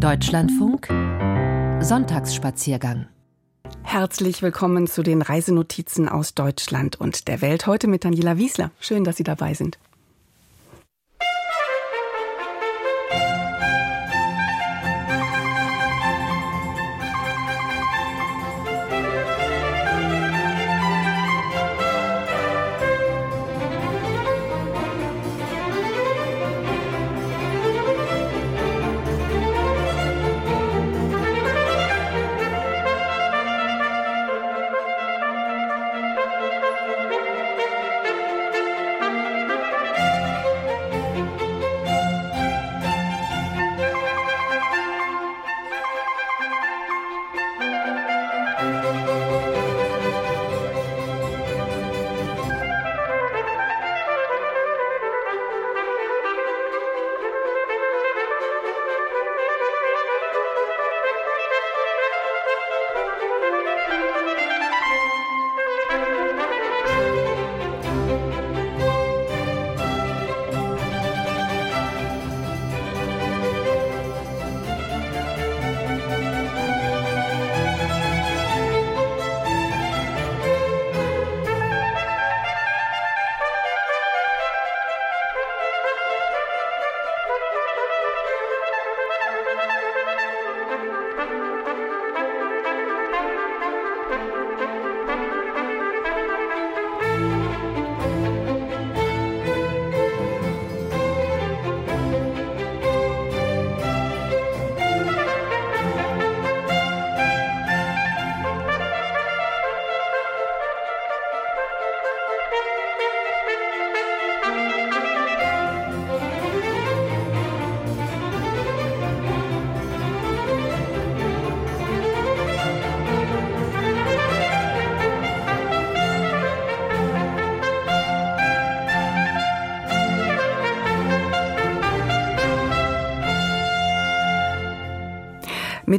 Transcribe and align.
Deutschlandfunk 0.00 0.88
Sonntagsspaziergang 1.84 3.06
Herzlich 3.82 4.40
willkommen 4.40 4.86
zu 4.86 5.02
den 5.02 5.20
Reisenotizen 5.20 6.08
aus 6.08 6.34
Deutschland 6.34 6.98
und 6.98 7.28
der 7.28 7.42
Welt. 7.42 7.66
Heute 7.66 7.86
mit 7.86 8.06
Daniela 8.06 8.38
Wiesler. 8.38 8.70
Schön, 8.80 9.04
dass 9.04 9.18
Sie 9.18 9.24
dabei 9.24 9.52
sind. 9.52 9.78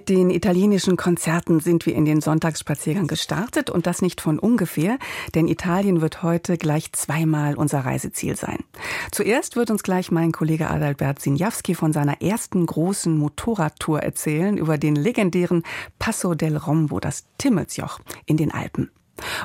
Mit 0.02 0.10
den 0.10 0.32
italienischen 0.32 0.98
Konzerten 0.98 1.60
sind 1.60 1.86
wir 1.86 1.94
in 1.94 2.06
den 2.06 2.22
Sonntagsspaziergang 2.22 3.06
gestartet 3.06 3.70
und 3.70 3.86
das 3.86 4.02
nicht 4.02 4.20
von 4.20 4.40
ungefähr, 4.40 4.98
denn 5.36 5.48
Italien 5.48 6.02
wird 6.02 6.24
heute 6.24 6.58
gleich 6.58 6.92
zweimal 6.94 7.54
unser 7.54 7.82
Reiseziel 7.82 8.36
sein. 8.36 8.64
Zuerst 9.12 9.56
wird 9.56 9.70
uns 9.70 9.84
gleich 9.84 10.10
mein 10.10 10.32
Kollege 10.32 10.72
Adalbert 10.72 11.20
Sinjawski 11.20 11.76
von 11.76 11.94
seiner 11.94 12.20
ersten 12.20 12.66
großen 12.66 13.16
Motorradtour 13.16 14.00
erzählen 14.00 14.58
über 14.58 14.80
den 14.80 14.96
legendären 14.96 15.62
Passo 16.00 16.34
del 16.34 16.58
Rombo, 16.58 17.00
das 17.00 17.26
Timmelsjoch 17.38 18.00
in 18.26 18.38
den 18.38 18.52
Alpen. 18.52 18.90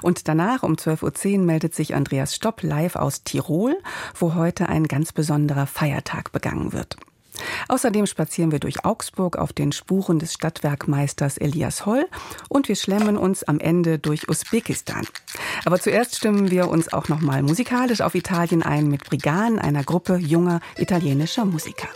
Und 0.00 0.26
danach 0.26 0.62
um 0.62 0.76
12.10 0.76 1.40
Uhr 1.40 1.44
meldet 1.44 1.74
sich 1.74 1.94
Andreas 1.94 2.34
Stopp 2.34 2.62
live 2.62 2.96
aus 2.96 3.24
Tirol, 3.24 3.76
wo 4.18 4.34
heute 4.34 4.70
ein 4.70 4.84
ganz 4.84 5.12
besonderer 5.12 5.66
Feiertag 5.66 6.32
begangen 6.32 6.72
wird. 6.72 6.96
Außerdem 7.68 8.06
spazieren 8.06 8.52
wir 8.52 8.60
durch 8.60 8.84
Augsburg 8.84 9.36
auf 9.36 9.52
den 9.52 9.72
Spuren 9.72 10.18
des 10.18 10.32
Stadtwerkmeisters 10.32 11.38
Elias 11.38 11.86
Holl 11.86 12.06
und 12.48 12.68
wir 12.68 12.76
schlemmen 12.76 13.16
uns 13.16 13.44
am 13.44 13.58
Ende 13.58 13.98
durch 13.98 14.28
Usbekistan. 14.28 15.06
Aber 15.64 15.80
zuerst 15.80 16.16
stimmen 16.16 16.50
wir 16.50 16.68
uns 16.68 16.92
auch 16.92 17.08
noch 17.08 17.20
mal 17.20 17.42
musikalisch 17.42 18.00
auf 18.00 18.14
Italien 18.14 18.62
ein 18.62 18.88
mit 18.88 19.04
Brigan, 19.04 19.58
einer 19.58 19.84
Gruppe 19.84 20.16
junger 20.16 20.60
italienischer 20.76 21.44
Musiker. 21.44 21.88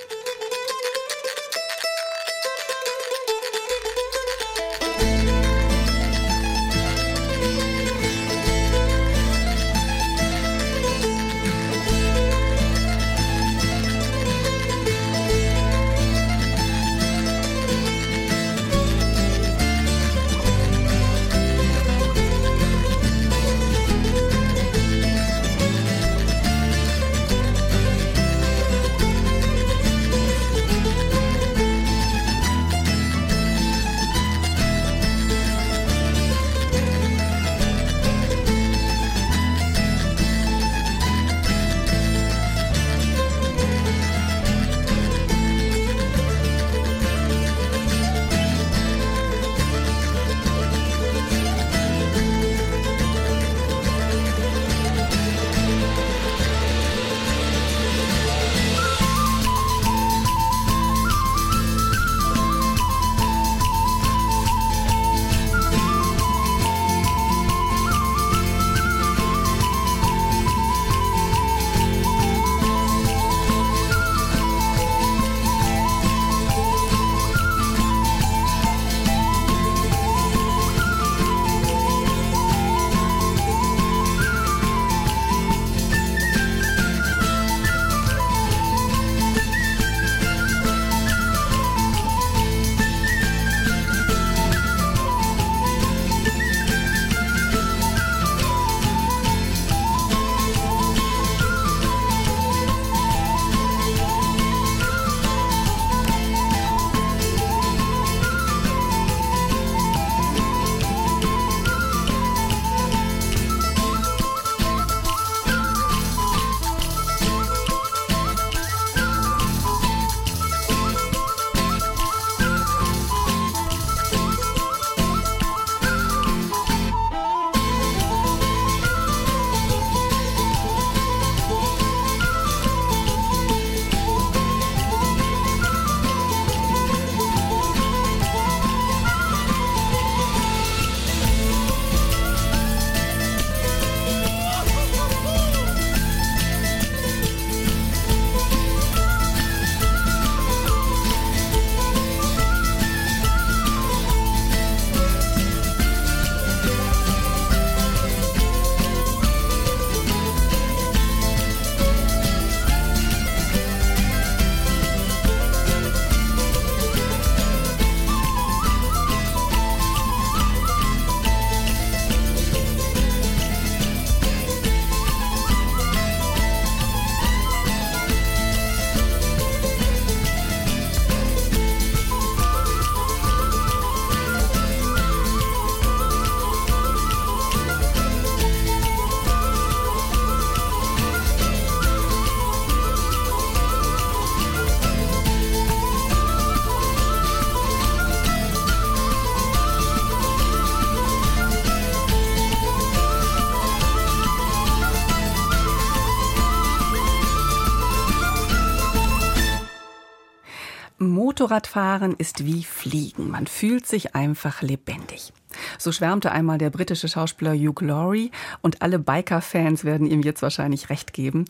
Motorradfahren 211.50 212.14
ist 212.16 212.44
wie 212.46 212.62
Fliegen. 212.62 213.28
Man 213.28 213.48
fühlt 213.48 213.84
sich 213.84 214.14
einfach 214.14 214.62
lebendig. 214.62 215.32
So 215.78 215.90
schwärmte 215.90 216.30
einmal 216.30 216.58
der 216.58 216.70
britische 216.70 217.08
Schauspieler 217.08 217.54
Hugh 217.54 217.84
Laurie 217.84 218.30
und 218.62 218.82
alle 218.82 219.00
Biker-Fans 219.00 219.82
werden 219.84 220.06
ihm 220.06 220.22
jetzt 220.22 220.42
wahrscheinlich 220.42 220.90
recht 220.90 221.12
geben. 221.12 221.46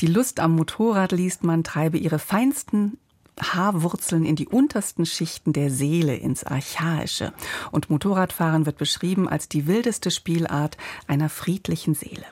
Die 0.00 0.06
Lust 0.06 0.40
am 0.40 0.56
Motorrad, 0.56 1.12
liest 1.12 1.44
man, 1.44 1.64
treibe 1.64 1.98
ihre 1.98 2.18
feinsten 2.18 2.96
Haarwurzeln 3.38 4.24
in 4.24 4.36
die 4.36 4.48
untersten 4.48 5.04
Schichten 5.04 5.52
der 5.52 5.70
Seele, 5.70 6.16
ins 6.16 6.44
Archaische. 6.44 7.34
Und 7.72 7.90
Motorradfahren 7.90 8.64
wird 8.64 8.78
beschrieben 8.78 9.28
als 9.28 9.50
die 9.50 9.66
wildeste 9.66 10.10
Spielart 10.10 10.78
einer 11.08 11.28
friedlichen 11.28 11.92
Seele. 11.92 12.24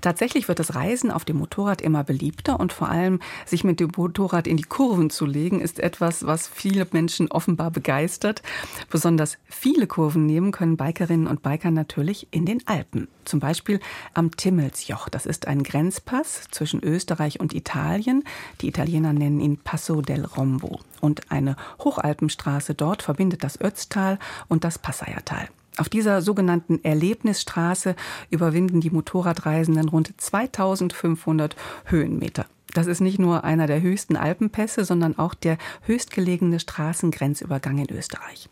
Tatsächlich 0.00 0.48
wird 0.48 0.58
das 0.58 0.74
Reisen 0.74 1.10
auf 1.10 1.24
dem 1.24 1.38
Motorrad 1.38 1.80
immer 1.80 2.04
beliebter 2.04 2.58
und 2.58 2.72
vor 2.72 2.88
allem 2.88 3.20
sich 3.46 3.64
mit 3.64 3.80
dem 3.80 3.90
Motorrad 3.96 4.46
in 4.46 4.56
die 4.56 4.64
Kurven 4.64 5.10
zu 5.10 5.26
legen, 5.26 5.60
ist 5.60 5.78
etwas, 5.78 6.26
was 6.26 6.48
viele 6.48 6.86
Menschen 6.92 7.30
offenbar 7.30 7.70
begeistert. 7.70 8.42
Besonders 8.90 9.38
viele 9.46 9.86
Kurven 9.86 10.26
nehmen 10.26 10.52
können 10.52 10.76
Bikerinnen 10.76 11.26
und 11.26 11.42
Biker 11.42 11.70
natürlich 11.70 12.28
in 12.30 12.46
den 12.46 12.66
Alpen. 12.66 13.08
Zum 13.24 13.40
Beispiel 13.40 13.80
am 14.14 14.36
Timmelsjoch. 14.36 15.08
Das 15.08 15.26
ist 15.26 15.46
ein 15.46 15.62
Grenzpass 15.62 16.48
zwischen 16.50 16.82
Österreich 16.82 17.40
und 17.40 17.54
Italien. 17.54 18.24
Die 18.60 18.68
Italiener 18.68 19.12
nennen 19.12 19.40
ihn 19.40 19.58
Passo 19.58 20.02
del 20.02 20.24
Rombo. 20.24 20.80
Und 21.00 21.30
eine 21.30 21.56
Hochalpenstraße 21.82 22.74
dort 22.74 23.02
verbindet 23.02 23.44
das 23.44 23.60
Ötztal 23.60 24.18
und 24.48 24.64
das 24.64 24.78
Passaiertal. 24.78 25.48
Auf 25.80 25.88
dieser 25.88 26.20
sogenannten 26.20 26.84
Erlebnisstraße 26.84 27.96
überwinden 28.28 28.82
die 28.82 28.90
Motorradreisenden 28.90 29.88
rund 29.88 30.12
2500 30.14 31.56
Höhenmeter. 31.86 32.44
Das 32.74 32.86
ist 32.86 33.00
nicht 33.00 33.18
nur 33.18 33.44
einer 33.44 33.66
der 33.66 33.80
höchsten 33.80 34.16
Alpenpässe, 34.16 34.84
sondern 34.84 35.18
auch 35.18 35.32
der 35.32 35.56
höchstgelegene 35.86 36.60
Straßengrenzübergang 36.60 37.78
in 37.78 37.90
Österreich. 37.90 38.50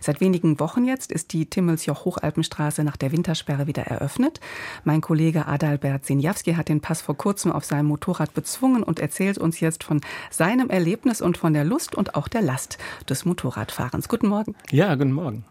Seit 0.00 0.22
wenigen 0.22 0.60
Wochen 0.60 0.86
jetzt 0.86 1.12
ist 1.12 1.34
die 1.34 1.44
Timmelsjoch-Hochalpenstraße 1.44 2.84
nach 2.84 2.96
der 2.96 3.12
Wintersperre 3.12 3.66
wieder 3.66 3.82
eröffnet. 3.82 4.40
Mein 4.84 5.02
Kollege 5.02 5.46
Adalbert 5.46 6.06
Sinjawski 6.06 6.54
hat 6.54 6.70
den 6.70 6.80
Pass 6.80 7.02
vor 7.02 7.18
kurzem 7.18 7.52
auf 7.52 7.66
seinem 7.66 7.86
Motorrad 7.86 8.32
bezwungen 8.32 8.82
und 8.82 8.98
erzählt 8.98 9.36
uns 9.36 9.60
jetzt 9.60 9.84
von 9.84 10.00
seinem 10.30 10.70
Erlebnis 10.70 11.20
und 11.20 11.36
von 11.36 11.52
der 11.52 11.64
Lust 11.64 11.94
und 11.94 12.14
auch 12.14 12.28
der 12.28 12.40
Last 12.40 12.78
des 13.10 13.26
Motorradfahrens. 13.26 14.08
Guten 14.08 14.28
Morgen. 14.28 14.54
Ja, 14.70 14.94
guten 14.94 15.12
Morgen. 15.12 15.44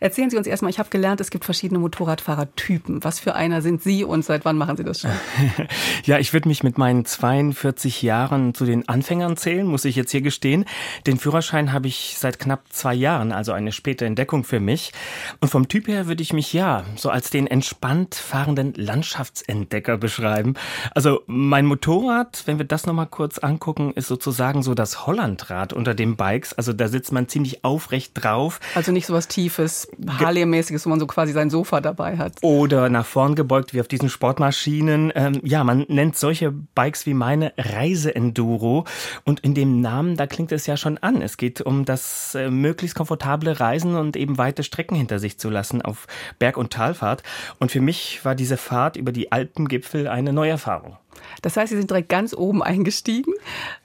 Erzählen 0.00 0.30
Sie 0.30 0.36
uns 0.36 0.46
erstmal, 0.46 0.70
ich 0.70 0.78
habe 0.78 0.90
gelernt, 0.90 1.20
es 1.20 1.30
gibt 1.30 1.44
verschiedene 1.44 1.78
Motorradfahrertypen. 1.80 3.02
Was 3.04 3.18
für 3.18 3.34
einer 3.34 3.62
sind 3.62 3.82
Sie 3.82 4.04
und 4.04 4.24
seit 4.24 4.44
wann 4.44 4.56
machen 4.56 4.76
Sie 4.76 4.84
das 4.84 5.00
schon? 5.00 5.10
ja, 6.04 6.18
ich 6.18 6.32
würde 6.32 6.48
mich 6.48 6.62
mit 6.62 6.78
meinen 6.78 7.04
42 7.04 8.02
Jahren 8.02 8.54
zu 8.54 8.64
den 8.64 8.88
Anfängern 8.88 9.36
zählen, 9.36 9.66
muss 9.66 9.84
ich 9.84 9.96
jetzt 9.96 10.10
hier 10.10 10.22
gestehen. 10.22 10.64
Den 11.06 11.18
Führerschein 11.18 11.72
habe 11.72 11.88
ich 11.88 12.16
seit 12.18 12.38
knapp 12.38 12.64
zwei 12.70 12.94
Jahren, 12.94 13.32
also 13.32 13.52
eine 13.52 13.72
späte 13.72 14.04
Entdeckung 14.04 14.44
für 14.44 14.60
mich. 14.60 14.92
Und 15.40 15.48
vom 15.48 15.68
Typ 15.68 15.88
her 15.88 16.06
würde 16.06 16.22
ich 16.22 16.32
mich 16.32 16.52
ja 16.52 16.84
so 16.96 17.10
als 17.10 17.30
den 17.30 17.46
entspannt 17.46 18.14
fahrenden 18.14 18.74
Landschaftsentdecker 18.74 19.98
beschreiben. 19.98 20.54
Also 20.94 21.22
mein 21.26 21.66
Motorrad, 21.66 22.42
wenn 22.46 22.58
wir 22.58 22.66
das 22.66 22.86
nochmal 22.86 23.06
kurz 23.06 23.38
angucken, 23.38 23.92
ist 23.94 24.08
sozusagen 24.08 24.62
so 24.62 24.74
das 24.74 25.06
Hollandrad 25.06 25.72
unter 25.72 25.94
den 25.94 26.16
Bikes. 26.16 26.52
Also 26.52 26.72
da 26.72 26.88
sitzt 26.88 27.12
man 27.12 27.28
ziemlich 27.28 27.64
aufrecht 27.64 28.12
drauf. 28.14 28.60
Also 28.74 28.92
nicht 28.92 29.06
so 29.06 29.14
was 29.14 29.28
tief 29.28 29.55
tiefes, 29.56 29.88
Harley-mäßiges, 30.06 30.84
wo 30.86 30.90
man 30.90 31.00
so 31.00 31.06
quasi 31.06 31.32
sein 31.32 31.50
Sofa 31.50 31.80
dabei 31.80 32.16
hat. 32.16 32.34
Oder 32.42 32.88
nach 32.88 33.06
vorn 33.06 33.34
gebeugt 33.34 33.74
wie 33.74 33.80
auf 33.80 33.88
diesen 33.88 34.08
Sportmaschinen. 34.08 35.12
Ähm, 35.14 35.40
ja, 35.42 35.64
man 35.64 35.84
nennt 35.88 36.16
solche 36.16 36.52
Bikes 36.52 37.06
wie 37.06 37.14
meine 37.14 37.52
Reiseenduro. 37.56 38.84
Und 39.24 39.40
in 39.40 39.54
dem 39.54 39.80
Namen, 39.80 40.16
da 40.16 40.26
klingt 40.26 40.52
es 40.52 40.66
ja 40.66 40.76
schon 40.76 40.98
an. 40.98 41.22
Es 41.22 41.36
geht 41.36 41.60
um 41.60 41.84
das 41.84 42.34
äh, 42.34 42.50
möglichst 42.50 42.96
komfortable 42.96 43.58
Reisen 43.58 43.96
und 43.96 44.16
eben 44.16 44.38
weite 44.38 44.62
Strecken 44.62 44.96
hinter 44.96 45.18
sich 45.18 45.38
zu 45.38 45.50
lassen 45.50 45.82
auf 45.82 46.06
Berg- 46.38 46.56
und 46.56 46.72
Talfahrt. 46.72 47.22
Und 47.58 47.70
für 47.70 47.80
mich 47.80 48.24
war 48.24 48.34
diese 48.34 48.56
Fahrt 48.56 48.96
über 48.96 49.12
die 49.12 49.32
Alpengipfel 49.32 50.08
eine 50.08 50.32
Neuerfahrung. 50.32 50.96
Das 51.42 51.56
heißt, 51.56 51.70
Sie 51.70 51.76
sind 51.76 51.90
direkt 51.90 52.08
ganz 52.08 52.34
oben 52.34 52.62
eingestiegen. 52.62 53.32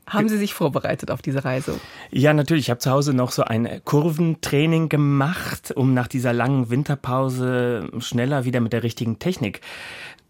Haben 0.08 0.28
Sie 0.28 0.38
sich 0.38 0.54
vorbereitet 0.54 1.10
auf 1.10 1.22
diese 1.22 1.46
Reise? 1.46 1.80
Ja, 2.10 2.34
natürlich. 2.34 2.66
Ich 2.66 2.70
habe 2.70 2.80
zu 2.80 2.92
Hause 2.92 3.14
noch 3.14 3.32
so 3.32 3.44
ein 3.44 3.82
Kurventraining 3.86 4.90
gemacht, 4.90 5.72
um 5.76 5.94
nach 5.94 6.08
dieser 6.08 6.34
langen 6.34 6.70
Winterpause 6.70 7.90
schneller 8.00 8.44
wieder 8.44 8.60
mit 8.60 8.74
der 8.74 8.84
richtigen 8.84 9.20
Technik 9.20 9.62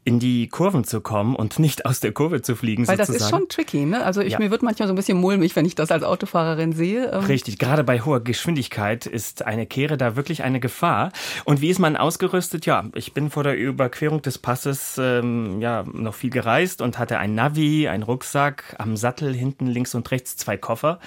in 0.04 0.20
die 0.20 0.48
Kurven 0.48 0.84
zu 0.84 1.00
kommen 1.00 1.36
und 1.36 1.60
nicht 1.60 1.86
aus 1.86 2.00
der 2.00 2.12
Kurve 2.12 2.42
zu 2.42 2.56
fliegen. 2.56 2.88
Weil 2.88 2.98
sozusagen. 2.98 3.18
das 3.20 3.26
ist 3.26 3.30
schon 3.30 3.50
tricky, 3.50 3.86
ne? 3.86 4.04
Also 4.04 4.22
ich, 4.22 4.34
ja. 4.34 4.40
mir 4.40 4.50
wird 4.50 4.64
manchmal 4.64 4.88
so 4.88 4.94
ein 4.94 4.96
bisschen 4.96 5.20
mulmig, 5.20 5.56
wenn 5.56 5.66
ich 5.66 5.76
das 5.76 5.92
als 5.92 6.04
Autofahrerin 6.04 6.74
sehe. 6.74 7.12
Ähm. 7.12 7.26
Richtig, 7.26 7.60
gerade 7.60 7.84
bei 7.84 8.02
hoher 8.02 8.20
Geschwindigkeit 8.20 9.06
ist 9.06 9.46
eine 9.46 9.68
Kehre 9.68 9.98
da 9.98 10.16
wirklich 10.16 10.42
eine 10.44 10.60
Gefahr. 10.60 11.12
Und 11.46 11.62
wie 11.62 11.70
ist 11.70 11.78
man 11.78 11.96
ausgerüstet? 11.98 12.66
Ja, 12.66 12.86
ich 12.96 13.14
bin 13.14 13.30
vor 13.30 13.44
der 13.44 13.56
Überquerung 13.56 14.24
des 14.24 14.40
Passes 14.40 14.98
ähm, 14.98 15.62
ja 15.62 15.84
noch 15.94 16.16
viel 16.16 16.32
gereist 16.32 16.82
und 16.82 16.98
hatte 16.98 17.20
ein 17.20 17.36
Navi, 17.36 17.88
einen 17.88 18.04
Rucksack, 18.04 18.76
am 18.80 18.98
Sattel 18.98 19.36
hinten 19.36 19.68
links 19.68 19.94
und 19.94 20.10
rechts 20.10 20.36
zwei 20.36 20.58
Koffer 20.58 21.00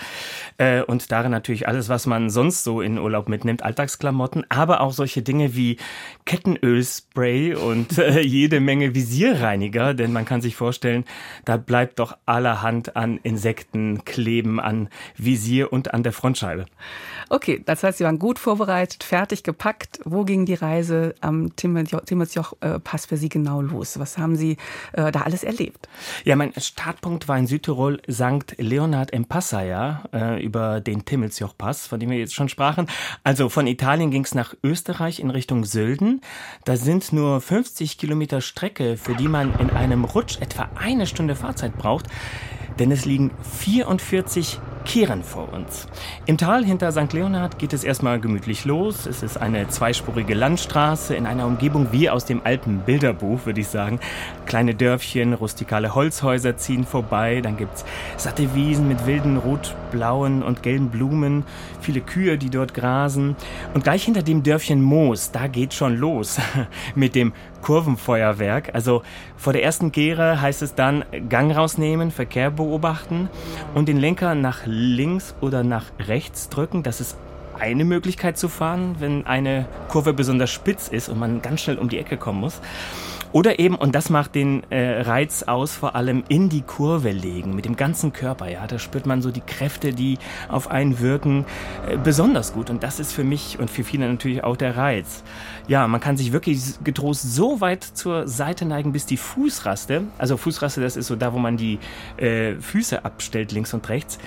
äh, 0.59 0.83
und 0.83 1.11
darin 1.11 1.33
natürlich 1.33 1.67
alles, 1.67 1.89
was 1.89 2.07
man 2.07 2.31
sonst 2.31 2.63
so 2.63 2.81
in 2.81 2.99
Urlaub 2.99 3.29
mitnimmt, 3.29 3.65
Alltagsklamotten, 3.65 4.47
aber 4.51 4.81
auch 4.81 4.93
solche 4.93 5.23
Dinge 5.23 5.57
wie 5.57 5.79
Kettenölspray 6.27 7.55
und 7.55 7.99
äh, 7.99 8.21
jede 8.21 8.61
Menge 8.61 8.84
Menge 8.85 8.95
Visierreiniger, 8.95 9.95
denn 9.95 10.13
man 10.13 10.25
kann 10.25 10.41
sich 10.41 10.57
vorstellen, 10.57 11.05
da 11.45 11.57
bleibt 11.57 11.99
doch 11.99 12.17
allerhand 12.27 12.97
an 12.97 13.19
Insekten 13.23 14.05
kleben 14.05 14.61
an 14.61 14.89
Visier 15.17 15.73
und 15.73 15.95
an 15.95 16.03
der 16.03 16.13
Frontscheibe. 16.13 16.67
Okay, 17.31 17.63
das 17.65 17.83
heißt, 17.83 17.99
Sie 17.99 18.05
waren 18.05 18.19
gut 18.19 18.39
vorbereitet, 18.39 19.03
fertig 19.03 19.43
gepackt. 19.43 20.01
Wo 20.05 20.25
ging 20.25 20.45
die 20.45 20.55
Reise 20.55 21.15
am 21.21 21.57
Timmelsjoch-Pass 21.57 23.07
für 23.07 23.17
Sie 23.17 23.29
genau 23.29 23.63
los? 23.63 23.99
Was 23.99 24.19
haben 24.19 24.37
Sie 24.37 24.57
äh, 24.93 25.11
da 25.11 25.23
alles 25.23 25.43
erlebt? 25.43 25.89
Ja, 26.25 26.37
mein 26.37 26.53
Startpunkt 26.57 27.29
war 27.29 27.39
in 27.39 27.47
Südtirol 27.47 28.03
St. 28.11 28.57
Leonhard 28.59 29.11
im 29.11 29.25
Passaia 29.25 30.05
äh, 30.13 30.45
über 30.45 30.81
den 30.81 31.05
Timmelsjoch-Pass, 31.05 31.87
von 31.87 31.99
dem 31.99 32.11
wir 32.11 32.19
jetzt 32.19 32.35
schon 32.35 32.49
sprachen. 32.49 32.89
Also 33.23 33.49
von 33.49 33.67
Italien 33.67 34.11
ging 34.11 34.25
es 34.25 34.35
nach 34.35 34.55
Österreich 34.63 35.21
in 35.21 35.31
Richtung 35.31 35.65
Sölden. 35.65 36.21
Da 36.65 36.77
sind 36.77 37.13
nur 37.13 37.41
50 37.41 37.97
Kilometer 37.97 38.41
Strecke, 38.41 38.74
für 38.79 39.15
die 39.15 39.29
man 39.29 39.55
in 39.59 39.71
einem 39.71 40.05
Rutsch 40.05 40.41
etwa 40.41 40.69
eine 40.75 41.07
Stunde 41.07 41.37
Fahrzeit 41.37 41.77
braucht 41.77 42.09
denn 42.79 42.91
es 42.91 43.05
liegen 43.05 43.31
44 43.61 44.59
Kehren 44.85 45.23
vor 45.23 45.51
uns. 45.51 45.87
Im 46.27 46.37
Tal 46.37 46.63
hinter 46.63 46.93
St. 46.93 47.15
Leonhard 47.15 47.59
geht 47.59 47.73
es 47.73 47.85
erstmal 47.85 48.21
gemütlich 48.21 48.67
los. 48.67 49.07
Es 49.07 49.23
ist 49.23 49.39
eine 49.39 49.67
zweispurige 49.69 50.35
Landstraße 50.35 51.15
in 51.15 51.25
einer 51.25 51.47
Umgebung 51.47 51.89
wie 51.91 52.11
aus 52.11 52.27
dem 52.27 52.43
alten 52.45 52.81
Bilderbuch, 52.81 53.47
würde 53.47 53.61
ich 53.61 53.69
sagen. 53.69 53.99
Kleine 54.45 54.75
Dörfchen, 54.75 55.33
rustikale 55.33 55.95
Holzhäuser 55.95 56.59
ziehen 56.59 56.85
vorbei. 56.85 57.41
Dann 57.41 57.57
gibt's 57.57 57.87
satte 58.19 58.55
Wiesen 58.55 58.87
mit 58.87 59.07
wilden 59.07 59.39
rot, 59.39 59.75
blauen 59.91 60.43
und 60.43 60.63
gelben 60.63 60.91
Blumen. 60.91 61.45
Viele 61.81 62.03
Kühe, 62.03 62.37
die 62.37 62.51
dort 62.51 62.75
grasen. 62.75 63.37
Und 63.73 63.85
gleich 63.85 64.05
hinter 64.05 64.23
dem 64.23 64.43
Dörfchen 64.43 64.83
Moos, 64.83 65.31
da 65.31 65.47
geht 65.47 65.73
schon 65.73 65.97
los 65.97 66.39
mit 66.95 67.15
dem 67.15 67.33
Kurvenfeuerwerk. 67.65 68.75
Also 68.75 69.03
vor 69.37 69.55
der 69.55 69.65
ersten 69.65 69.91
Gere 69.91 70.41
heißt 70.41 70.63
es 70.63 70.75
dann 70.75 71.05
Gang 71.29 71.57
rausnehmen, 71.57 72.11
Verkehr 72.11 72.51
beobachten 72.51 73.31
und 73.75 73.89
den 73.89 73.97
Lenker 73.97 74.35
nach 74.35 74.61
links 74.67 75.35
oder 75.41 75.65
nach 75.65 75.87
rechts 75.99 76.51
drücken. 76.51 76.83
Das 76.83 77.01
ist 77.01 77.17
eine 77.59 77.85
Möglichkeit 77.85 78.37
zu 78.37 78.49
fahren, 78.49 78.97
wenn 78.99 79.27
eine 79.27 79.67
Kurve 79.89 80.13
besonders 80.13 80.51
spitz 80.51 80.89
ist 80.89 81.09
und 81.09 81.19
man 81.19 81.41
ganz 81.41 81.63
schnell 81.63 81.79
um 81.79 81.89
die 81.89 81.99
Ecke 81.99 82.19
kommen 82.19 82.41
muss. 82.41 82.61
Oder 83.35 83.59
eben, 83.59 83.75
und 83.75 83.97
das 83.97 84.11
macht 84.11 84.37
den 84.37 84.63
äh, 84.71 85.01
Reiz 85.01 85.43
aus, 85.43 85.73
vor 85.73 85.97
allem 85.97 86.23
in 86.29 86.49
die 86.49 86.63
Kurve 86.63 87.11
legen, 87.11 87.57
mit 87.57 87.65
dem 87.65 87.75
ganzen 87.75 88.13
Körper. 88.13 88.49
Ja, 88.49 88.65
da 88.69 88.79
spürt 88.79 89.07
man 89.07 89.23
so 89.23 89.33
die 89.33 89.41
Kräfte, 89.41 89.93
die 89.93 90.19
auf 90.49 90.71
einen 90.71 91.01
wirken, 91.01 91.45
äh, 91.91 91.97
besonders 91.97 92.53
gut. 92.53 92.71
Und 92.71 92.85
das 92.85 93.01
ist 93.01 93.13
für 93.13 93.25
mich 93.25 93.59
und 93.59 93.73
für 93.73 93.83
viele 93.83 94.09
natürlich 94.09 94.45
auch 94.45 94.57
der 94.57 94.77
Reiz. 94.77 95.25
Ja, 95.67 95.89
man 95.89 96.01
kann 96.01 96.17
sich 96.17 96.31
wirklich 96.31 96.61
getrost 96.85 97.35
so 97.35 97.61
weit 97.61 97.83
zur 97.83 98.29
Seite 98.29 98.67
neigen, 98.67 98.93
bis 98.93 99.05
die 99.05 99.17
Fußraste, 99.17 100.03
also 100.17 100.37
Fußraste, 100.37 100.81
das 100.81 100.97
ist 100.97 101.09
so 101.09 101.17
da, 101.17 101.33
wo 101.33 101.39
man 101.41 101.57
die 101.57 101.81
äh, 102.19 102.55
Füße 102.55 103.05
abstellt, 103.05 103.51
links 103.51 103.75
und 103.75 103.89
rechts, 103.89 104.21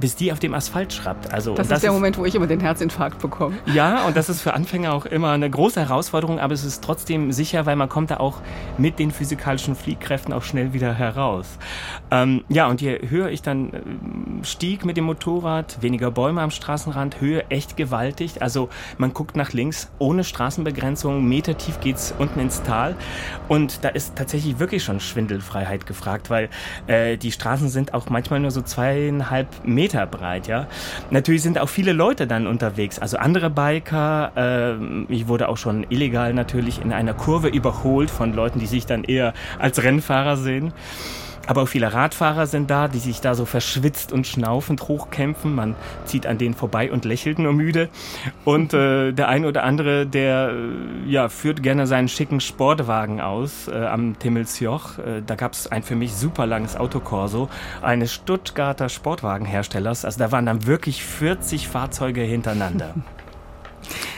bis 0.00 0.16
die 0.16 0.32
auf 0.32 0.38
dem 0.38 0.54
Asphalt 0.54 0.92
schraubt. 0.92 1.32
Also, 1.32 1.54
das, 1.54 1.68
das 1.68 1.78
ist 1.78 1.82
der 1.82 1.90
ist, 1.90 1.94
Moment, 1.94 2.18
wo 2.18 2.24
ich 2.24 2.34
immer 2.34 2.46
den 2.46 2.60
Herzinfarkt 2.60 3.18
bekomme. 3.20 3.56
Ja, 3.66 4.06
und 4.06 4.16
das 4.16 4.28
ist 4.28 4.40
für 4.40 4.54
Anfänger 4.54 4.92
auch 4.92 5.06
immer 5.06 5.30
eine 5.30 5.48
große 5.50 5.80
Herausforderung, 5.80 6.38
aber 6.38 6.54
es 6.54 6.64
ist 6.64 6.82
trotzdem 6.82 7.32
sicher, 7.32 7.66
weil 7.66 7.76
man 7.76 7.88
kommt 7.88 8.10
da 8.10 8.18
auch 8.18 8.40
mit 8.76 8.98
den 8.98 9.10
physikalischen 9.10 9.74
Fliehkräften 9.74 10.32
auch 10.32 10.42
schnell 10.42 10.72
wieder 10.72 10.94
heraus. 10.94 11.58
Ähm, 12.10 12.44
ja, 12.48 12.66
und 12.68 12.80
je 12.80 12.98
höher 13.08 13.28
ich 13.30 13.42
dann 13.42 13.72
äh, 13.72 14.44
stieg 14.44 14.84
mit 14.84 14.96
dem 14.96 15.04
Motorrad, 15.04 15.82
weniger 15.82 16.10
Bäume 16.10 16.42
am 16.42 16.50
Straßenrand, 16.50 17.20
Höhe 17.20 17.48
echt 17.50 17.76
gewaltig. 17.76 18.42
Also 18.42 18.68
man 18.96 19.12
guckt 19.12 19.36
nach 19.36 19.52
links, 19.52 19.90
ohne 19.98 20.24
Straßenbegrenzung, 20.24 21.26
metertief 21.26 21.80
geht's 21.80 22.14
unten 22.18 22.40
ins 22.40 22.62
Tal. 22.62 22.96
Und 23.48 23.84
da 23.84 23.88
ist 23.88 24.16
tatsächlich 24.16 24.58
wirklich 24.58 24.84
schon 24.84 25.00
Schwindelfreiheit 25.00 25.86
gefragt, 25.86 26.30
weil 26.30 26.48
äh, 26.86 27.16
die 27.16 27.32
Straßen 27.32 27.68
sind 27.68 27.94
auch 27.94 28.08
manchmal 28.10 28.40
nur 28.40 28.50
so 28.50 28.62
zweieinhalb 28.62 29.48
Meter 29.64 29.87
Meter 29.88 30.04
breit, 30.04 30.46
ja. 30.48 30.66
Natürlich 31.10 31.42
sind 31.42 31.58
auch 31.58 31.70
viele 31.70 31.94
Leute 31.94 32.26
dann 32.26 32.46
unterwegs, 32.46 32.98
also 32.98 33.16
andere 33.16 33.48
Biker. 33.48 34.32
Äh, 34.36 35.12
ich 35.12 35.28
wurde 35.28 35.48
auch 35.48 35.56
schon 35.56 35.86
illegal 35.88 36.34
natürlich 36.34 36.82
in 36.82 36.92
einer 36.92 37.14
Kurve 37.14 37.48
überholt 37.48 38.10
von 38.10 38.34
Leuten, 38.34 38.58
die 38.58 38.66
sich 38.66 38.84
dann 38.84 39.02
eher 39.02 39.32
als 39.58 39.82
Rennfahrer 39.82 40.36
sehen. 40.36 40.74
Aber 41.48 41.62
auch 41.62 41.68
viele 41.68 41.94
Radfahrer 41.94 42.46
sind 42.46 42.70
da, 42.70 42.88
die 42.88 42.98
sich 42.98 43.22
da 43.22 43.34
so 43.34 43.46
verschwitzt 43.46 44.12
und 44.12 44.26
schnaufend 44.26 44.86
hochkämpfen. 44.86 45.54
Man 45.54 45.76
zieht 46.04 46.26
an 46.26 46.36
denen 46.36 46.54
vorbei 46.54 46.92
und 46.92 47.06
lächelt 47.06 47.38
nur 47.38 47.54
müde. 47.54 47.88
Und 48.44 48.74
äh, 48.74 49.12
der 49.12 49.28
eine 49.28 49.48
oder 49.48 49.64
andere, 49.64 50.06
der 50.06 50.50
äh, 50.50 51.10
ja, 51.10 51.30
führt 51.30 51.62
gerne 51.62 51.86
seinen 51.86 52.08
schicken 52.08 52.40
Sportwagen 52.40 53.22
aus 53.22 53.66
äh, 53.66 53.86
am 53.86 54.18
Timmelsjoch. 54.18 54.98
Äh, 54.98 55.22
da 55.26 55.36
gab 55.36 55.54
es 55.54 55.66
ein 55.72 55.82
für 55.82 55.96
mich 55.96 56.14
super 56.14 56.46
langes 56.46 56.76
Autokorso 56.76 57.48
eines 57.80 58.12
Stuttgarter 58.12 58.90
Sportwagenherstellers. 58.90 60.04
Also 60.04 60.18
da 60.18 60.30
waren 60.30 60.44
dann 60.44 60.66
wirklich 60.66 61.02
40 61.02 61.66
Fahrzeuge 61.66 62.20
hintereinander. 62.20 62.94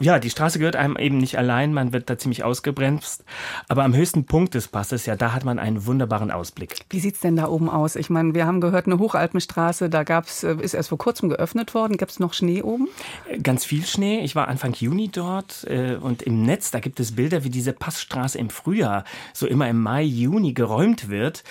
Ja, 0.00 0.18
die 0.18 0.30
Straße 0.30 0.58
gehört 0.58 0.76
einem 0.76 0.96
eben 0.96 1.18
nicht 1.18 1.38
allein, 1.38 1.72
man 1.72 1.92
wird 1.92 2.10
da 2.10 2.18
ziemlich 2.18 2.44
ausgebremst. 2.44 3.24
Aber 3.68 3.84
am 3.84 3.94
höchsten 3.94 4.26
Punkt 4.26 4.54
des 4.54 4.68
Passes, 4.68 5.06
ja, 5.06 5.16
da 5.16 5.32
hat 5.32 5.44
man 5.44 5.58
einen 5.58 5.86
wunderbaren 5.86 6.30
Ausblick. 6.30 6.80
Wie 6.90 7.00
sieht's 7.00 7.20
denn 7.20 7.36
da 7.36 7.48
oben 7.48 7.70
aus? 7.70 7.96
Ich 7.96 8.10
meine, 8.10 8.34
wir 8.34 8.46
haben 8.46 8.60
gehört, 8.60 8.86
eine 8.86 8.98
Hochalpenstraße, 8.98 9.88
da 9.88 10.02
gab's, 10.02 10.42
äh, 10.42 10.56
ist 10.60 10.74
erst 10.74 10.88
vor 10.88 10.98
kurzem 10.98 11.28
geöffnet 11.28 11.74
worden. 11.74 11.96
Gibt's 11.96 12.18
noch 12.18 12.34
Schnee 12.34 12.62
oben? 12.62 12.88
Äh, 13.28 13.38
ganz 13.38 13.64
viel 13.64 13.84
Schnee. 13.86 14.20
Ich 14.20 14.34
war 14.34 14.48
Anfang 14.48 14.74
Juni 14.74 15.08
dort 15.08 15.64
äh, 15.68 15.96
und 15.96 16.22
im 16.22 16.42
Netz, 16.42 16.70
da 16.70 16.80
gibt 16.80 17.00
es 17.00 17.12
Bilder, 17.14 17.44
wie 17.44 17.50
diese 17.50 17.72
Passstraße 17.72 18.38
im 18.38 18.50
Frühjahr, 18.50 19.04
so 19.32 19.46
immer 19.46 19.68
im 19.68 19.80
Mai, 19.80 20.02
Juni 20.02 20.52
geräumt 20.52 21.08
wird. 21.08 21.44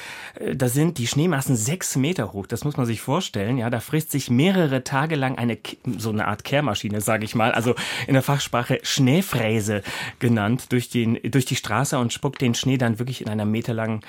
da 0.53 0.67
sind 0.67 0.97
die 0.97 1.07
Schneemassen 1.07 1.55
sechs 1.55 1.95
Meter 1.95 2.33
hoch. 2.33 2.47
Das 2.47 2.63
muss 2.63 2.77
man 2.77 2.85
sich 2.85 3.01
vorstellen. 3.01 3.57
Ja, 3.57 3.69
da 3.69 3.79
frisst 3.79 4.11
sich 4.11 4.29
mehrere 4.29 4.83
Tage 4.83 5.15
lang 5.15 5.37
eine, 5.37 5.57
so 5.97 6.09
eine 6.09 6.27
Art 6.27 6.43
Kehrmaschine, 6.43 7.01
sage 7.01 7.25
ich 7.25 7.35
mal. 7.35 7.51
Also 7.51 7.75
in 8.11 8.15
der 8.15 8.23
Fachsprache 8.23 8.79
Schneefräse 8.83 9.83
genannt, 10.19 10.73
durch, 10.73 10.89
den, 10.89 11.17
durch 11.23 11.45
die 11.45 11.55
Straße 11.55 11.97
und 11.97 12.11
spuckt 12.11 12.41
den 12.41 12.53
Schnee 12.53 12.77
dann 12.77 12.99
wirklich 12.99 13.21
in 13.21 13.29
einer 13.29 13.45
meterlangen 13.45 14.01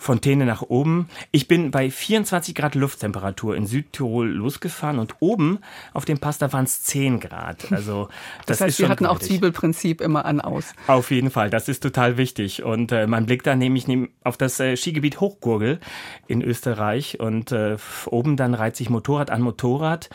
Fontäne 0.00 0.46
nach 0.46 0.62
oben. 0.62 1.10
Ich 1.30 1.46
bin 1.46 1.70
bei 1.70 1.90
24 1.90 2.54
Grad 2.54 2.74
Lufttemperatur 2.74 3.54
in 3.54 3.66
Südtirol 3.66 4.30
losgefahren 4.30 4.98
und 4.98 5.16
oben 5.20 5.58
auf 5.92 6.06
dem 6.06 6.18
Pass, 6.18 6.38
da 6.38 6.54
waren 6.54 6.64
es 6.64 6.82
10 6.84 7.20
Grad. 7.20 7.70
Also 7.70 8.08
das, 8.46 8.58
das 8.58 8.60
heißt, 8.62 8.70
ist 8.70 8.78
wir 8.80 8.88
hatten 8.88 9.04
auch 9.04 9.18
Zwiebelprinzip 9.18 10.00
immer 10.00 10.24
an 10.24 10.40
aus. 10.40 10.72
Auf 10.86 11.10
jeden 11.10 11.30
Fall, 11.30 11.50
das 11.50 11.68
ist 11.68 11.82
total 11.82 12.16
wichtig. 12.16 12.62
Und 12.62 12.92
äh, 12.92 13.06
man 13.06 13.26
blickt 13.26 13.46
dann 13.46 13.58
nämlich 13.58 13.86
auf 14.24 14.38
das 14.38 14.58
äh, 14.58 14.74
Skigebiet 14.74 15.20
Hochgurgel 15.20 15.80
in 16.26 16.40
Österreich 16.40 17.20
und 17.20 17.52
äh, 17.52 17.76
oben 18.06 18.38
dann 18.38 18.54
reiht 18.54 18.76
sich 18.76 18.88
Motorrad 18.88 19.30
an 19.30 19.42
Motorrad 19.42 20.08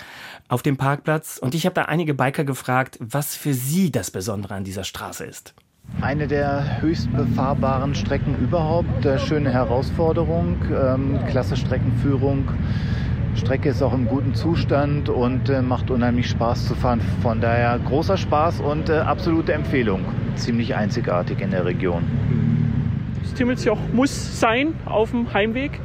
auf 0.47 0.63
dem 0.63 0.77
Parkplatz. 0.77 1.37
Und 1.37 1.53
ich 1.53 1.67
habe 1.67 1.75
da 1.75 1.83
einige 1.83 2.15
Biker 2.15 2.43
gefragt, 2.43 2.97
was 2.99 3.35
für 3.35 3.53
sie 3.53 3.91
das 3.91 4.09
Besondere 4.09 4.55
an 4.55 4.63
dieser 4.63 4.83
Straße 4.83 5.25
ist. 5.25 5.53
Eine 6.05 6.27
der 6.27 6.81
höchst 6.81 7.11
befahrbaren 7.15 7.95
Strecken 7.95 8.35
überhaupt. 8.39 9.05
Äh, 9.05 9.17
schöne 9.17 9.51
Herausforderung, 9.51 10.57
ähm, 10.71 11.17
klasse 11.27 11.55
Streckenführung. 11.55 12.47
Strecke 13.35 13.69
ist 13.69 13.81
auch 13.81 13.91
im 13.91 14.07
guten 14.07 14.35
Zustand 14.35 15.09
und 15.09 15.49
äh, 15.49 15.63
macht 15.63 15.89
unheimlich 15.89 16.29
Spaß 16.29 16.67
zu 16.67 16.75
fahren. 16.75 17.01
Von 17.23 17.41
daher 17.41 17.79
großer 17.79 18.17
Spaß 18.17 18.59
und 18.59 18.89
äh, 18.89 18.99
absolute 18.99 19.53
Empfehlung. 19.53 20.05
Ziemlich 20.35 20.75
einzigartig 20.75 21.41
in 21.41 21.49
der 21.49 21.65
Region. 21.65 22.03
Das 23.23 23.33
Timmelsjoch 23.33 23.79
muss 23.91 24.39
sein 24.39 24.75
auf 24.85 25.09
dem 25.09 25.33
Heimweg. 25.33 25.79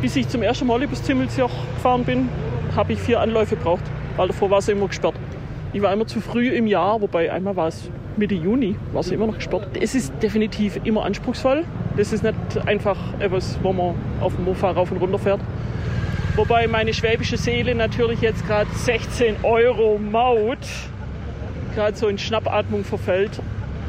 Bis 0.00 0.16
ich 0.16 0.26
zum 0.28 0.42
ersten 0.42 0.66
Mal 0.66 0.82
übers 0.82 1.02
Timmelsjoch 1.02 1.52
gefahren 1.74 2.04
bin, 2.04 2.30
habe 2.74 2.94
ich 2.94 2.98
vier 2.98 3.20
Anläufe 3.20 3.56
gebraucht, 3.56 3.84
weil 4.16 4.28
davor 4.28 4.48
war 4.48 4.58
es 4.58 4.68
immer 4.68 4.88
gesperrt. 4.88 5.16
Ich 5.76 5.82
war 5.82 5.92
immer 5.92 6.06
zu 6.06 6.22
früh 6.22 6.48
im 6.48 6.66
Jahr, 6.66 7.02
wobei 7.02 7.30
einmal 7.30 7.54
war 7.54 7.68
es 7.68 7.90
Mitte 8.16 8.34
Juni, 8.34 8.76
war 8.94 9.00
es 9.00 9.10
immer 9.10 9.26
noch 9.26 9.34
gesperrt. 9.34 9.68
Es 9.78 9.94
ist 9.94 10.10
definitiv 10.22 10.80
immer 10.84 11.04
anspruchsvoll. 11.04 11.64
Das 11.98 12.14
ist 12.14 12.22
nicht 12.22 12.34
einfach 12.64 12.96
etwas, 13.18 13.58
wo 13.62 13.74
man 13.74 13.94
auf 14.22 14.34
dem 14.34 14.46
Mofa 14.46 14.70
rauf 14.70 14.90
und 14.90 14.96
runter 14.96 15.18
fährt. 15.18 15.40
Wobei 16.34 16.66
meine 16.66 16.94
schwäbische 16.94 17.36
Seele 17.36 17.74
natürlich 17.74 18.22
jetzt 18.22 18.46
gerade 18.46 18.70
16 18.74 19.36
Euro 19.42 19.98
Maut 19.98 20.56
gerade 21.74 21.94
so 21.94 22.08
in 22.08 22.16
Schnappatmung 22.16 22.82
verfällt. 22.82 23.42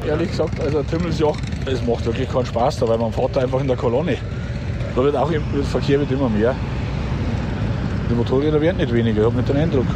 Ehrlich 0.06 0.28
gesagt, 0.28 0.60
also 0.60 0.82
Tümmelsjoch, 0.82 1.38
es 1.64 1.82
macht 1.86 2.04
wirklich 2.04 2.30
keinen 2.30 2.44
Spaß 2.44 2.80
da, 2.80 2.88
weil 2.88 2.98
man 2.98 3.14
fährt 3.14 3.34
da 3.34 3.40
einfach 3.40 3.62
in 3.62 3.66
der 3.66 3.78
Kolonne. 3.78 4.18
Da 4.94 5.02
wird 5.02 5.16
auch 5.16 5.30
der 5.30 5.40
Verkehr 5.62 6.00
wird 6.00 6.12
immer 6.12 6.28
mehr. 6.28 6.54
Die 8.10 8.14
Motorräder 8.14 8.60
werden 8.60 8.76
nicht 8.76 8.92
weniger, 8.92 9.20
ich 9.20 9.26
habe 9.26 9.36
nicht 9.36 9.48
den 9.48 9.56
Eindruck. 9.56 9.86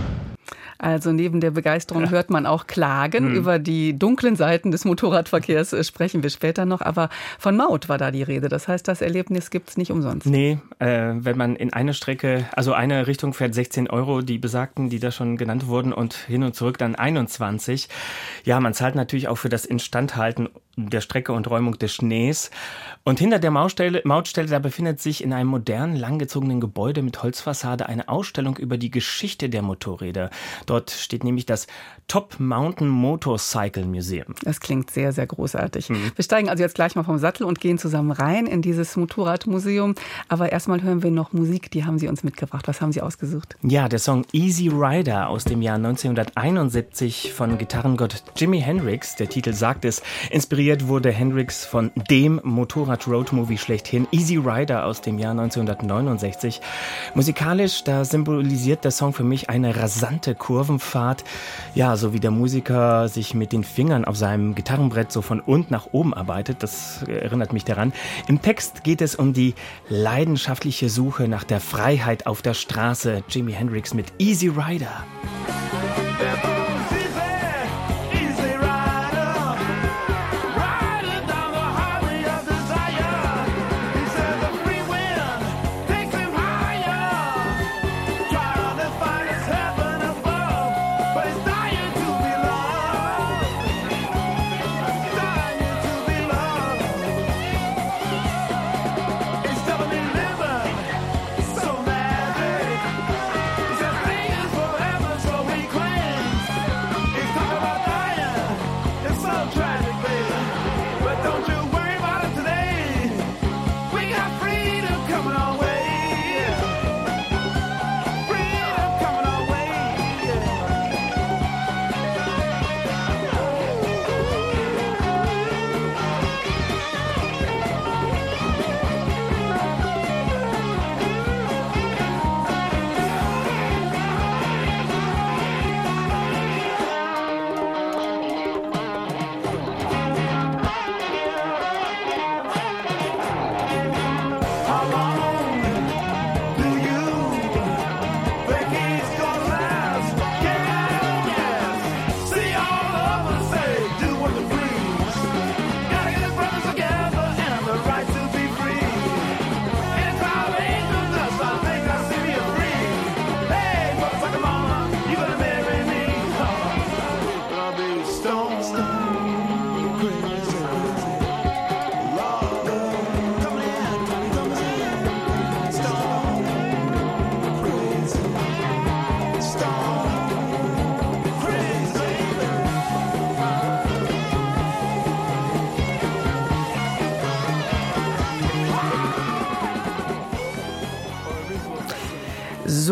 Also 0.83 1.13
neben 1.13 1.41
der 1.41 1.53
Begeisterung 1.53 2.11
hört 2.11 2.29
man 2.29 2.45
auch 2.45 2.67
Klagen. 2.67 3.31
Hm. 3.31 3.35
Über 3.37 3.59
die 3.59 3.97
dunklen 3.99 4.35
Seiten 4.35 4.73
des 4.73 4.85
Motorradverkehrs 4.85 5.73
äh, 5.73 5.85
sprechen 5.85 6.23
wir 6.23 6.31
später 6.31 6.65
noch. 6.65 6.81
Aber 6.81 7.09
von 7.39 7.57
Maut 7.57 7.89
war 7.89 7.99
da 7.99 8.11
die 8.11 8.25
Rede. 8.25 8.49
Das 8.49 8.67
heißt, 8.67 8.87
das 8.89 9.01
Erlebnis 9.01 9.51
gibt 9.51 9.71
es 9.71 9.77
nicht 9.77 9.93
umsonst. 9.93 10.27
Nee, 10.27 10.59
äh, 10.81 11.13
wenn 11.15 11.39
man 11.39 11.55
in 11.55 11.73
eine 11.73 11.95
Strecke, 11.95 12.47
also 12.53 12.73
eine 12.73 13.07
Richtung 13.07 13.33
fährt 13.33 13.55
16 13.55 13.89
Euro, 13.89 14.23
die 14.23 14.39
besagten, 14.39 14.91
die 14.91 14.99
da 14.99 15.13
schon 15.13 15.37
genannt 15.37 15.69
wurden, 15.69 15.93
und 15.93 16.15
hin 16.15 16.43
und 16.43 16.57
zurück 16.57 16.79
dann 16.79 16.97
21. 16.97 17.89
Ja, 18.45 18.59
man 18.59 18.75
zahlt 18.75 18.97
natürlich 18.97 19.29
auch 19.29 19.37
für 19.37 19.49
das 19.49 19.65
Instandhalten 19.65 20.49
der 20.77 21.01
Strecke 21.01 21.33
und 21.33 21.49
Räumung 21.49 21.79
des 21.79 21.95
Schnees. 21.95 22.51
Und 23.05 23.19
hinter 23.19 23.41
der 23.41 23.51
Mautstelle, 23.51 24.01
Mautstelle, 24.05 24.49
da 24.49 24.61
befindet 24.61 25.01
sich 25.01 25.25
in 25.25 25.33
einem 25.33 25.49
modernen, 25.49 25.97
langgezogenen 25.97 26.61
Gebäude 26.61 27.03
mit 27.03 27.21
Holzfassade 27.23 27.87
eine 27.87 28.09
Ausstellung 28.09 28.57
über 28.57 28.79
die 28.79 28.93
Geschichte 28.93 29.49
der 29.49 29.63
Motorräder. 29.63 30.31
Dort 30.67 30.93
steht 30.93 31.25
nämlich 31.25 31.45
das 31.45 31.67
Top 32.13 32.39
Mountain 32.39 32.89
Motorcycle 32.89 33.87
Museum. 33.87 34.35
Das 34.45 34.61
klingt 34.61 34.91
sehr, 34.91 35.13
sehr 35.13 35.27
großartig. 35.27 35.89
Mhm. 35.89 36.13
Wir 36.15 36.23
steigen 36.23 36.51
also 36.51 36.63
jetzt 36.63 36.75
gleich 36.75 36.95
mal 36.95 37.05
vom 37.05 37.17
Sattel 37.17 37.45
und 37.45 37.59
gehen 37.59 37.79
zusammen 37.79 38.11
rein 38.11 38.47
in 38.47 38.61
dieses 38.61 38.97
Motorradmuseum. 38.97 39.95
Aber 40.29 40.53
erstmal 40.53 40.83
hören 40.83 41.03
wir 41.03 41.11
noch 41.11 41.33
Musik, 41.33 41.71
die 41.71 41.87
haben 41.87 41.99
Sie 41.99 42.09
uns 42.09 42.23
mitgebracht. 42.23 42.69
Was 42.69 42.83
haben 42.83 42.93
Sie 42.93 43.01
ausgesucht? 43.01 43.57
Ja, 43.63 43.89
der 43.89 43.99
Song 43.99 44.27
Easy 44.33 44.69
Rider 44.69 45.31
aus 45.31 45.45
dem 45.45 45.63
Jahr 45.63 45.77
1971 45.77 47.33
von 47.33 47.57
Gitarrengott 47.57 48.23
Jimi 48.37 48.61
Hendrix. 48.61 49.17
Der 49.17 49.31
Titel 49.31 49.55
sagt 49.55 49.87
es, 49.87 50.03
inspiriert 50.31 50.89
wurde 50.89 51.11
Hendrix 51.11 51.65
von 51.65 51.93
dem 52.11 52.43
Motorrad-Road-Movie 52.45 53.57
schlechthin 53.57 54.07
Easy 54.11 54.37
Rider 54.37 54.85
aus 54.85 55.01
dem 55.01 55.19
Jahr 55.19 55.31
1969. 55.31 56.61
Musikalisch, 57.15 57.85
da 57.85 58.05
symbolisiert 58.05 58.85
der 58.85 58.91
Song 58.91 59.15
für 59.15 59.25
mich 59.25 59.49
eine 59.49 59.77
rasante 59.77 60.35
Kurvenfahrt. 60.35 61.25
Ja, 61.75 61.97
so 62.03 62.13
wie 62.13 62.21
der 62.21 62.33
Musiker 62.33 63.09
sich 63.09 63.33
mit 63.33 63.53
den 63.53 63.63
Fingern 63.63 64.05
auf 64.05 64.17
seinem 64.17 64.57
Gitarrenbrett 64.57 65.13
so 65.13 65.23
von 65.23 65.41
unten 65.41 65.73
nach 65.73 65.87
oben 65.93 66.13
arbeitet. 66.13 66.63
Das 66.63 67.05
erinnert 67.05 67.53
mich 67.53 67.65
daran. 67.65 67.93
Im 68.27 68.43
Text 68.43 68.83
geht 68.83 69.01
es 69.01 69.15
um 69.15 69.33
die 69.33 69.55
leidenschaftliche 69.89 70.89
Suche 70.89 71.29
nach 71.29 71.45
der 71.45 71.61
Freiheit 71.61 72.27
auf 72.27 72.43
der 72.43 72.55
Straße. 72.55 73.23
Jimi 73.29 73.53
Hendrix 73.53 73.95
mit 73.95 74.13
Easy 74.19 74.49
Rider. 74.49 75.05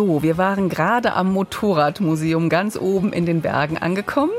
So, 0.01 0.23
wir 0.23 0.39
waren 0.39 0.71
gerade 0.71 1.13
am 1.13 1.31
Motorradmuseum 1.31 2.49
ganz 2.49 2.79
oben 2.79 3.13
in 3.13 3.27
den 3.27 3.43
Bergen 3.43 3.77
angekommen. 3.77 4.33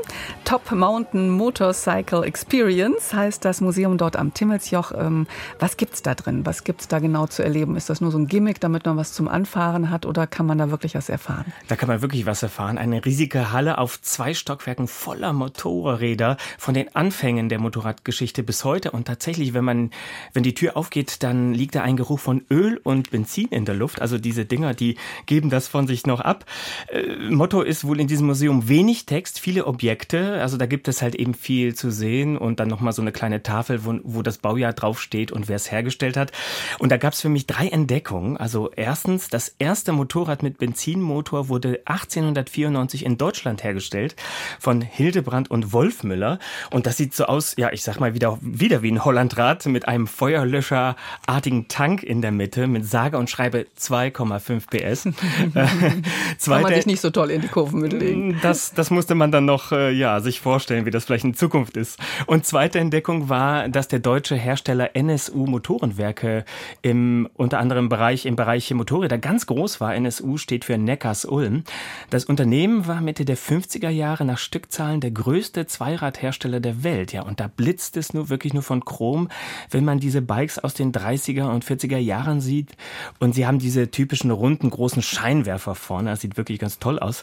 Top 0.52 0.70
Mountain 0.70 1.30
Motorcycle 1.30 2.24
Experience 2.24 3.14
heißt 3.14 3.42
das 3.42 3.62
Museum 3.62 3.96
dort 3.96 4.16
am 4.16 4.34
Timmelsjoch. 4.34 4.92
Ähm, 4.94 5.26
was 5.58 5.78
gibt's 5.78 6.02
da 6.02 6.14
drin? 6.14 6.44
Was 6.44 6.62
gibt's 6.62 6.88
da 6.88 6.98
genau 6.98 7.26
zu 7.26 7.42
erleben? 7.42 7.74
Ist 7.74 7.88
das 7.88 8.02
nur 8.02 8.10
so 8.10 8.18
ein 8.18 8.26
Gimmick, 8.26 8.60
damit 8.60 8.84
man 8.84 8.98
was 8.98 9.14
zum 9.14 9.28
Anfahren 9.28 9.88
hat 9.88 10.04
oder 10.04 10.26
kann 10.26 10.44
man 10.44 10.58
da 10.58 10.70
wirklich 10.70 10.94
was 10.94 11.08
erfahren? 11.08 11.46
Da 11.68 11.76
kann 11.76 11.88
man 11.88 12.02
wirklich 12.02 12.26
was 12.26 12.42
erfahren. 12.42 12.76
Eine 12.76 13.02
riesige 13.02 13.50
Halle 13.50 13.78
auf 13.78 14.02
zwei 14.02 14.34
Stockwerken 14.34 14.88
voller 14.88 15.32
Motorräder 15.32 16.36
von 16.58 16.74
den 16.74 16.94
Anfängen 16.94 17.48
der 17.48 17.58
Motorradgeschichte 17.58 18.42
bis 18.42 18.62
heute. 18.62 18.90
Und 18.90 19.06
tatsächlich, 19.06 19.54
wenn 19.54 19.64
man, 19.64 19.90
wenn 20.34 20.42
die 20.42 20.52
Tür 20.52 20.76
aufgeht, 20.76 21.22
dann 21.22 21.54
liegt 21.54 21.76
da 21.76 21.82
ein 21.82 21.96
Geruch 21.96 22.20
von 22.20 22.44
Öl 22.50 22.78
und 22.84 23.10
Benzin 23.10 23.48
in 23.48 23.64
der 23.64 23.74
Luft. 23.74 24.02
Also 24.02 24.18
diese 24.18 24.44
Dinger, 24.44 24.74
die 24.74 24.96
geben 25.24 25.48
das 25.48 25.66
von 25.66 25.86
sich 25.86 26.06
noch 26.06 26.20
ab. 26.20 26.44
Äh, 26.88 27.30
Motto 27.30 27.62
ist 27.62 27.86
wohl 27.86 27.98
in 27.98 28.06
diesem 28.06 28.26
Museum 28.26 28.68
wenig 28.68 29.06
Text, 29.06 29.40
viele 29.40 29.66
Objekte. 29.66 30.41
Also 30.42 30.56
da 30.56 30.66
gibt 30.66 30.88
es 30.88 31.02
halt 31.02 31.14
eben 31.14 31.34
viel 31.34 31.74
zu 31.74 31.90
sehen 31.90 32.36
und 32.36 32.60
dann 32.60 32.68
nochmal 32.68 32.92
so 32.92 33.02
eine 33.02 33.12
kleine 33.12 33.42
Tafel, 33.42 33.84
wo, 33.84 33.98
wo 34.02 34.22
das 34.22 34.38
Baujahr 34.38 34.72
draufsteht 34.72 35.32
und 35.32 35.48
wer 35.48 35.56
es 35.56 35.70
hergestellt 35.70 36.16
hat. 36.16 36.32
Und 36.78 36.92
da 36.92 36.96
gab 36.96 37.12
es 37.12 37.20
für 37.20 37.28
mich 37.28 37.46
drei 37.46 37.68
Entdeckungen. 37.68 38.36
Also 38.36 38.70
erstens, 38.74 39.28
das 39.28 39.54
erste 39.58 39.92
Motorrad 39.92 40.42
mit 40.42 40.58
Benzinmotor 40.58 41.48
wurde 41.48 41.80
1894 41.86 43.04
in 43.04 43.18
Deutschland 43.18 43.64
hergestellt 43.64 44.16
von 44.58 44.80
Hildebrand 44.80 45.50
und 45.50 45.72
Wolfmüller. 45.72 46.38
Und 46.70 46.86
das 46.86 46.96
sieht 46.96 47.14
so 47.14 47.24
aus, 47.24 47.54
ja, 47.56 47.72
ich 47.72 47.82
sag 47.82 48.00
mal 48.00 48.14
wieder, 48.14 48.38
wieder 48.40 48.82
wie 48.82 48.90
ein 48.90 49.04
Hollandrad 49.04 49.66
mit 49.66 49.88
einem 49.88 50.06
Feuerlöscherartigen 50.06 51.68
Tank 51.68 52.02
in 52.02 52.22
der 52.22 52.32
Mitte 52.32 52.66
mit 52.66 52.86
sage 52.86 53.18
und 53.18 53.30
schreibe 53.30 53.66
2,5 53.78 54.66
PS. 54.68 55.04
Kann 56.44 56.62
man 56.62 56.74
sich 56.74 56.86
nicht 56.86 57.00
so 57.00 57.10
toll 57.10 57.30
in 57.30 57.40
die 57.40 57.48
Kurven 57.48 57.80
mitlegen. 57.80 58.38
Das, 58.42 58.72
das 58.74 58.90
musste 58.90 59.14
man 59.14 59.30
dann 59.30 59.44
noch 59.44 59.72
äh, 59.72 59.90
ja, 59.90 60.20
sich 60.22 60.40
vorstellen, 60.40 60.86
wie 60.86 60.90
das 60.90 61.04
vielleicht 61.04 61.24
in 61.24 61.34
Zukunft 61.34 61.76
ist. 61.76 61.98
Und 62.26 62.46
zweite 62.46 62.78
Entdeckung 62.78 63.28
war, 63.28 63.68
dass 63.68 63.88
der 63.88 63.98
deutsche 63.98 64.36
Hersteller 64.36 64.94
NSU 64.94 65.46
Motorenwerke 65.46 66.44
im 66.82 67.28
unter 67.34 67.58
anderem 67.58 67.88
Bereich 67.88 68.26
im 68.26 68.36
Bereich 68.36 68.72
Motorräder 68.72 69.18
ganz 69.18 69.46
groß 69.46 69.80
war. 69.80 69.94
NSU 69.94 70.36
steht 70.36 70.64
für 70.64 70.78
Neckars 70.78 71.24
Ulm. 71.24 71.64
Das 72.10 72.24
Unternehmen 72.24 72.86
war 72.86 73.00
Mitte 73.00 73.24
der 73.24 73.36
50er 73.36 73.88
Jahre 73.88 74.24
nach 74.24 74.38
Stückzahlen 74.38 75.00
der 75.00 75.10
größte 75.10 75.66
Zweiradhersteller 75.66 76.60
der 76.60 76.84
Welt. 76.84 77.12
Ja, 77.12 77.22
und 77.22 77.40
da 77.40 77.48
blitzt 77.48 77.96
es 77.96 78.14
nur 78.14 78.28
wirklich 78.28 78.54
nur 78.54 78.62
von 78.62 78.84
Chrom, 78.84 79.28
wenn 79.70 79.84
man 79.84 80.00
diese 80.00 80.22
Bikes 80.22 80.58
aus 80.58 80.74
den 80.74 80.92
30er 80.92 81.50
und 81.50 81.64
40er 81.64 81.98
Jahren 81.98 82.40
sieht. 82.40 82.76
Und 83.18 83.34
sie 83.34 83.46
haben 83.46 83.58
diese 83.58 83.90
typischen 83.90 84.30
runden 84.30 84.70
großen 84.70 85.02
Scheinwerfer 85.02 85.74
vorne. 85.74 86.10
Das 86.10 86.20
sieht 86.20 86.36
wirklich 86.36 86.58
ganz 86.58 86.78
toll 86.78 86.98
aus. 86.98 87.22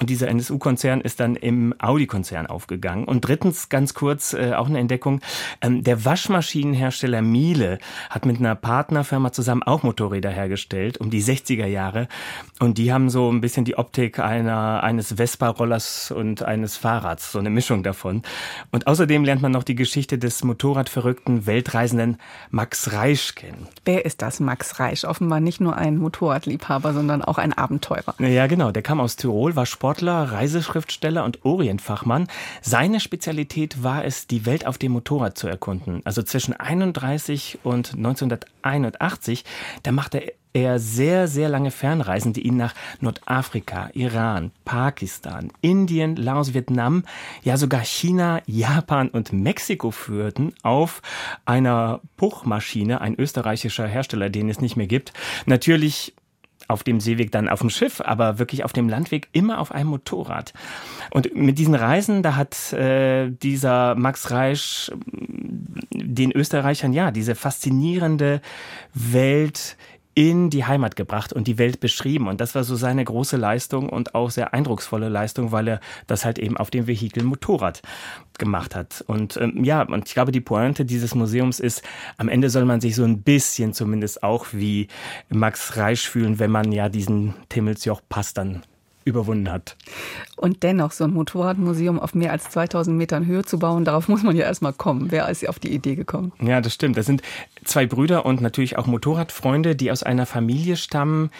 Und 0.00 0.10
dieser 0.10 0.28
NSU-Konzern 0.28 1.00
ist 1.00 1.20
dann 1.20 1.36
im 1.36 1.74
Audi-Konzern 1.78 2.39
aufgegangen. 2.46 3.04
Und 3.04 3.22
drittens, 3.26 3.68
ganz 3.68 3.94
kurz, 3.94 4.32
äh, 4.32 4.52
auch 4.54 4.68
eine 4.68 4.78
Entdeckung. 4.78 5.20
Ähm, 5.60 5.82
der 5.84 6.04
Waschmaschinenhersteller 6.04 7.22
Miele 7.22 7.78
hat 8.08 8.26
mit 8.26 8.38
einer 8.38 8.54
Partnerfirma 8.54 9.32
zusammen 9.32 9.62
auch 9.62 9.82
Motorräder 9.82 10.30
hergestellt, 10.30 10.98
um 10.98 11.10
die 11.10 11.22
60er 11.22 11.66
Jahre. 11.66 12.08
Und 12.58 12.78
die 12.78 12.92
haben 12.92 13.10
so 13.10 13.30
ein 13.30 13.40
bisschen 13.40 13.64
die 13.64 13.76
Optik 13.76 14.18
einer, 14.18 14.82
eines 14.82 15.14
Vespa-Rollers 15.14 16.10
und 16.10 16.42
eines 16.42 16.76
Fahrrads, 16.76 17.32
so 17.32 17.38
eine 17.38 17.50
Mischung 17.50 17.82
davon. 17.82 18.22
Und 18.70 18.86
außerdem 18.86 19.24
lernt 19.24 19.42
man 19.42 19.52
noch 19.52 19.64
die 19.64 19.74
Geschichte 19.74 20.18
des 20.18 20.44
Motorradverrückten 20.44 21.46
Weltreisenden 21.46 22.18
Max 22.50 22.92
Reisch 22.92 23.34
kennen. 23.34 23.66
Wer 23.84 24.04
ist 24.04 24.22
das, 24.22 24.40
Max 24.40 24.78
Reisch? 24.78 25.04
Offenbar 25.04 25.40
nicht 25.40 25.60
nur 25.60 25.76
ein 25.76 25.96
Motorradliebhaber, 25.96 26.92
sondern 26.92 27.22
auch 27.22 27.38
ein 27.38 27.52
Abenteurer. 27.52 28.14
Ja, 28.18 28.46
genau. 28.46 28.70
Der 28.70 28.82
kam 28.82 29.00
aus 29.00 29.16
Tirol, 29.16 29.56
war 29.56 29.66
Sportler, 29.66 30.32
Reiseschriftsteller 30.32 31.24
und 31.24 31.44
Orientfachmann. 31.44 32.26
Seine 32.62 33.00
Spezialität 33.00 33.82
war 33.82 34.04
es, 34.04 34.26
die 34.26 34.46
Welt 34.46 34.66
auf 34.66 34.78
dem 34.78 34.92
Motorrad 34.92 35.38
zu 35.38 35.48
erkunden. 35.48 36.00
Also 36.04 36.22
zwischen 36.22 36.54
31 36.54 37.60
und 37.62 37.94
1981, 37.94 39.44
da 39.82 39.92
machte 39.92 40.32
er 40.52 40.78
sehr, 40.78 41.28
sehr 41.28 41.48
lange 41.48 41.70
Fernreisen, 41.70 42.32
die 42.32 42.46
ihn 42.46 42.56
nach 42.56 42.74
Nordafrika, 43.00 43.90
Iran, 43.94 44.50
Pakistan, 44.64 45.52
Indien, 45.60 46.16
Laos, 46.16 46.54
Vietnam, 46.54 47.04
ja 47.42 47.56
sogar 47.56 47.82
China, 47.82 48.42
Japan 48.46 49.08
und 49.08 49.32
Mexiko 49.32 49.90
führten 49.90 50.52
auf 50.62 51.02
einer 51.44 52.00
Puchmaschine, 52.16 53.00
ein 53.00 53.18
österreichischer 53.18 53.86
Hersteller, 53.86 54.28
den 54.28 54.48
es 54.48 54.60
nicht 54.60 54.76
mehr 54.76 54.88
gibt. 54.88 55.12
Natürlich 55.46 56.14
auf 56.70 56.82
dem 56.84 57.00
Seeweg 57.00 57.32
dann 57.32 57.48
auf 57.48 57.60
dem 57.60 57.70
Schiff, 57.70 58.00
aber 58.00 58.38
wirklich 58.38 58.64
auf 58.64 58.72
dem 58.72 58.88
Landweg 58.88 59.28
immer 59.32 59.58
auf 59.58 59.72
einem 59.72 59.90
Motorrad. 59.90 60.54
Und 61.10 61.34
mit 61.34 61.58
diesen 61.58 61.74
Reisen, 61.74 62.22
da 62.22 62.36
hat 62.36 62.72
äh, 62.72 63.30
dieser 63.30 63.94
Max 63.96 64.30
Reisch 64.30 64.92
den 65.92 66.32
Österreichern 66.32 66.92
ja 66.92 67.10
diese 67.10 67.34
faszinierende 67.34 68.40
Welt 68.94 69.76
in 70.20 70.50
die 70.50 70.66
Heimat 70.66 70.96
gebracht 70.96 71.32
und 71.32 71.46
die 71.46 71.56
Welt 71.56 71.80
beschrieben. 71.80 72.28
Und 72.28 72.42
das 72.42 72.54
war 72.54 72.62
so 72.62 72.76
seine 72.76 73.02
große 73.02 73.38
Leistung 73.38 73.88
und 73.88 74.14
auch 74.14 74.30
sehr 74.30 74.52
eindrucksvolle 74.52 75.08
Leistung, 75.08 75.50
weil 75.50 75.66
er 75.66 75.80
das 76.08 76.26
halt 76.26 76.38
eben 76.38 76.58
auf 76.58 76.68
dem 76.68 76.86
Vehikel 76.86 77.22
Motorrad 77.22 77.80
gemacht 78.36 78.74
hat. 78.74 79.02
Und 79.06 79.38
ähm, 79.38 79.64
ja, 79.64 79.80
und 79.80 80.08
ich 80.08 80.12
glaube, 80.12 80.30
die 80.30 80.42
Pointe 80.42 80.84
dieses 80.84 81.14
Museums 81.14 81.58
ist, 81.58 81.82
am 82.18 82.28
Ende 82.28 82.50
soll 82.50 82.66
man 82.66 82.82
sich 82.82 82.96
so 82.96 83.04
ein 83.04 83.22
bisschen 83.22 83.72
zumindest 83.72 84.22
auch 84.22 84.48
wie 84.52 84.88
Max 85.30 85.78
Reisch 85.78 86.06
fühlen, 86.06 86.38
wenn 86.38 86.50
man 86.50 86.70
ja 86.70 86.90
diesen 86.90 87.32
Timmelsjoch-Pass 87.48 88.34
dann 88.34 88.60
überwunden 89.04 89.50
hat. 89.50 89.76
Und 90.36 90.62
dennoch 90.62 90.92
so 90.92 91.04
ein 91.04 91.12
Motorradmuseum 91.12 91.98
auf 91.98 92.14
mehr 92.14 92.32
als 92.32 92.50
2000 92.50 92.96
Metern 92.96 93.26
Höhe 93.26 93.44
zu 93.44 93.58
bauen, 93.58 93.84
darauf 93.84 94.08
muss 94.08 94.22
man 94.22 94.36
ja 94.36 94.44
erstmal 94.44 94.72
kommen. 94.72 95.10
Wer 95.10 95.28
ist 95.28 95.48
auf 95.48 95.58
die 95.58 95.72
Idee 95.72 95.94
gekommen? 95.94 96.32
Ja, 96.40 96.60
das 96.60 96.74
stimmt. 96.74 96.96
Das 96.96 97.06
sind 97.06 97.22
zwei 97.64 97.86
Brüder 97.86 98.26
und 98.26 98.40
natürlich 98.40 98.78
auch 98.78 98.86
Motorradfreunde, 98.86 99.76
die 99.76 99.90
aus 99.90 100.02
einer 100.02 100.26
Familie 100.26 100.76
stammen, 100.76 101.30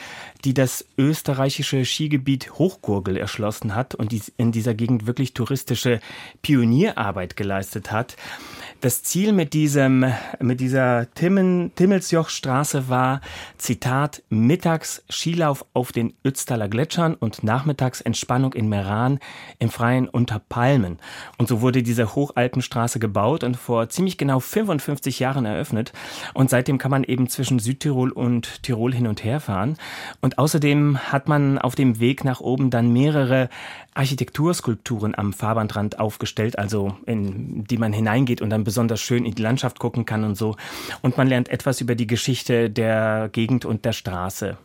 die 0.45 0.55
das 0.55 0.87
österreichische 0.97 1.85
Skigebiet 1.85 2.53
Hochgurgel 2.53 3.17
erschlossen 3.17 3.75
hat 3.75 3.95
und 3.95 4.13
die 4.13 4.23
in 4.37 4.53
dieser 4.53 4.75
Gegend 4.75 5.07
wirklich 5.07 5.35
touristische 5.35 6.01
Pionierarbeit 6.43 7.37
geleistet 7.37 7.93
hat. 7.93 8.17
Das 8.81 9.03
Ziel 9.03 9.33
mit 9.33 9.53
diesem, 9.53 10.07
mit 10.39 10.59
dieser 10.59 11.13
Timmen, 11.13 11.71
Timmelsjochstraße 11.75 12.89
war, 12.89 13.21
Zitat, 13.59 14.23
mittags 14.31 15.05
Skilauf 15.11 15.67
auf 15.75 15.93
den 15.93 16.15
Ötztaler 16.25 16.67
Gletschern 16.67 17.13
und 17.15 17.45
nachmittags 17.45 18.01
Entspannung 18.01 18.55
in 18.55 18.71
Meran 18.71 19.19
im 19.59 19.69
Freien 19.69 20.09
unter 20.09 20.39
Palmen. 20.39 20.99
Und 21.37 21.47
so 21.47 21.61
wurde 21.61 21.83
diese 21.83 22.15
Hochalpenstraße 22.15 23.01
gebaut 23.01 23.45
und 23.45 23.59
vor 23.59 23.91
ziemlich 23.91 24.17
genau 24.17 24.41
55 24.41 25.19
Jahren 25.19 25.45
eröffnet. 25.45 25.93
Und 26.33 26.49
seitdem 26.49 26.79
kann 26.79 26.91
man 26.91 27.05
eben 27.05 27.29
zwischen 27.29 27.59
Südtirol 27.59 28.11
und 28.11 28.63
Tirol 28.63 28.95
hin 28.95 29.07
und 29.07 29.25
her 29.25 29.41
fahren. 29.41 29.77
Und 30.23 30.39
außerdem 30.39 31.13
hat 31.13 31.29
man 31.29 31.59
auf 31.59 31.75
dem 31.75 32.01
Weg 32.01 32.25
nach 32.25 32.41
oben 32.41 32.71
dann 32.71 32.95
mehrere 32.95 33.51
Architekturskulpturen 33.93 35.15
am 35.17 35.33
Fahrbahnrand 35.33 35.99
aufgestellt, 35.99 36.59
also 36.59 36.97
in 37.07 37.65
die 37.65 37.77
man 37.77 37.93
hineingeht 37.93 38.41
und 38.41 38.49
dann 38.49 38.65
besonders 38.71 39.01
schön 39.01 39.25
in 39.25 39.35
die 39.35 39.43
Landschaft 39.43 39.81
gucken 39.81 40.05
kann 40.07 40.23
und 40.23 40.37
so. 40.37 40.55
Und 41.03 41.17
man 41.17 41.27
lernt 41.27 41.49
etwas 41.49 41.81
über 41.81 41.97
die 41.97 42.07
Geschichte 42.07 42.71
der 42.71 43.29
Gegend 43.33 43.65
und 43.65 43.85
der 43.85 43.93
Straße. 43.93 44.59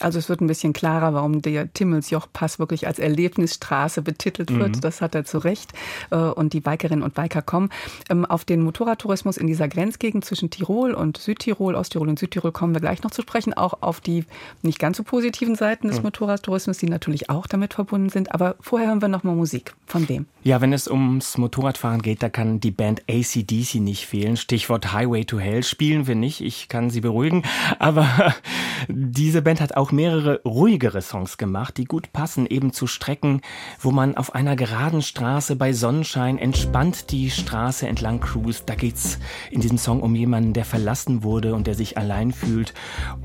Also 0.00 0.18
es 0.18 0.28
wird 0.28 0.40
ein 0.40 0.46
bisschen 0.46 0.72
klarer, 0.72 1.14
warum 1.14 1.42
der 1.42 1.72
Timmelsjoch-Pass 1.72 2.58
wirklich 2.58 2.86
als 2.86 2.98
Erlebnisstraße 2.98 4.02
betitelt 4.02 4.52
wird. 4.52 4.76
Mhm. 4.76 4.80
Das 4.80 5.00
hat 5.00 5.14
er 5.14 5.24
zu 5.24 5.38
Recht. 5.38 5.72
Äh, 6.10 6.16
und 6.16 6.52
die 6.52 6.60
Bikerinnen 6.60 7.02
und 7.02 7.14
Biker 7.14 7.42
kommen. 7.42 7.70
Ähm, 8.08 8.24
auf 8.24 8.44
den 8.44 8.62
Motorradtourismus 8.62 9.36
in 9.36 9.46
dieser 9.46 9.68
Grenzgegend 9.68 10.24
zwischen 10.24 10.50
Tirol 10.50 10.94
und 10.94 11.18
Südtirol, 11.18 11.74
Osttirol 11.74 12.08
und 12.08 12.18
Südtirol 12.18 12.52
kommen 12.52 12.74
wir 12.74 12.80
gleich 12.80 13.02
noch 13.02 13.10
zu 13.10 13.22
sprechen. 13.22 13.54
Auch 13.54 13.78
auf 13.82 14.00
die 14.00 14.24
nicht 14.62 14.78
ganz 14.78 14.96
so 14.96 15.02
positiven 15.02 15.54
Seiten 15.54 15.88
des 15.88 15.98
mhm. 15.98 16.04
Motorradtourismus, 16.04 16.78
die 16.78 16.86
natürlich 16.86 17.30
auch 17.30 17.46
damit 17.46 17.74
verbunden 17.74 18.08
sind. 18.08 18.32
Aber 18.34 18.56
vorher 18.60 18.88
hören 18.88 19.02
wir 19.02 19.08
noch 19.08 19.22
mal 19.22 19.34
Musik. 19.34 19.74
Von 19.86 20.08
wem? 20.08 20.26
Ja, 20.42 20.60
wenn 20.60 20.72
es 20.72 20.88
ums 20.88 21.36
Motorradfahren 21.36 22.00
geht, 22.00 22.22
da 22.22 22.28
kann 22.28 22.60
die 22.60 22.70
Band 22.70 23.02
ACDC 23.10 23.74
nicht 23.76 24.06
fehlen. 24.06 24.36
Stichwort 24.36 24.92
Highway 24.92 25.24
to 25.24 25.38
Hell 25.38 25.62
spielen 25.62 26.06
wir 26.06 26.14
nicht. 26.14 26.40
Ich 26.40 26.68
kann 26.68 26.90
Sie 26.90 27.00
beruhigen. 27.00 27.42
Aber 27.78 28.34
diese 28.88 29.42
Band 29.42 29.60
hat 29.60 29.76
auch 29.76 29.89
auch 29.90 29.92
mehrere 29.92 30.40
ruhigere 30.44 31.02
Songs 31.02 31.36
gemacht, 31.36 31.76
die 31.76 31.84
gut 31.84 32.12
passen 32.12 32.46
eben 32.46 32.72
zu 32.72 32.86
Strecken, 32.86 33.40
wo 33.80 33.90
man 33.90 34.16
auf 34.16 34.34
einer 34.34 34.54
geraden 34.54 35.02
Straße 35.02 35.56
bei 35.56 35.72
Sonnenschein 35.72 36.38
entspannt 36.38 37.10
die 37.10 37.30
Straße 37.30 37.88
entlang 37.88 38.20
cruist. 38.20 38.64
Da 38.66 38.74
geht's 38.74 39.18
in 39.50 39.60
diesem 39.60 39.78
Song 39.78 40.00
um 40.00 40.14
jemanden, 40.14 40.52
der 40.52 40.64
verlassen 40.64 41.24
wurde 41.24 41.54
und 41.54 41.66
der 41.66 41.74
sich 41.74 41.98
allein 41.98 42.32
fühlt. 42.32 42.72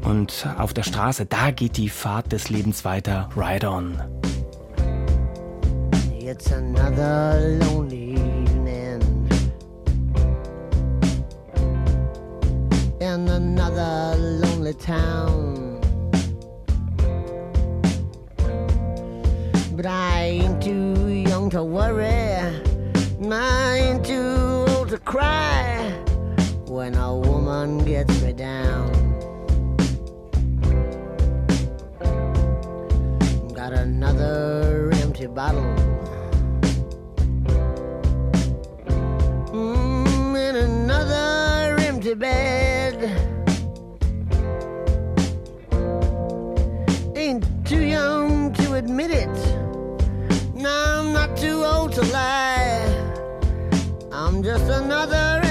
Und 0.04 0.48
auf 0.58 0.74
der 0.74 0.84
Straße, 0.84 1.26
da 1.26 1.52
geht 1.52 1.78
die 1.78 1.90
Fahrt 1.90 2.32
des 2.32 2.50
Lebens 2.50 2.84
weiter. 2.84 3.30
Ride 3.36 3.70
on. 3.70 4.02
It's 6.20 6.52
another 6.52 7.60
lonely 7.60 8.16
evening 8.16 9.30
in 13.00 13.30
another 13.30 14.16
lonely 14.18 14.74
town. 14.74 15.75
But 19.76 19.86
I 19.86 20.24
ain't 20.24 20.64
too 20.64 21.10
young 21.10 21.50
to 21.50 21.62
worry. 21.62 22.06
I 23.30 23.78
ain't 23.78 24.06
too 24.06 24.66
old 24.70 24.90
to 24.90 24.98
cry 25.00 25.92
when 26.68 26.96
a 26.96 27.14
woman 27.14 27.84
gets 27.84 28.22
me 28.22 28.32
down. 28.32 28.90
Got 33.54 33.74
another 33.74 34.92
empty 34.94 35.28
bottle. 35.28 35.76
Mm, 39.52 40.38
and 40.38 40.58
another 40.58 41.76
empty 41.82 42.14
bed. 42.14 42.96
Ain't 47.18 47.44
too 47.66 47.84
young 47.84 48.54
to 48.54 48.76
admit 48.76 49.12
it. 49.12 49.45
To 51.96 52.02
lie. 52.12 52.84
I'm 54.12 54.44
just 54.44 54.66
another 54.70 55.45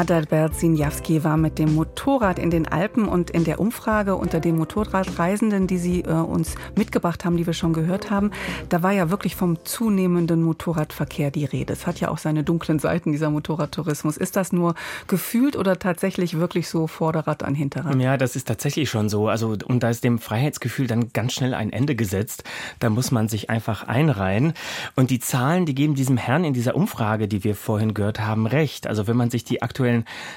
Adalbert 0.00 0.54
Sinjawski 0.54 1.24
war 1.24 1.36
mit 1.36 1.58
dem 1.58 1.74
Motorrad 1.74 2.38
in 2.38 2.50
den 2.50 2.66
Alpen 2.66 3.06
und 3.06 3.28
in 3.28 3.44
der 3.44 3.60
Umfrage 3.60 4.16
unter 4.16 4.40
den 4.40 4.56
Motorradreisenden, 4.56 5.66
die 5.66 5.76
Sie 5.76 6.00
äh, 6.00 6.12
uns 6.12 6.54
mitgebracht 6.74 7.26
haben, 7.26 7.36
die 7.36 7.44
wir 7.44 7.52
schon 7.52 7.74
gehört 7.74 8.10
haben, 8.10 8.30
da 8.70 8.82
war 8.82 8.92
ja 8.92 9.10
wirklich 9.10 9.36
vom 9.36 9.62
zunehmenden 9.62 10.42
Motorradverkehr 10.42 11.30
die 11.30 11.44
Rede. 11.44 11.74
Es 11.74 11.86
hat 11.86 12.00
ja 12.00 12.08
auch 12.08 12.16
seine 12.16 12.44
dunklen 12.44 12.78
Seiten, 12.78 13.12
dieser 13.12 13.28
Motorradtourismus. 13.28 14.16
Ist 14.16 14.36
das 14.36 14.54
nur 14.54 14.74
gefühlt 15.06 15.54
oder 15.54 15.78
tatsächlich 15.78 16.38
wirklich 16.38 16.70
so 16.70 16.86
Vorderrad 16.86 17.42
an 17.42 17.54
Hinterrad? 17.54 17.94
Ja, 18.00 18.16
das 18.16 18.36
ist 18.36 18.48
tatsächlich 18.48 18.88
schon 18.88 19.10
so. 19.10 19.28
Also, 19.28 19.54
und 19.66 19.82
da 19.82 19.90
ist 19.90 20.02
dem 20.02 20.18
Freiheitsgefühl 20.18 20.86
dann 20.86 21.12
ganz 21.12 21.34
schnell 21.34 21.52
ein 21.52 21.74
Ende 21.74 21.94
gesetzt. 21.94 22.42
Da 22.78 22.88
muss 22.88 23.10
man 23.10 23.28
sich 23.28 23.50
einfach 23.50 23.86
einreihen. 23.86 24.54
Und 24.96 25.10
die 25.10 25.18
Zahlen, 25.18 25.66
die 25.66 25.74
geben 25.74 25.94
diesem 25.94 26.16
Herrn 26.16 26.44
in 26.44 26.54
dieser 26.54 26.74
Umfrage, 26.74 27.28
die 27.28 27.44
wir 27.44 27.54
vorhin 27.54 27.92
gehört 27.92 28.20
haben, 28.20 28.46
recht. 28.46 28.86
Also, 28.86 29.06
wenn 29.06 29.18
man 29.18 29.28
sich 29.28 29.44
die 29.44 29.60
aktuellen 29.60 29.89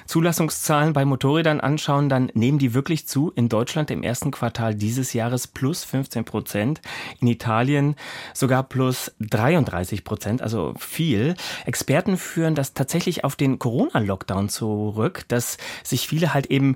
Zulassungszahlen 0.06 0.94
bei 0.94 1.06
Motorrädern 1.06 1.60
anschauen, 1.60 2.10
dann 2.10 2.32
nehmen 2.34 2.60
die 2.60 2.74
wirklich 2.74 3.08
zu. 3.08 3.32
In 3.36 3.50
Deutschland 3.50 3.92
im 3.92 4.04
ersten 4.04 4.32
Quartal 4.32 4.76
dieses 4.76 5.14
Jahres 5.14 5.48
plus 5.48 5.84
15 5.84 6.26
Prozent. 6.26 6.82
In 7.20 7.28
Italien 7.28 7.96
sogar 8.34 8.64
plus 8.64 9.12
33 9.20 10.04
Prozent, 10.04 10.42
also 10.42 10.74
viel. 10.78 11.36
Experten 11.66 12.18
führen 12.18 12.56
das 12.56 12.74
tatsächlich 12.74 13.24
auf 13.24 13.36
den 13.36 13.60
Corona-Lockdown 13.60 14.50
zurück, 14.50 15.26
dass 15.28 15.58
sich 15.84 16.08
viele 16.08 16.34
halt 16.34 16.48
eben 16.48 16.76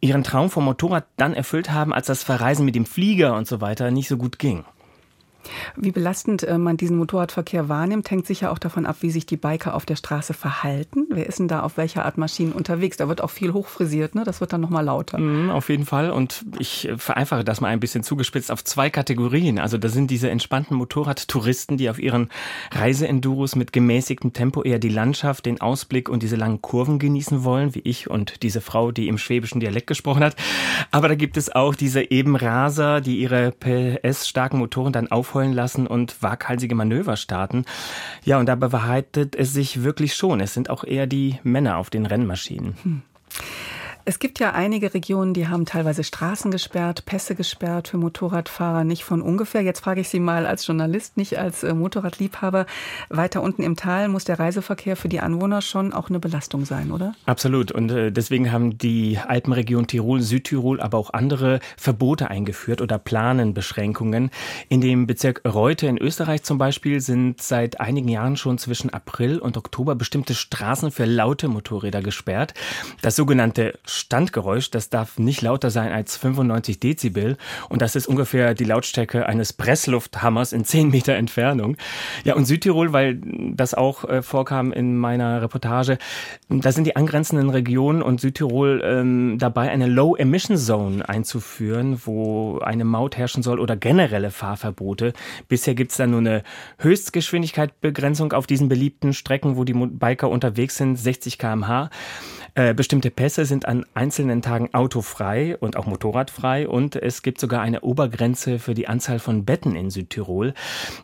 ihren 0.00 0.24
Traum 0.24 0.50
vom 0.50 0.64
Motorrad 0.64 1.06
dann 1.16 1.34
erfüllt 1.34 1.70
haben, 1.70 1.92
als 1.92 2.06
das 2.06 2.22
Verreisen 2.22 2.64
mit 2.64 2.74
dem 2.74 2.86
Flieger 2.86 3.36
und 3.36 3.46
so 3.46 3.60
weiter 3.60 3.90
nicht 3.90 4.08
so 4.08 4.16
gut 4.16 4.38
ging. 4.38 4.64
Wie 5.76 5.92
belastend 5.92 6.42
äh, 6.42 6.58
man 6.58 6.76
diesen 6.76 6.96
Motorradverkehr 6.96 7.68
wahrnimmt, 7.68 8.10
hängt 8.10 8.26
sicher 8.26 8.52
auch 8.52 8.58
davon 8.58 8.86
ab, 8.86 8.96
wie 9.00 9.10
sich 9.10 9.26
die 9.26 9.36
Biker 9.36 9.74
auf 9.74 9.86
der 9.86 9.96
Straße 9.96 10.34
verhalten. 10.34 11.06
Wer 11.10 11.26
ist 11.26 11.38
denn 11.38 11.48
da 11.48 11.60
auf 11.60 11.76
welcher 11.76 12.04
Art 12.04 12.18
Maschinen 12.18 12.52
unterwegs? 12.52 12.96
Da 12.96 13.08
wird 13.08 13.20
auch 13.20 13.30
viel 13.30 13.52
hochfrisiert, 13.52 14.14
ne? 14.14 14.24
Das 14.24 14.40
wird 14.40 14.52
dann 14.52 14.60
nochmal 14.60 14.84
lauter. 14.84 15.18
Mhm, 15.18 15.50
auf 15.50 15.68
jeden 15.68 15.84
Fall. 15.84 16.10
Und 16.10 16.44
ich 16.58 16.88
vereinfache 16.96 17.44
das 17.44 17.60
mal 17.60 17.68
ein 17.68 17.80
bisschen 17.80 18.02
zugespitzt 18.02 18.50
auf 18.50 18.64
zwei 18.64 18.90
Kategorien. 18.90 19.58
Also 19.58 19.78
da 19.78 19.88
sind 19.88 20.10
diese 20.10 20.30
entspannten 20.30 20.76
Motorradtouristen, 20.76 21.76
die 21.76 21.90
auf 21.90 21.98
ihren 21.98 22.30
Reiseenduros 22.72 23.56
mit 23.56 23.72
gemäßigtem 23.72 24.32
Tempo 24.32 24.62
eher 24.62 24.78
die 24.78 24.88
Landschaft, 24.88 25.46
den 25.46 25.60
Ausblick 25.60 26.08
und 26.08 26.22
diese 26.22 26.36
langen 26.36 26.62
Kurven 26.62 26.98
genießen 26.98 27.44
wollen, 27.44 27.74
wie 27.74 27.80
ich 27.80 28.08
und 28.10 28.42
diese 28.42 28.60
Frau, 28.60 28.92
die 28.92 29.08
im 29.08 29.18
schwäbischen 29.18 29.60
Dialekt 29.60 29.86
gesprochen 29.86 30.24
hat. 30.24 30.36
Aber 30.90 31.08
da 31.08 31.14
gibt 31.14 31.36
es 31.36 31.54
auch 31.54 31.74
diese 31.74 32.10
Ebenraser, 32.10 33.00
die 33.00 33.18
ihre 33.18 33.52
PS-starken 33.52 34.58
Motoren 34.58 34.92
dann 34.92 35.10
aufheulen 35.36 35.52
lassen 35.52 35.86
und 35.86 36.22
waghalsige 36.22 36.74
Manöver 36.74 37.16
starten. 37.16 37.66
Ja, 38.24 38.38
und 38.38 38.46
dabei 38.46 38.68
bewahrheitet 38.68 39.36
es 39.36 39.52
sich 39.52 39.82
wirklich 39.82 40.14
schon. 40.14 40.40
Es 40.40 40.54
sind 40.54 40.70
auch 40.70 40.82
eher 40.82 41.06
die 41.06 41.38
Männer 41.42 41.76
auf 41.76 41.90
den 41.90 42.06
Rennmaschinen. 42.06 42.74
Hm. 42.82 43.02
Es 44.08 44.20
gibt 44.20 44.38
ja 44.38 44.52
einige 44.52 44.94
Regionen, 44.94 45.34
die 45.34 45.48
haben 45.48 45.66
teilweise 45.66 46.04
Straßen 46.04 46.52
gesperrt, 46.52 47.06
Pässe 47.06 47.34
gesperrt 47.34 47.88
für 47.88 47.96
Motorradfahrer, 47.96 48.84
nicht 48.84 49.02
von 49.02 49.20
ungefähr. 49.20 49.62
Jetzt 49.62 49.80
frage 49.80 50.00
ich 50.00 50.08
Sie 50.08 50.20
mal 50.20 50.46
als 50.46 50.64
Journalist, 50.64 51.16
nicht 51.16 51.40
als 51.40 51.64
äh, 51.64 51.74
Motorradliebhaber. 51.74 52.66
Weiter 53.08 53.42
unten 53.42 53.64
im 53.64 53.74
Tal 53.74 54.06
muss 54.06 54.22
der 54.22 54.38
Reiseverkehr 54.38 54.94
für 54.94 55.08
die 55.08 55.18
Anwohner 55.18 55.60
schon 55.60 55.92
auch 55.92 56.08
eine 56.08 56.20
Belastung 56.20 56.64
sein, 56.64 56.92
oder? 56.92 57.16
Absolut. 57.24 57.72
Und 57.72 57.90
äh, 57.90 58.12
deswegen 58.12 58.52
haben 58.52 58.78
die 58.78 59.18
Alpenregion 59.18 59.88
Tirol, 59.88 60.22
Südtirol, 60.22 60.80
aber 60.80 60.98
auch 60.98 61.12
andere 61.12 61.58
Verbote 61.76 62.30
eingeführt 62.30 62.80
oder 62.80 63.00
planen 63.00 63.54
Beschränkungen. 63.54 64.30
In 64.68 64.80
dem 64.80 65.08
Bezirk 65.08 65.42
Reute 65.44 65.88
in 65.88 65.98
Österreich 65.98 66.44
zum 66.44 66.58
Beispiel 66.58 67.00
sind 67.00 67.42
seit 67.42 67.80
einigen 67.80 68.06
Jahren 68.06 68.36
schon 68.36 68.58
zwischen 68.58 68.90
April 68.90 69.40
und 69.40 69.56
Oktober 69.56 69.96
bestimmte 69.96 70.36
Straßen 70.36 70.92
für 70.92 71.06
laute 71.06 71.48
Motorräder 71.48 72.02
gesperrt. 72.02 72.54
Das 73.02 73.16
sogenannte 73.16 73.76
Standgeräusch, 73.96 74.70
das 74.70 74.90
darf 74.90 75.18
nicht 75.18 75.42
lauter 75.42 75.70
sein 75.70 75.92
als 75.92 76.16
95 76.16 76.80
Dezibel 76.80 77.36
und 77.68 77.82
das 77.82 77.96
ist 77.96 78.06
ungefähr 78.06 78.54
die 78.54 78.64
Lautstärke 78.64 79.26
eines 79.26 79.52
Presslufthammers 79.52 80.52
in 80.52 80.64
10 80.64 80.90
Meter 80.90 81.14
Entfernung. 81.14 81.76
Ja, 82.24 82.34
und 82.34 82.46
Südtirol, 82.46 82.92
weil 82.92 83.20
das 83.54 83.74
auch 83.74 84.04
äh, 84.04 84.22
vorkam 84.22 84.72
in 84.72 84.96
meiner 84.96 85.42
Reportage, 85.42 85.98
da 86.48 86.72
sind 86.72 86.86
die 86.86 86.96
angrenzenden 86.96 87.50
Regionen 87.50 88.02
und 88.02 88.20
Südtirol 88.20 88.82
ähm, 88.84 89.36
dabei, 89.38 89.70
eine 89.70 89.86
Low-Emission 89.86 90.56
Zone 90.56 91.08
einzuführen, 91.08 92.00
wo 92.04 92.58
eine 92.58 92.84
Maut 92.84 93.16
herrschen 93.16 93.42
soll 93.42 93.60
oder 93.60 93.76
generelle 93.76 94.30
Fahrverbote. 94.30 95.12
Bisher 95.48 95.74
gibt 95.74 95.90
es 95.92 95.96
da 95.96 96.06
nur 96.06 96.20
eine 96.20 96.42
Höchstgeschwindigkeitsbegrenzung 96.78 98.32
auf 98.32 98.46
diesen 98.46 98.68
beliebten 98.68 99.12
Strecken, 99.12 99.56
wo 99.56 99.64
die 99.64 99.74
Biker 99.74 100.30
unterwegs 100.30 100.76
sind, 100.76 100.96
60 100.96 101.38
km/h. 101.38 101.90
Äh, 102.56 102.72
bestimmte 102.72 103.10
Pässe 103.10 103.44
sind 103.44 103.68
an 103.68 103.84
einzelnen 103.92 104.40
Tagen 104.40 104.72
autofrei 104.72 105.58
und 105.58 105.76
auch 105.76 105.84
motorradfrei 105.84 106.66
und 106.66 106.96
es 106.96 107.20
gibt 107.20 107.38
sogar 107.38 107.60
eine 107.60 107.82
Obergrenze 107.82 108.58
für 108.58 108.72
die 108.72 108.88
Anzahl 108.88 109.18
von 109.18 109.44
Betten 109.44 109.76
in 109.76 109.90
Südtirol. 109.90 110.54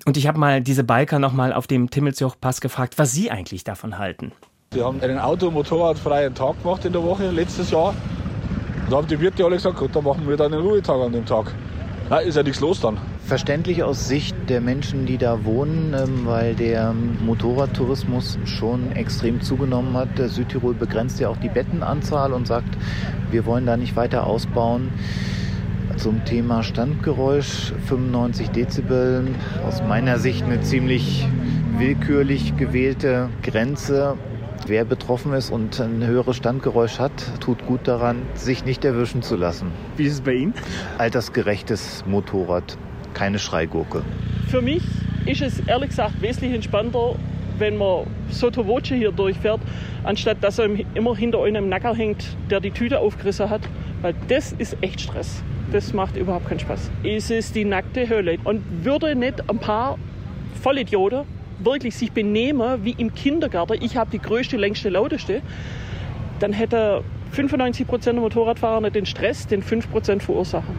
Und 0.07 0.17
ich 0.17 0.27
habe 0.27 0.39
mal 0.39 0.63
diese 0.63 0.83
Biker 0.83 1.19
nochmal 1.19 1.53
auf 1.53 1.67
dem 1.67 1.91
Timmelsjoch-Pass 1.91 2.63
gefragt, 2.63 2.95
was 2.97 3.13
sie 3.13 3.31
eigentlich 3.31 3.65
davon 3.65 3.99
halten. 3.99 4.33
Wir 4.71 4.87
haben 4.87 5.03
einen 5.03 5.19
Auto- 5.19 5.49
und 5.49 5.55
Motorradfreien 5.55 6.35
Tag 6.35 6.63
gemacht 6.63 6.87
in 6.87 6.95
der 6.95 7.03
Woche 7.03 7.31
letztes 7.31 7.71
Jahr. 7.71 7.95
Da 8.89 8.97
haben 8.97 9.07
die 9.07 9.21
Wirte 9.21 9.45
alle 9.45 9.57
gesagt, 9.57 9.77
gut, 9.77 9.95
dann 9.95 10.05
machen 10.05 10.27
wir 10.27 10.39
dann 10.39 10.55
einen 10.55 10.63
Ruhetag 10.63 11.03
an 11.03 11.13
dem 11.13 11.27
Tag. 11.27 11.53
Na, 12.13 12.19
ist 12.19 12.35
ja 12.37 12.43
nichts 12.43 12.61
los 12.61 12.79
dann. 12.79 12.99
Verständlich 13.25 13.83
aus 13.83 14.07
Sicht 14.07 14.37
der 14.51 14.61
Menschen, 14.61 15.07
die 15.07 15.17
da 15.17 15.47
wohnen, 15.47 15.95
ähm, 15.99 16.27
weil 16.27 16.55
der 16.55 16.93
Motorradtourismus 16.93 18.39
schon 18.45 18.93
extrem 18.93 19.41
zugenommen 19.41 19.97
hat. 19.97 20.19
Der 20.19 20.29
Südtirol 20.29 20.75
begrenzt 20.75 21.21
ja 21.21 21.31
auch 21.31 21.39
die 21.39 21.49
Bettenanzahl 21.49 22.35
und 22.35 22.47
sagt, 22.47 22.69
wir 23.31 23.47
wollen 23.47 23.65
da 23.65 23.79
nicht 23.79 23.97
weiter 23.97 24.27
ausbauen. 24.27 24.91
Zum 25.97 26.23
Thema 26.27 26.63
Standgeräusch 26.63 27.73
95 27.87 28.51
Dezibel, 28.51 29.29
aus 29.67 29.83
meiner 29.83 30.19
Sicht 30.19 30.45
eine 30.45 30.61
ziemlich 30.61 31.27
willkürlich 31.79 32.59
gewählte 32.59 33.31
Grenze. 33.43 34.19
Wer 34.67 34.85
betroffen 34.85 35.33
ist 35.33 35.51
und 35.51 35.81
ein 35.81 36.07
höheres 36.07 36.37
Standgeräusch 36.37 37.01
hat, 37.01 37.13
tut 37.41 37.67
gut 37.67 37.89
daran, 37.89 38.23
sich 38.35 38.65
nicht 38.65 38.85
erwischen 38.85 39.21
zu 39.23 39.35
lassen. 39.35 39.73
Wie 39.97 40.05
ist 40.05 40.13
es 40.13 40.21
bei 40.21 40.35
Ihnen? 40.35 40.55
Altersgerechtes 40.99 42.05
Motorrad, 42.07 42.79
keine 43.13 43.41
Schreigurke. 43.41 44.03
Für 44.47 44.63
mich 44.63 44.85
ist 45.27 45.43
es 45.43 45.61
ehrlich 45.67 45.89
gesagt 45.89 46.23
wesentlich 46.23 46.55
entspannter, 46.55 47.17
wenn 47.59 47.77
man 47.77 48.07
Soto 48.31 48.65
Voce 48.65 48.89
hier 48.89 49.11
durchfährt, 49.11 49.61
anstatt 50.05 50.39
dass 50.43 50.61
er 50.61 50.69
immer 50.95 51.17
hinter 51.17 51.43
einem 51.43 51.69
Nacker 51.69 51.95
hängt, 51.95 52.37
der 52.49 52.61
die 52.61 52.71
Tüte 52.71 53.01
aufgerissen 53.01 53.51
hat. 53.51 53.63
Weil 54.01 54.15
das 54.29 54.53
ist 54.53 54.77
echt 54.81 55.01
Stress. 55.01 55.43
Das 55.73 55.93
macht 55.93 56.17
überhaupt 56.17 56.49
keinen 56.49 56.61
Spaß. 56.61 56.89
Es 57.03 57.31
ist 57.31 57.57
die 57.57 57.65
nackte 57.65 58.09
Hölle. 58.09 58.39
Und 58.45 58.63
würde 58.85 59.17
nicht 59.17 59.49
ein 59.51 59.59
paar 59.59 59.99
Vollidioten 60.61 61.23
wirklich 61.65 61.97
sich 61.97 62.13
benehmen 62.13 62.85
wie 62.85 62.95
im 62.97 63.15
Kindergarten, 63.15 63.79
ich 63.81 63.97
habe 63.97 64.11
die 64.11 64.19
größte, 64.19 64.57
längste, 64.57 64.89
lauteste, 64.89 65.43
dann 66.41 66.53
hätte 66.53 67.03
95 67.33 67.87
Prozent 67.87 68.17
der 68.17 68.23
Motorradfahrer 68.23 68.81
nicht 68.81 68.95
den 68.95 69.07
Stress, 69.07 69.47
den 69.47 69.63
5 69.63 69.91
Prozent 69.91 70.23
verursachen. 70.23 70.77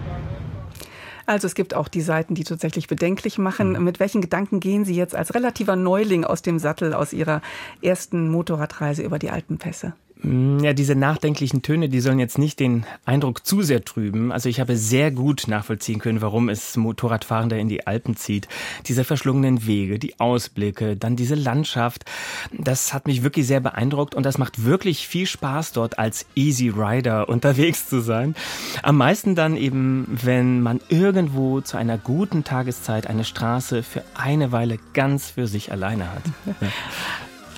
Also 1.25 1.47
es 1.47 1.55
gibt 1.55 1.73
auch 1.73 1.87
die 1.87 2.01
Seiten, 2.01 2.35
die 2.35 2.43
tatsächlich 2.43 2.87
bedenklich 2.87 3.37
machen. 3.37 3.73
Mhm. 3.73 3.83
Mit 3.83 3.99
welchen 3.99 4.21
Gedanken 4.21 4.59
gehen 4.59 4.85
Sie 4.85 4.95
jetzt 4.95 5.15
als 5.15 5.33
relativer 5.33 5.75
Neuling 5.75 6.25
aus 6.25 6.41
dem 6.41 6.59
Sattel 6.59 6.93
aus 6.93 7.13
Ihrer 7.13 7.41
ersten 7.81 8.29
Motorradreise 8.29 9.03
über 9.03 9.19
die 9.19 9.29
Alpenpässe? 9.29 9.93
Mm, 10.23 10.59
ja, 10.59 10.73
diese 10.73 10.95
nachdenklichen 10.95 11.61
Töne, 11.61 11.89
die 11.89 11.99
sollen 11.99 12.19
jetzt 12.19 12.37
nicht 12.37 12.59
den 12.59 12.85
Eindruck 13.05 13.45
zu 13.45 13.61
sehr 13.61 13.83
trüben. 13.83 14.31
Also 14.31 14.49
ich 14.49 14.59
habe 14.59 14.77
sehr 14.77 15.11
gut 15.11 15.47
nachvollziehen 15.47 15.99
können, 15.99 16.21
warum 16.21 16.49
es 16.49 16.77
Motorradfahrende 16.77 17.59
in 17.59 17.67
die 17.67 17.85
Alpen 17.85 18.15
zieht. 18.15 18.47
Diese 18.87 19.03
verschlungenen 19.03 19.67
Wege, 19.67 19.99
die 19.99 20.19
Ausblicke, 20.19 20.95
dann 20.95 21.15
diese 21.15 21.35
Landschaft. 21.35 22.05
Das 22.51 22.93
hat 22.93 23.05
mich 23.05 23.23
wirklich 23.23 23.47
sehr 23.47 23.59
beeindruckt 23.59 24.15
und 24.15 24.23
das 24.25 24.37
macht 24.37 24.63
wirklich 24.63 25.07
viel 25.07 25.25
Spaß 25.25 25.73
dort 25.73 25.99
als 25.99 26.25
Easy 26.35 26.69
Rider 26.69 27.27
unterwegs 27.33 27.89
zu 27.89 27.99
sein. 27.99 28.35
Am 28.81 28.97
meisten 28.97 29.35
dann 29.35 29.57
eben, 29.57 30.07
wenn 30.09 30.61
man 30.61 30.79
irgendwo 30.89 31.61
zu 31.61 31.77
einer 31.77 31.97
guten 31.97 32.43
Tageszeit 32.43 33.07
eine 33.07 33.25
Straße 33.25 33.83
für 33.83 34.03
eine 34.15 34.51
Weile 34.51 34.79
ganz 34.93 35.29
für 35.29 35.47
sich 35.47 35.71
alleine 35.71 36.11
hat. 36.11 36.23
Ja. 36.61 36.69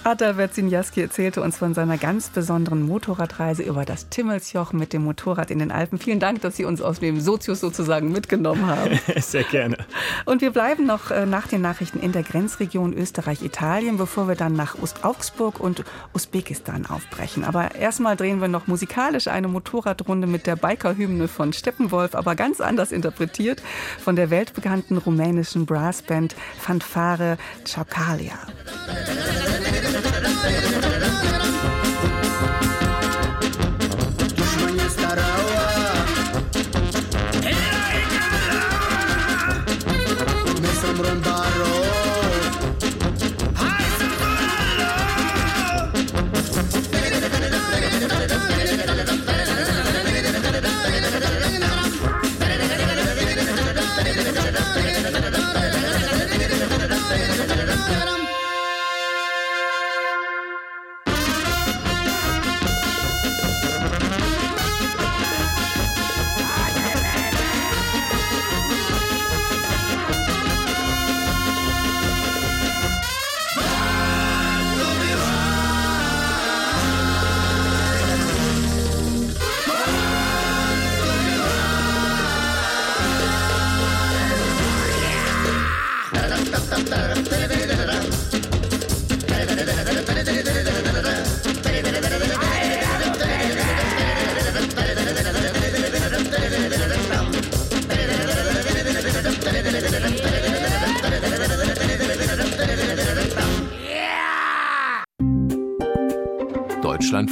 Ada 0.05 0.37
Werzinjaski 0.37 1.01
erzählte 1.01 1.41
uns 1.41 1.57
von 1.57 1.73
seiner 1.73 1.97
ganz 1.97 2.29
besonderen 2.29 2.83
Motorradreise 2.83 3.63
über 3.63 3.85
das 3.85 4.07
Timmelsjoch 4.09 4.71
mit 4.71 4.93
dem 4.93 5.03
Motorrad 5.03 5.49
in 5.49 5.57
den 5.57 5.71
Alpen. 5.71 5.97
Vielen 5.97 6.19
Dank, 6.19 6.41
dass 6.41 6.57
Sie 6.57 6.63
uns 6.63 6.79
aus 6.79 6.99
dem 6.99 7.19
Sozius 7.19 7.59
sozusagen 7.59 8.11
mitgenommen 8.11 8.67
haben. 8.67 8.99
Sehr 9.19 9.41
gerne. 9.45 9.77
Und 10.25 10.43
wir 10.43 10.51
bleiben 10.51 10.85
noch 10.85 11.09
äh, 11.09 11.25
nach 11.25 11.47
den 11.47 11.61
Nachrichten 11.61 11.99
in 11.99 12.11
der 12.11 12.21
Grenzregion 12.21 12.93
Österreich-Italien, 12.93 13.97
bevor 13.97 14.27
wir 14.27 14.35
dann 14.35 14.53
nach 14.53 14.77
Ost-Augsburg 14.79 15.59
und 15.59 15.83
Usbekistan 16.13 16.85
aufbrechen. 16.85 17.43
Aber 17.43 17.73
erstmal 17.73 18.15
drehen 18.15 18.41
wir 18.41 18.47
noch 18.47 18.67
musikalisch 18.67 19.27
eine 19.27 19.47
Motorradrunde 19.47 20.27
mit 20.27 20.45
der 20.45 20.55
Biker-Hymne 20.55 21.27
von 21.27 21.51
Steppenwolf, 21.51 22.13
aber 22.13 22.35
ganz 22.35 22.61
anders 22.61 22.91
interpretiert 22.91 23.63
von 23.99 24.15
der 24.15 24.29
weltbekannten 24.29 24.99
rumänischen 24.99 25.65
Brassband 25.65 26.35
Fanfare 26.59 27.39
Chaucalia. 27.65 28.37
No 30.05 30.87
hay. 30.87 30.94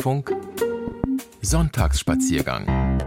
Deutschlandfunk 0.04 0.36
Sonntagsspaziergang 1.42 3.00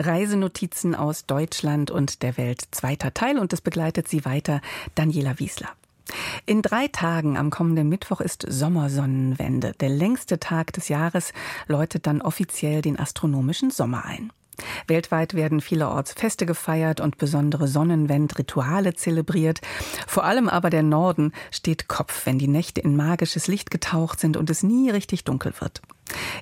Reisenotizen 0.00 0.96
aus 0.96 1.24
Deutschland 1.26 1.92
und 1.92 2.24
der 2.24 2.36
Welt. 2.36 2.62
Zweiter 2.72 3.14
Teil 3.14 3.38
und 3.38 3.52
es 3.52 3.60
begleitet 3.60 4.08
sie 4.08 4.24
weiter 4.24 4.60
Daniela 4.96 5.38
Wiesler. 5.38 5.68
In 6.44 6.60
drei 6.60 6.88
Tagen 6.88 7.36
am 7.36 7.50
kommenden 7.50 7.88
Mittwoch 7.88 8.20
ist 8.20 8.44
Sommersonnenwende. 8.48 9.74
Der 9.78 9.90
längste 9.90 10.40
Tag 10.40 10.72
des 10.72 10.88
Jahres 10.88 11.32
läutet 11.68 12.08
dann 12.08 12.20
offiziell 12.20 12.82
den 12.82 12.98
astronomischen 12.98 13.70
Sommer 13.70 14.06
ein. 14.06 14.32
Weltweit 14.86 15.34
werden 15.34 15.60
vielerorts 15.60 16.12
Feste 16.12 16.46
gefeiert 16.46 17.00
und 17.00 17.18
besondere 17.18 17.68
Sonnenwendrituale 17.68 18.94
zelebriert. 18.94 19.60
Vor 20.06 20.24
allem 20.24 20.48
aber 20.48 20.70
der 20.70 20.82
Norden 20.82 21.32
steht 21.50 21.88
Kopf, 21.88 22.26
wenn 22.26 22.38
die 22.38 22.48
Nächte 22.48 22.80
in 22.80 22.96
magisches 22.96 23.48
Licht 23.48 23.70
getaucht 23.70 24.20
sind 24.20 24.36
und 24.36 24.50
es 24.50 24.62
nie 24.62 24.90
richtig 24.90 25.24
dunkel 25.24 25.52
wird. 25.60 25.82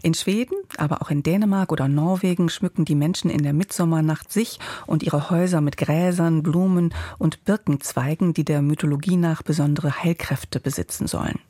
In 0.02 0.14
Schweden, 0.14 0.56
aber 0.76 1.02
auch 1.02 1.10
in 1.10 1.22
Dänemark 1.22 1.72
oder 1.72 1.88
Norwegen 1.88 2.48
schmücken 2.48 2.84
die 2.84 2.94
Menschen 2.94 3.30
in 3.30 3.42
der 3.42 3.52
Mitsommernacht 3.52 4.32
sich 4.32 4.60
und 4.86 5.02
ihre 5.02 5.30
Häuser 5.30 5.60
mit 5.60 5.76
Gräsern, 5.76 6.42
Blumen 6.42 6.94
und 7.18 7.44
Birkenzweigen, 7.44 8.32
die 8.32 8.44
der 8.44 8.62
Mythologie 8.62 9.16
nach 9.16 9.42
besondere 9.42 10.02
Heilkräfte 10.02 10.60
besitzen 10.60 11.06
sollen. 11.06 11.40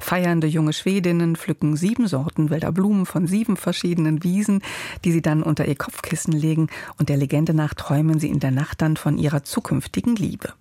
Feiernde 0.00 0.46
junge 0.46 0.72
Schwedinnen 0.72 1.36
pflücken 1.36 1.76
sieben 1.76 2.06
Sorten 2.06 2.50
wilder 2.50 2.72
Blumen 2.72 3.06
von 3.06 3.26
sieben 3.26 3.56
verschiedenen 3.56 4.22
Wiesen, 4.22 4.62
die 5.04 5.12
sie 5.12 5.22
dann 5.22 5.42
unter 5.42 5.66
ihr 5.66 5.76
Kopfkissen 5.76 6.32
legen 6.32 6.68
und 6.98 7.08
der 7.08 7.16
Legende 7.16 7.54
nach 7.54 7.74
träumen 7.74 8.20
sie 8.20 8.28
in 8.28 8.40
der 8.40 8.50
Nacht 8.50 8.82
dann 8.82 8.96
von 8.96 9.18
ihrer 9.18 9.44
zukünftigen 9.44 10.16
Liebe. 10.16 10.52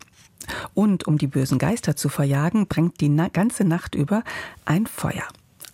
Und 0.74 1.08
um 1.08 1.17
die 1.17 1.28
bösen 1.28 1.58
Geister 1.58 1.96
zu 1.96 2.10
verjagen, 2.10 2.67
bringt 2.67 3.02
die 3.02 3.15
ganze 3.34 3.65
Nacht 3.65 3.96
über 3.96 4.24
ein 4.65 4.88
Feuer. 4.88 5.28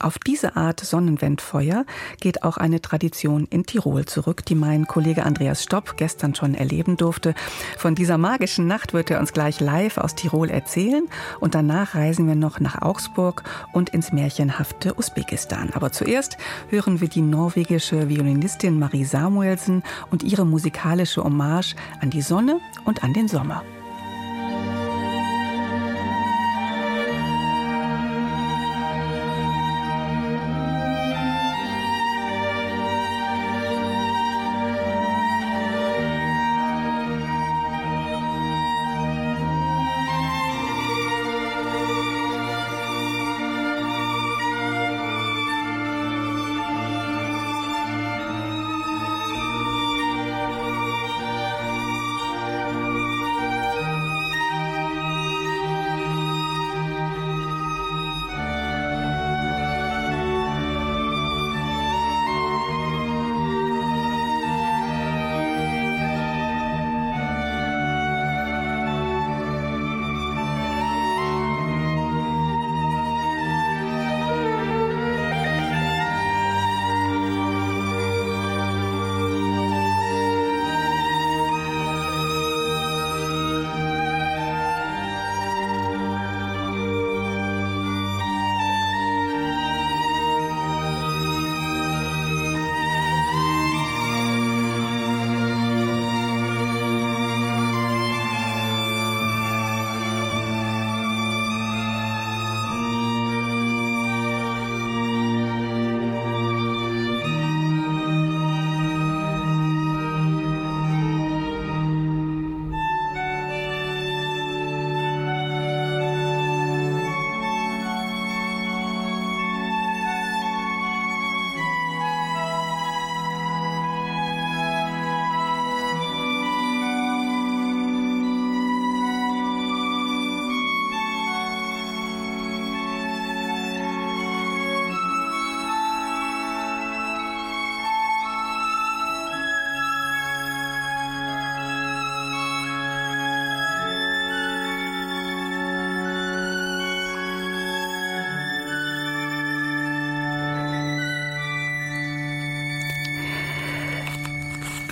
Auf 0.04 0.20
diese 0.20 0.58
Art 0.58 0.82
Sonnenwendfeuer 0.82 1.86
geht 2.20 2.44
auch 2.44 2.58
eine 2.58 2.82
Tradition 2.82 3.48
in 3.50 3.66
Tirol 3.66 4.04
zurück, 4.04 4.44
die 4.46 4.54
mein 4.54 4.86
Kollege 4.86 5.24
Andreas 5.24 5.64
Stopp 5.64 5.96
gestern 5.96 6.36
schon 6.36 6.56
erleben 6.56 6.98
durfte. 6.98 7.34
Von 7.78 7.96
dieser 7.96 8.18
magischen 8.18 8.68
Nacht 8.68 8.92
wird 8.92 9.10
er 9.12 9.22
uns 9.22 9.32
gleich 9.32 9.62
live 9.62 9.98
aus 9.98 10.16
Tirol 10.16 10.50
erzählen 10.50 11.08
und 11.40 11.56
danach 11.56 11.96
reisen 11.96 12.28
wir 12.28 12.36
noch 12.36 12.60
nach 12.60 12.82
Augsburg 12.82 13.44
und 13.72 13.92
ins 13.92 14.12
märchenhafte 14.12 14.94
Usbekistan. 14.98 15.70
Aber 15.74 15.94
zuerst 15.94 16.36
hören 16.68 17.00
wir 17.00 17.08
die 17.08 17.22
norwegische 17.22 18.10
Violinistin 18.10 18.80
Marie 18.80 19.06
Samuelsen 19.06 19.84
und 20.12 20.22
ihre 20.22 20.46
musikalische 20.46 21.24
Hommage 21.24 21.76
an 22.02 22.10
die 22.10 22.22
Sonne 22.22 22.60
und 22.84 23.06
an 23.06 23.14
den 23.14 23.30
Sommer. 23.30 23.64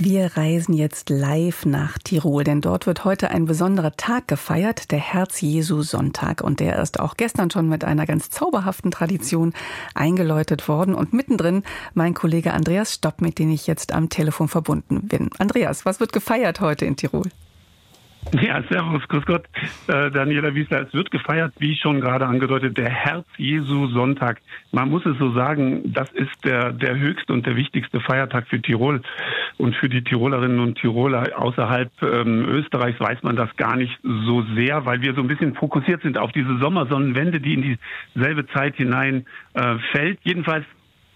Wir 0.04 0.36
reisen 0.36 0.74
jetzt 0.74 1.12
live 1.12 1.64
nach 1.68 2.00
Tirol, 2.00 2.44
denn 2.44 2.60
dort 2.60 2.88
wird 2.88 3.06
heute 3.06 3.30
ein 3.30 3.46
besonderer 3.46 3.96
Tag 3.98 4.28
gefeiert, 4.28 4.90
der 4.90 4.98
Herz-Jesu-Sonntag. 4.98 6.42
Und 6.42 6.60
der 6.60 6.82
ist 6.82 7.00
auch 7.00 7.18
gestern 7.18 7.52
schon 7.52 7.70
mit 7.70 7.84
einer 7.84 8.08
ganz 8.08 8.32
zauberhaften 8.32 8.90
Tradition 8.90 9.54
eingeläutet 9.94 10.68
worden. 10.68 10.96
Und 10.96 11.14
mittendrin 11.14 11.62
mein 11.94 12.16
Kollege 12.16 12.52
Andreas 12.54 12.96
Stopp, 12.96 13.22
mit 13.22 13.38
dem 13.38 13.52
ich 13.52 13.68
jetzt 13.68 13.92
am 13.92 14.10
Telefon 14.10 14.48
verbunden 14.48 15.08
bin. 15.08 15.30
Andreas, 15.38 15.86
was 15.86 16.00
wird 16.00 16.14
gefeiert 16.14 16.62
heute 16.62 16.86
in 16.86 16.96
Tirol? 16.96 17.30
Ja, 18.42 18.64
servus, 18.70 19.08
grüß 19.08 19.26
Gott. 19.26 19.46
Äh, 19.88 20.12
Daniela 20.12 20.54
Wiesler, 20.56 20.88
es 20.88 20.94
wird 20.94 21.12
gefeiert, 21.12 21.54
wie 21.60 21.76
schon 21.76 22.00
gerade 22.00 22.26
angedeutet, 22.26 22.78
der 22.78 22.90
Herz-Jesu-Sonntag. 22.90 24.40
Man 24.72 24.90
muss 24.90 25.06
es 25.06 25.18
so 25.18 25.34
sagen, 25.34 25.94
das 25.94 26.10
ist 26.12 26.46
der, 26.46 26.72
der 26.72 26.98
höchste 26.98 27.34
und 27.34 27.46
der 27.46 27.56
wichtigste 27.56 28.00
Feiertag 28.00 28.48
für 28.48 28.62
Tirol. 28.62 29.02
Und 29.58 29.76
für 29.76 29.90
die 29.90 30.04
Tirolerinnen 30.04 30.60
und 30.60 30.76
Tiroler 30.78 31.38
außerhalb 31.38 31.92
ähm, 32.02 32.48
Österreichs 32.48 33.00
weiß 33.00 33.22
man 33.24 33.36
das 33.36 33.56
gar 33.58 33.76
nicht 33.76 33.98
so 34.04 34.44
sehr, 34.56 34.86
weil 34.86 35.02
wir 35.02 35.14
so 35.14 35.22
ein 35.22 35.28
bisschen 35.28 35.56
fokussiert 35.56 36.02
sind 36.02 36.18
auf 36.18 36.32
diese 36.32 36.58
Sommersonnenwende, 36.60 37.42
die 37.42 37.54
in 37.54 37.78
dieselbe 38.16 38.48
Zeit 38.48 38.76
hinein 38.76 39.26
äh, 39.54 39.76
fällt. 39.92 40.20
Jedenfalls 40.24 40.66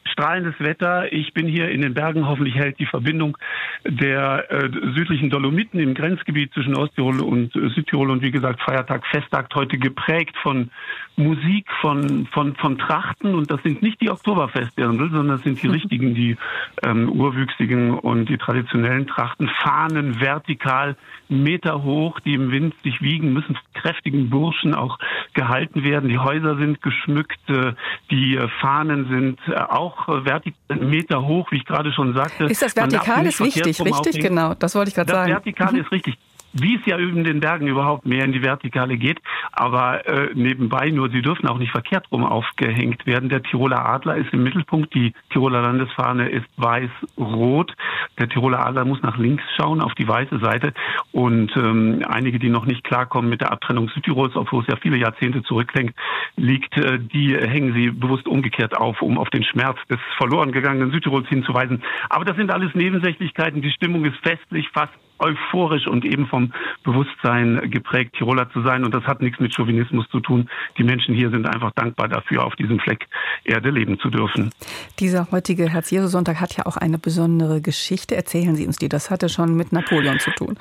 strahlendes 0.08 0.56
Wetter. 0.60 1.12
Ich 1.12 1.34
bin 1.34 1.48
hier 1.48 1.70
in 1.70 1.82
den 1.82 1.94
Bergen. 1.94 2.28
Hoffentlich 2.28 2.56
hält 2.56 2.80
die 2.80 2.86
Verbindung 2.86 3.38
der 3.86 4.50
äh, 4.52 4.70
südlichen 4.94 5.30
Dolomiten 5.30 5.80
im 5.80 5.94
Grenzgebiet 5.94 6.54
zwischen 6.54 6.76
Osttirol 6.76 7.22
und 7.22 7.56
äh, 7.56 7.70
Südtirol 7.70 8.12
und 8.12 8.22
wie 8.22 8.32
gesagt 8.32 8.62
Feiertag, 8.62 9.06
Festtag 9.08 9.50
heute 9.56 9.78
geprägt 9.78 10.36
von 10.42 10.70
Musik, 11.18 11.66
von, 11.82 12.28
von, 12.32 12.56
von 12.56 12.78
Trachten 12.78 13.36
und 13.36 13.50
das 13.50 13.62
sind 13.64 13.82
nicht 13.82 14.02
die 14.02 14.10
Oktoberfestdirndl, 14.10 15.10
sondern 15.12 15.38
das 15.38 15.44
sind 15.44 15.62
die 15.62 15.68
richtigen, 15.76 16.14
die 16.14 16.36
ähm, 16.84 17.10
urwüchsigen 17.10 17.98
und 17.98 18.28
die 18.28 18.38
traditionellen 18.38 19.08
Trachten. 19.08 19.50
Fahnen 19.62 20.20
vertikal, 20.20 20.96
Meter 21.30 21.84
hoch, 21.84 22.20
die 22.20 22.34
im 22.34 22.52
Wind 22.52 22.76
sich 22.84 23.02
wiegen, 23.02 23.34
müssen 23.34 23.58
kräftigen 23.74 24.30
Burschen 24.30 24.74
auch 24.76 25.00
gehalten 25.36 25.84
werden. 25.84 26.10
Die 26.10 26.18
Häuser 26.18 26.58
sind 26.58 26.82
geschmückt, 26.82 27.40
äh, 27.50 27.74
die 28.10 28.40
Fahnen 28.60 29.08
sind 29.10 29.40
äh, 29.48 29.60
auch 29.60 30.08
vertikal 30.08 30.78
Meter 30.80 31.26
hoch, 31.28 31.52
wie 31.52 31.58
ich 31.58 31.66
gerade 31.66 31.94
schon 31.94 32.14
sagte. 32.14 32.46
Ist 32.46 32.62
das 32.62 32.76
vertikal 32.76 33.26
ist 33.26 33.40
wichtig, 33.40 33.66
richtig, 33.66 33.94
aufhängen. 33.94 34.22
genau, 34.22 34.54
das 34.56 34.74
wollte 34.76 34.90
ich 34.90 34.96
gerade 34.96 35.12
sagen. 35.12 35.32
Vertikal 35.32 35.74
mhm. 35.74 35.80
ist 35.80 35.92
richtig 35.92 36.18
wie 36.56 36.76
es 36.76 36.86
ja 36.86 36.98
in 36.98 37.24
den 37.24 37.42
Bergen 37.42 37.68
überhaupt 37.68 38.06
mehr 38.06 38.24
in 38.24 38.32
die 38.32 38.42
Vertikale 38.42 38.98
geht. 38.98 39.20
Aber 39.52 40.08
äh, 40.08 40.30
nebenbei 40.34 40.90
nur, 40.90 41.10
sie 41.10 41.22
dürfen 41.22 41.48
auch 41.48 41.58
nicht 41.58 41.72
verkehrt 41.72 42.08
rum 42.12 42.24
aufgehängt 42.24 43.06
werden. 43.06 43.30
Der 43.30 43.44
Tiroler 43.44 43.86
Adler 43.86 44.16
ist 44.16 44.34
im 44.34 44.44
Mittelpunkt, 44.44 44.94
die 44.96 45.14
Tiroler 45.32 45.62
Landesfahne 45.62 46.30
ist 46.30 46.46
weiß-rot. 46.58 47.74
Der 48.20 48.30
Tiroler 48.30 48.66
Adler 48.66 48.86
muss 48.86 49.02
nach 49.02 49.18
links 49.18 49.44
schauen, 49.58 49.82
auf 49.82 49.94
die 49.96 50.08
weiße 50.08 50.40
Seite. 50.40 50.74
Und 51.12 51.56
ähm, 51.58 52.04
einige, 52.08 52.40
die 52.40 52.50
noch 52.50 52.66
nicht 52.66 52.84
klarkommen 52.84 53.30
mit 53.30 53.42
der 53.42 53.52
Abtrennung 53.52 53.90
Südtirols, 53.90 54.36
obwohl 54.36 54.64
es 54.64 54.68
ja 54.68 54.78
viele 54.78 54.98
Jahrzehnte 54.98 55.44
zurücklenkt, 55.44 55.96
liegt, 56.38 56.78
äh, 56.78 57.00
die 57.00 57.36
hängen 57.36 57.74
sie 57.74 57.90
bewusst 57.92 58.28
umgekehrt 58.28 58.78
auf, 58.78 59.02
um 59.02 59.18
auf 59.18 59.30
den 59.30 59.44
Schmerz 59.44 59.78
des 59.90 60.00
verloren 60.18 60.54
gegangenen 60.54 60.92
Südtirols 60.92 61.28
hinzuweisen. 61.28 61.84
Aber 62.10 62.24
das 62.24 62.38
sind 62.38 62.52
alles 62.52 62.74
Nebensächlichkeiten. 62.76 63.62
Die 63.62 63.72
Stimmung 63.72 64.06
ist 64.06 64.18
festlich, 64.24 64.70
fast 64.70 64.94
euphorisch 65.20 65.88
und 65.88 66.06
eben 66.06 66.28
vom 66.28 66.52
Bewusstsein 66.84 67.70
geprägt, 67.70 68.16
Tiroler 68.18 68.50
zu 68.52 68.62
sein. 68.62 68.84
Und 68.84 68.94
das 68.94 69.04
hat 69.04 69.22
nichts 69.22 69.40
mit 69.40 69.54
Chauvinismus 69.54 70.08
zu 70.10 70.20
tun. 70.20 70.50
Die 70.78 70.84
Menschen 70.84 71.16
hier 71.16 71.30
sind 71.30 71.48
einfach 71.48 71.72
dankbar 71.72 72.08
dafür, 72.08 72.46
auf 72.46 72.56
diesem 72.56 72.80
Fleck 72.80 73.08
Erde 73.44 73.70
leben 73.70 74.00
zu 74.00 74.10
dürfen. 74.10 74.52
Dieser 75.00 75.32
heutige 75.32 75.70
Herz-Jesu-Sonntag 75.70 76.40
hat 76.42 76.58
ja 76.58 76.66
auch 76.66 76.78
eine 76.78 76.98
besondere 76.98 77.62
Geschichte. 77.62 78.16
Erzählen 78.16 78.56
Sie 78.56 78.66
uns 78.66 78.78
die. 78.78 78.90
Das 78.90 79.10
hatte 79.10 79.30
schon 79.30 79.56
mit 79.56 79.72
Napoleon 79.72 80.20
zu 80.20 80.32
tun. 80.32 80.58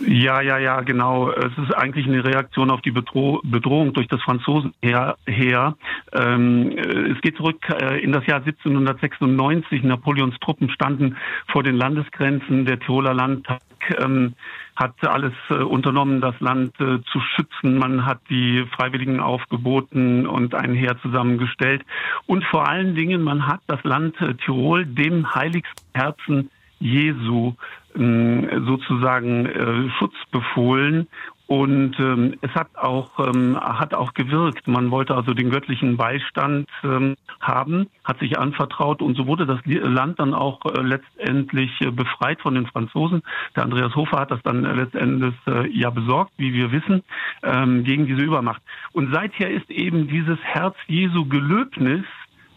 Ja, 0.00 0.40
ja, 0.40 0.58
ja, 0.58 0.80
genau. 0.80 1.30
Es 1.30 1.56
ist 1.56 1.72
eigentlich 1.72 2.06
eine 2.06 2.24
Reaktion 2.24 2.70
auf 2.70 2.80
die 2.80 2.90
Bedroh 2.90 3.40
Bedrohung 3.44 3.92
durch 3.92 4.08
das 4.08 4.20
Franzosenheer. 4.22 5.76
Ähm, 6.12 6.76
es 6.76 7.20
geht 7.20 7.36
zurück 7.36 7.58
äh, 7.68 8.02
in 8.02 8.10
das 8.10 8.26
Jahr 8.26 8.38
1796. 8.38 9.84
Napoleons 9.84 10.34
Truppen 10.40 10.68
standen 10.70 11.16
vor 11.48 11.62
den 11.62 11.76
Landesgrenzen. 11.76 12.64
Der 12.64 12.80
Tiroler 12.80 13.14
Landtag 13.14 13.60
ähm, 13.98 14.34
hat 14.76 14.94
alles 15.06 15.32
äh, 15.50 15.54
unternommen, 15.54 16.20
das 16.20 16.38
Land 16.40 16.78
äh, 16.80 17.00
zu 17.12 17.20
schützen. 17.20 17.78
Man 17.78 18.06
hat 18.06 18.20
die 18.28 18.64
Freiwilligen 18.76 19.20
aufgeboten 19.20 20.26
und 20.26 20.54
ein 20.54 20.74
Heer 20.74 20.96
zusammengestellt. 21.00 21.82
Und 22.26 22.44
vor 22.44 22.68
allen 22.68 22.94
Dingen, 22.94 23.22
man 23.22 23.46
hat 23.46 23.60
das 23.66 23.82
Land 23.84 24.20
äh, 24.20 24.34
Tirol 24.34 24.84
dem 24.84 25.34
heiligsten 25.34 25.86
Herzen 25.94 26.50
Jesu 26.80 27.54
ähm, 27.96 28.64
sozusagen 28.66 29.46
äh, 29.46 29.90
Schutz 29.98 30.14
befohlen 30.30 31.06
und 31.46 31.98
ähm, 31.98 32.36
es 32.40 32.50
hat 32.54 32.68
auch 32.74 33.18
ähm, 33.18 33.58
hat 33.60 33.92
auch 33.92 34.14
gewirkt. 34.14 34.66
Man 34.66 34.90
wollte 34.90 35.14
also 35.14 35.34
den 35.34 35.50
göttlichen 35.50 35.98
Beistand 35.98 36.70
ähm, 36.82 37.16
haben, 37.40 37.88
hat 38.02 38.18
sich 38.18 38.38
anvertraut 38.38 39.02
und 39.02 39.14
so 39.14 39.26
wurde 39.26 39.44
das 39.44 39.60
Land 39.64 40.20
dann 40.20 40.32
auch 40.32 40.64
äh, 40.64 40.80
letztendlich 40.80 41.70
äh, 41.82 41.90
befreit 41.90 42.40
von 42.40 42.54
den 42.54 42.66
Franzosen. 42.66 43.22
Der 43.54 43.64
Andreas 43.64 43.94
Hofer 43.94 44.20
hat 44.20 44.30
das 44.30 44.40
dann 44.42 44.64
äh, 44.64 44.72
letztendlich 44.72 45.34
äh, 45.46 45.68
ja 45.68 45.90
besorgt, 45.90 46.32
wie 46.38 46.54
wir 46.54 46.72
wissen, 46.72 47.02
ähm, 47.42 47.84
gegen 47.84 48.06
diese 48.06 48.22
Übermacht. 48.22 48.62
Und 48.92 49.12
seither 49.12 49.50
ist 49.50 49.70
eben 49.70 50.08
dieses 50.08 50.38
Herz 50.40 50.76
Jesu 50.86 51.26
Gelöbnis 51.26 52.04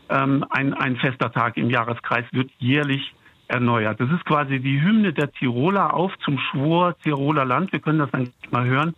ähm, 0.09 0.45
ein, 0.49 0.73
ein 0.73 0.95
fester 0.95 1.31
Tag 1.31 1.57
im 1.57 1.69
Jahreskreis, 1.69 2.23
wird 2.31 2.49
jährlich 2.59 3.13
erneuert. 3.47 3.99
Das 3.99 4.09
ist 4.11 4.25
quasi 4.25 4.59
die 4.59 4.81
Hymne 4.81 5.13
der 5.13 5.31
Tiroler 5.31 5.93
auf 5.93 6.11
zum 6.19 6.37
Schwur 6.37 6.95
Tiroler 7.03 7.45
Land. 7.45 7.71
Wir 7.71 7.79
können 7.79 7.99
das 7.99 8.11
dann 8.11 8.29
mal 8.51 8.65
hören. 8.65 8.93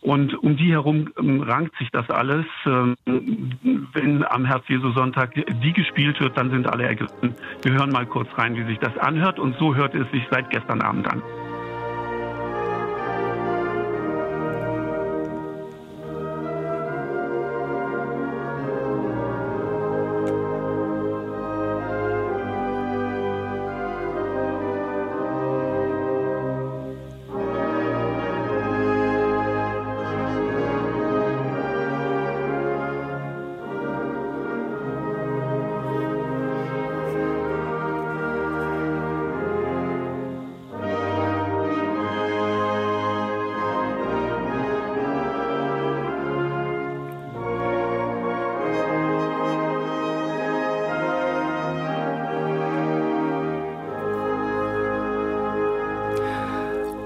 Und 0.00 0.34
um 0.42 0.56
die 0.56 0.70
herum 0.72 1.10
ähm, 1.18 1.40
rankt 1.40 1.76
sich 1.78 1.90
das 1.90 2.08
alles. 2.10 2.46
Ähm, 2.66 2.96
wenn 3.04 4.24
am 4.24 4.44
Herz-Jesu-Sonntag 4.44 5.34
die 5.34 5.72
gespielt 5.72 6.20
wird, 6.20 6.36
dann 6.36 6.50
sind 6.50 6.66
alle 6.66 6.84
ergriffen. 6.84 7.34
Wir 7.62 7.72
hören 7.72 7.90
mal 7.90 8.06
kurz 8.06 8.28
rein, 8.36 8.56
wie 8.56 8.64
sich 8.64 8.78
das 8.78 8.96
anhört. 8.98 9.38
Und 9.38 9.56
so 9.58 9.74
hört 9.74 9.94
es 9.94 10.10
sich 10.10 10.22
seit 10.30 10.50
gestern 10.50 10.82
Abend 10.82 11.10
an. 11.10 11.22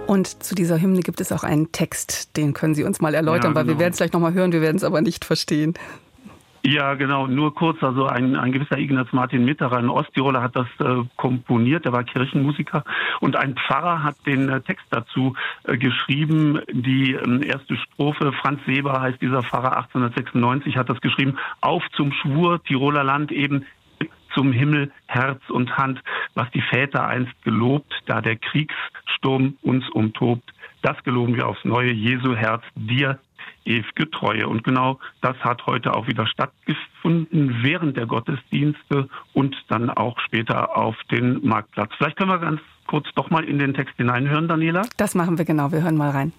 Und 0.09 0.43
zu 0.43 0.55
dieser 0.55 0.81
Hymne 0.81 1.03
gibt 1.03 1.21
es 1.21 1.33
auch 1.33 1.45
einen 1.45 1.71
Text, 1.71 2.35
den 2.39 2.55
können 2.55 2.75
Sie 2.75 2.83
uns 2.83 3.03
mal 3.03 3.13
erläutern, 3.13 3.43
ja, 3.43 3.49
genau. 3.49 3.57
weil 3.57 3.67
wir 3.67 3.73
genau. 3.75 3.81
werden 3.81 3.93
es 3.93 3.99
gleich 3.99 4.13
nochmal 4.15 4.33
hören, 4.33 4.53
wir 4.53 4.63
werden 4.63 4.79
es 4.79 4.83
aber 4.83 5.03
nicht 5.03 5.27
verstehen. 5.27 5.75
Ja, 6.65 6.95
genau, 6.95 7.27
nur 7.27 7.55
kurz. 7.55 7.83
Also 7.83 8.07
ein, 8.07 8.35
ein 8.35 8.53
gewisser 8.53 8.79
Ignaz 8.79 9.09
Martin 9.13 9.45
Mitterer, 9.45 9.77
ein 9.77 9.91
Osttiroler, 9.91 10.43
hat 10.43 10.57
das 10.57 10.67
äh, 10.81 11.05
komponiert, 11.17 11.85
der 11.85 11.93
war 11.93 12.05
Kirchenmusiker 12.05 12.85
und 13.21 13.37
ein 13.37 13.55
Pfarrer 13.55 14.03
hat 14.03 14.17
den 14.25 14.49
äh, 14.49 14.63
Text 14.63 14.87
dazu 14.91 15.35
äh, 15.65 15.77
geschrieben. 15.77 16.61
Die 16.73 17.13
ähm, 17.13 17.43
erste 17.43 17.77
Strophe, 17.77 18.33
Franz 18.33 18.61
Weber 18.65 19.03
heißt 19.03 19.21
dieser 19.21 19.43
Pfarrer, 19.43 19.77
1896 19.77 20.79
hat 20.79 20.89
das 20.89 21.03
geschrieben, 21.03 21.37
auf 21.61 21.83
zum 21.97 22.13
Schwur, 22.13 22.63
Tiroler 22.65 23.05
Land 23.05 23.31
eben, 23.31 23.67
zum 24.39 24.53
Himmel 24.53 24.93
Herz 25.07 25.41
und 25.49 25.76
Hand, 25.76 26.01
was 26.34 26.49
die 26.53 26.61
Väter 26.61 27.05
einst 27.05 27.32
gelobt, 27.43 27.93
da 28.07 28.20
der 28.20 28.36
Kriegssturm 28.36 29.57
uns 29.62 29.89
umtobt. 29.91 30.55
Das 30.80 30.97
geloben 31.03 31.34
wir 31.34 31.49
aufs 31.49 31.64
neue 31.64 31.91
Jesu 31.91 32.36
Herz, 32.36 32.62
dir 32.76 33.18
ewige 33.64 34.09
Treue. 34.12 34.47
Und 34.47 34.62
genau 34.62 35.01
das 35.22 35.36
hat 35.39 35.66
heute 35.66 35.93
auch 35.95 36.07
wieder 36.07 36.28
stattgefunden 36.28 37.62
während 37.62 37.97
der 37.97 38.07
Gottesdienste 38.07 39.09
und 39.34 39.57
dann 39.66 39.91
auch 39.91 40.20
später 40.20 40.76
auf 40.76 40.95
den 41.11 41.45
Marktplatz. 41.45 41.91
Vielleicht 41.99 42.16
können 42.16 42.30
wir 42.30 42.39
ganz 42.39 42.61
kurz 42.86 43.09
doch 43.16 43.30
mal 43.30 43.43
in 43.43 43.59
den 43.59 43.74
Text 43.74 43.97
hineinhören, 43.97 44.47
Daniela. 44.47 44.82
Das 44.99 45.16
machen 45.16 45.36
wir 45.36 45.47
genau. 45.47 45.72
Wir 45.72 45.82
hören 45.82 45.97
mal 45.97 46.11
rein. 46.11 46.32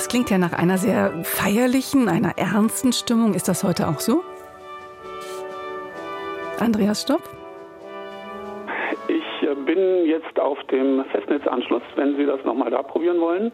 Das 0.00 0.08
klingt 0.08 0.30
ja 0.30 0.38
nach 0.38 0.54
einer 0.54 0.78
sehr 0.78 1.12
feierlichen, 1.24 2.08
einer 2.08 2.38
ernsten 2.38 2.94
Stimmung. 2.94 3.34
Ist 3.34 3.48
das 3.48 3.62
heute 3.62 3.86
auch 3.86 4.00
so? 4.00 4.24
Andreas 6.58 7.02
Stopp? 7.02 7.20
Ich 9.08 9.46
äh, 9.46 9.54
bin 9.54 10.06
jetzt 10.06 10.40
auf 10.40 10.56
dem 10.70 11.04
Festnetzanschluss, 11.12 11.82
wenn 11.96 12.16
Sie 12.16 12.24
das 12.24 12.42
nochmal 12.46 12.70
da 12.70 12.82
probieren 12.82 13.20
wollen. 13.20 13.52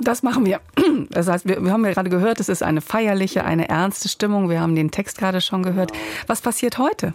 Das 0.00 0.22
machen 0.22 0.44
wir. 0.44 0.60
Das 1.08 1.30
heißt, 1.30 1.48
wir, 1.48 1.64
wir 1.64 1.72
haben 1.72 1.84
ja 1.86 1.92
gerade 1.92 2.10
gehört, 2.10 2.40
es 2.40 2.50
ist 2.50 2.62
eine 2.62 2.82
feierliche, 2.82 3.46
eine 3.46 3.70
ernste 3.70 4.10
Stimmung. 4.10 4.50
Wir 4.50 4.60
haben 4.60 4.76
den 4.76 4.90
Text 4.90 5.16
gerade 5.16 5.40
schon 5.40 5.62
gehört. 5.62 5.92
Was 6.26 6.42
passiert 6.42 6.76
heute? 6.76 7.14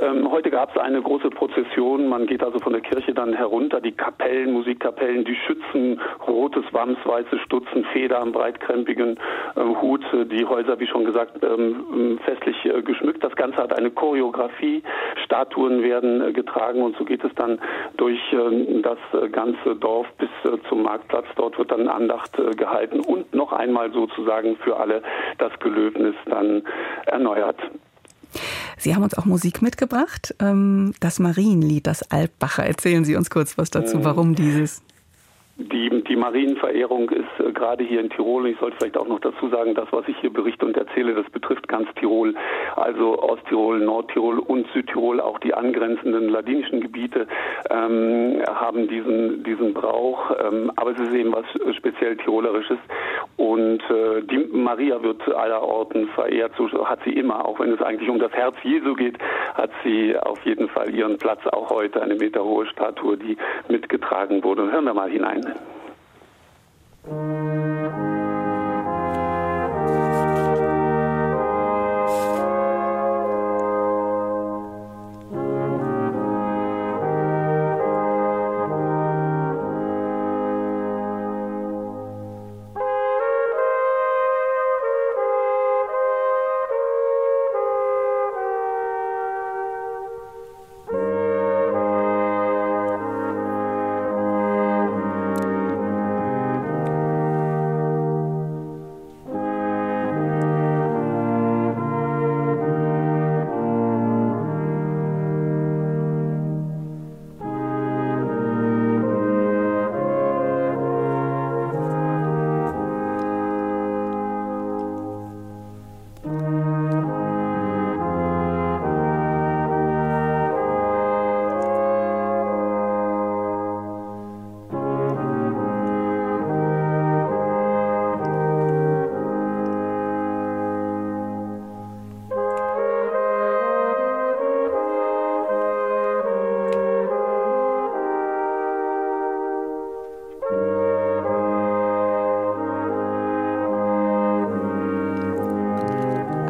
Ähm, 0.00 0.30
heute 0.30 0.50
gab 0.50 0.74
es 0.74 0.80
eine 0.80 1.02
große 1.02 1.28
Prozession. 1.28 2.08
Man 2.08 2.26
geht 2.26 2.42
also 2.42 2.58
von 2.58 2.72
der 2.72 2.80
Kirche 2.80 3.12
dann 3.12 3.34
herunter. 3.34 3.80
Die 3.80 3.92
Kapellen, 3.92 4.52
Musikkapellen, 4.52 5.24
die 5.24 5.34
Schützen, 5.34 6.00
rotes 6.26 6.64
Wams, 6.72 6.98
weiße 7.04 7.38
Stutzen, 7.40 7.84
Federn, 7.92 8.32
breitkrempigen 8.32 9.18
äh, 9.56 9.60
Hut, 9.60 10.04
die 10.12 10.46
Häuser, 10.46 10.80
wie 10.80 10.86
schon 10.86 11.04
gesagt, 11.04 11.44
ähm, 11.44 12.18
festlich 12.24 12.56
äh, 12.64 12.80
geschmückt. 12.82 13.22
Das 13.22 13.36
Ganze 13.36 13.58
hat 13.58 13.76
eine 13.76 13.90
Choreografie. 13.90 14.82
Statuen 15.24 15.82
werden 15.82 16.22
äh, 16.22 16.32
getragen 16.32 16.82
und 16.82 16.96
so 16.96 17.04
geht 17.04 17.22
es 17.22 17.34
dann 17.34 17.60
durch 17.98 18.20
äh, 18.32 18.80
das 18.80 18.98
äh, 19.12 19.28
ganze 19.28 19.76
Dorf 19.76 20.06
bis 20.16 20.30
äh, 20.44 20.56
zum 20.68 20.82
Marktplatz. 20.82 21.26
Dort 21.36 21.58
wird 21.58 21.70
dann 21.70 21.88
Andacht 21.88 22.38
gehalten 22.56 23.00
und 23.00 23.34
noch 23.34 23.52
einmal 23.52 23.92
sozusagen 23.92 24.56
für 24.56 24.76
alle 24.76 25.02
das 25.38 25.52
Gelöbnis 25.58 26.14
dann 26.26 26.62
erneuert. 27.06 27.56
Sie 28.76 28.94
haben 28.94 29.02
uns 29.02 29.16
auch 29.16 29.24
Musik 29.24 29.62
mitgebracht. 29.62 30.34
Ähm, 30.40 30.92
das 31.00 31.18
Marienlied, 31.18 31.86
das 31.86 32.10
Alpbacher. 32.10 32.64
Erzählen 32.64 33.04
Sie 33.04 33.16
uns 33.16 33.30
kurz 33.30 33.58
was 33.58 33.70
dazu. 33.70 34.04
Warum 34.04 34.34
dieses? 34.34 34.82
Die, 35.56 36.02
die 36.08 36.16
Marienverehrung 36.16 37.10
ist 37.10 37.49
gerade 37.52 37.84
hier 37.84 38.00
in 38.00 38.10
Tirol, 38.10 38.46
ich 38.46 38.58
sollte 38.58 38.76
vielleicht 38.78 38.96
auch 38.96 39.06
noch 39.06 39.20
dazu 39.20 39.48
sagen, 39.48 39.74
das, 39.74 39.88
was 39.90 40.06
ich 40.08 40.16
hier 40.18 40.32
berichte 40.32 40.66
und 40.66 40.76
erzähle, 40.76 41.14
das 41.14 41.28
betrifft 41.30 41.68
ganz 41.68 41.88
Tirol, 41.94 42.34
also 42.76 43.18
Osttirol, 43.22 43.80
Nordtirol 43.80 44.38
und 44.38 44.66
Südtirol, 44.72 45.20
auch 45.20 45.38
die 45.38 45.54
angrenzenden 45.54 46.28
ladinischen 46.28 46.80
Gebiete 46.80 47.26
ähm, 47.70 48.42
haben 48.48 48.88
diesen, 48.88 49.42
diesen 49.44 49.74
Brauch, 49.74 50.30
ähm, 50.38 50.72
aber 50.76 50.92
es 50.92 51.00
ist 51.00 51.12
eben 51.12 51.32
was 51.32 51.44
speziell 51.76 52.16
Tirolerisches 52.16 52.78
und 53.36 53.80
äh, 53.90 54.22
die 54.22 54.38
Maria 54.52 55.02
wird 55.02 55.22
allerorten 55.34 56.08
verehrt, 56.08 56.52
so 56.56 56.86
hat 56.86 57.00
sie 57.04 57.12
immer, 57.12 57.46
auch 57.46 57.58
wenn 57.60 57.72
es 57.72 57.80
eigentlich 57.82 58.08
um 58.08 58.18
das 58.18 58.32
Herz 58.32 58.54
Jesu 58.62 58.94
geht, 58.94 59.18
hat 59.54 59.70
sie 59.84 60.16
auf 60.18 60.44
jeden 60.44 60.68
Fall 60.68 60.94
ihren 60.94 61.18
Platz, 61.18 61.46
auch 61.46 61.70
heute 61.70 62.02
eine 62.02 62.14
meterhohe 62.14 62.66
Statue, 62.66 63.16
die 63.16 63.36
mitgetragen 63.68 64.42
wurde. 64.44 64.62
Und 64.62 64.72
hören 64.72 64.84
wir 64.84 64.94
mal 64.94 65.10
hinein. 65.10 65.40
Música 67.06 68.09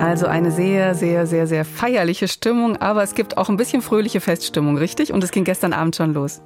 Also 0.01 0.27
eine 0.27 0.51
sehr, 0.51 0.95
sehr, 0.95 1.27
sehr, 1.27 1.47
sehr 1.47 1.67
feierliche 1.67 2.27
Stimmung, 2.27 2.79
aber 2.79 3.03
es 3.03 3.15
gibt 3.15 3.37
auch 3.37 3.51
ein 3.51 3.59
bisschen 3.59 3.83
fröhliche 3.83 4.23
Feststimmung, 4.23 4.79
richtig? 4.79 5.13
Und 5.13 5.23
es 5.23 5.31
ging 5.31 5.45
gestern 5.45 5.75
Abend 5.75 5.95
schon 5.95 6.15
los. 6.15 6.41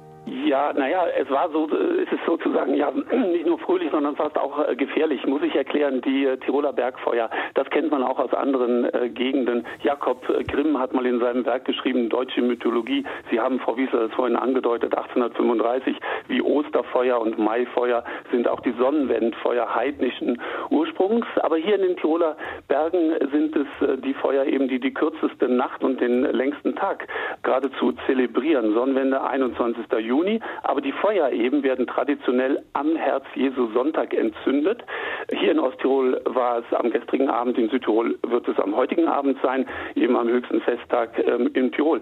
Ja, 0.55 0.71
naja, 0.71 1.05
es 1.19 1.29
war 1.29 1.49
so, 1.49 1.67
es 1.67 2.09
ist 2.09 2.25
sozusagen 2.25 2.75
ja 2.75 2.89
nicht 3.33 3.45
nur 3.45 3.59
fröhlich, 3.59 3.91
sondern 3.91 4.15
fast 4.15 4.37
auch 4.37 4.69
äh, 4.69 4.77
gefährlich, 4.77 5.25
muss 5.25 5.41
ich 5.43 5.53
erklären. 5.53 5.99
Die 5.99 6.23
äh, 6.23 6.37
Tiroler 6.37 6.71
Bergfeuer, 6.71 7.29
das 7.55 7.69
kennt 7.71 7.91
man 7.91 8.01
auch 8.03 8.19
aus 8.19 8.33
anderen 8.33 8.85
äh, 8.85 9.09
Gegenden. 9.09 9.65
Jakob 9.83 10.29
äh, 10.29 10.45
Grimm 10.45 10.79
hat 10.79 10.93
mal 10.93 11.05
in 11.05 11.19
seinem 11.19 11.45
Werk 11.45 11.65
geschrieben, 11.65 12.07
Deutsche 12.07 12.41
Mythologie. 12.41 13.03
Sie 13.29 13.41
haben, 13.41 13.59
Frau 13.59 13.75
Wiesler, 13.75 14.07
das 14.07 14.13
vorhin 14.13 14.37
angedeutet, 14.37 14.95
1835, 14.95 15.97
wie 16.29 16.41
Osterfeuer 16.41 17.19
und 17.19 17.37
Maifeuer 17.37 18.05
sind 18.31 18.47
auch 18.47 18.61
die 18.61 18.71
Sonnenwendfeuer 18.79 19.75
heidnischen 19.75 20.41
Ursprungs. 20.69 21.25
Aber 21.41 21.57
hier 21.57 21.75
in 21.75 21.81
den 21.81 21.97
Tiroler 21.97 22.37
Bergen 22.69 23.11
sind 23.29 23.57
es 23.57 23.67
äh, 23.85 23.97
die 23.97 24.13
Feuer 24.13 24.45
eben, 24.45 24.69
die 24.69 24.79
die 24.79 24.93
kürzeste 24.93 25.49
Nacht 25.49 25.83
und 25.83 25.99
den 25.99 26.21
längsten 26.23 26.75
Tag 26.75 27.09
geradezu 27.43 27.91
zelebrieren. 28.05 28.73
Sonnenwende 28.73 29.21
21. 29.21 29.83
Juni, 29.99 30.39
aber 30.63 30.81
die 30.81 30.91
Feuer 30.91 31.31
eben 31.31 31.63
werden 31.63 31.87
traditionell 31.87 32.63
am 32.73 32.95
Herz 32.95 33.25
Jesu 33.35 33.67
Sonntag 33.73 34.13
entzündet. 34.13 34.83
Hier 35.31 35.51
in 35.51 35.59
Osttirol 35.59 36.21
war 36.25 36.59
es 36.59 36.77
am 36.77 36.91
gestrigen 36.91 37.29
Abend, 37.29 37.57
in 37.57 37.69
Südtirol 37.69 38.17
wird 38.27 38.47
es 38.47 38.59
am 38.59 38.75
heutigen 38.75 39.07
Abend 39.07 39.37
sein, 39.41 39.67
eben 39.95 40.15
am 40.15 40.27
höchsten 40.27 40.61
Festtag 40.61 41.17
ähm, 41.19 41.49
in 41.53 41.71
Tirol. 41.71 42.01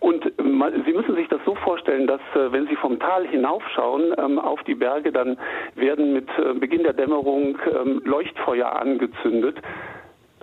Und 0.00 0.32
man, 0.42 0.84
Sie 0.84 0.92
müssen 0.92 1.14
sich 1.14 1.28
das 1.28 1.40
so 1.44 1.54
vorstellen, 1.56 2.06
dass 2.06 2.20
äh, 2.34 2.52
wenn 2.52 2.66
Sie 2.66 2.76
vom 2.76 2.98
Tal 2.98 3.26
hinaufschauen 3.26 4.14
ähm, 4.18 4.38
auf 4.38 4.62
die 4.64 4.74
Berge, 4.74 5.12
dann 5.12 5.38
werden 5.74 6.12
mit 6.12 6.28
äh, 6.38 6.54
Beginn 6.54 6.82
der 6.82 6.92
Dämmerung 6.92 7.58
ähm, 7.72 8.02
Leuchtfeuer 8.04 8.80
angezündet. 8.80 9.56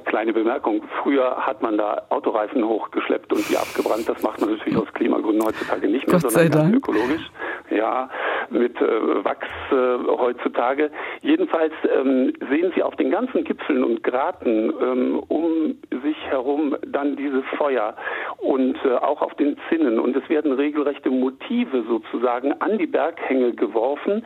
Kleine 0.06 0.34
Bemerkung, 0.34 0.84
früher 1.02 1.38
hat 1.38 1.62
man 1.62 1.78
da 1.78 2.04
Autoreifen 2.10 2.64
hochgeschleppt 2.64 3.32
und 3.34 3.48
die 3.50 3.58
abgebrannt. 3.58 4.08
Das 4.08 4.22
macht 4.24 4.42
man 4.42 4.52
natürlich 4.52 4.78
aus 4.78 4.92
Klimagründen 4.94 5.46
heutzutage 5.46 5.88
nicht 5.88 6.08
mehr, 6.08 6.20
Gott 6.20 6.32
sei 6.32 6.44
sondern 6.44 6.72
Dank. 6.72 6.76
ökologisch. 6.76 7.30
Ja, 7.70 8.10
mit 8.50 8.76
äh, 8.82 9.24
Wachs 9.24 9.48
äh, 9.72 10.08
heutzutage. 10.08 10.92
Jedenfalls 11.22 11.74
ähm, 11.96 12.34
sehen 12.50 12.72
Sie 12.76 12.84
auf 12.84 12.96
den 12.98 13.12
ganzen 13.12 13.46
Gipfeln 13.46 13.84
und 13.84 14.04
Graten 14.04 14.74
ähm, 14.82 15.24
um 15.28 15.78
sich 16.04 16.18
herum 16.30 16.76
dann 16.86 17.16
diese 17.16 17.44
Feuer 17.58 17.96
und 18.40 18.78
äh, 18.84 18.96
auch 18.96 19.22
auf 19.22 19.34
den 19.36 19.58
Zinnen. 19.70 20.00
Und 20.00 20.16
es 20.18 20.28
werden 20.30 20.52
regelrechte 20.52 21.10
Motive 21.10 21.84
sozusagen 21.88 22.54
an 22.60 22.78
die 22.78 22.88
Berghänge 22.88 23.54
geworfen. 23.54 24.26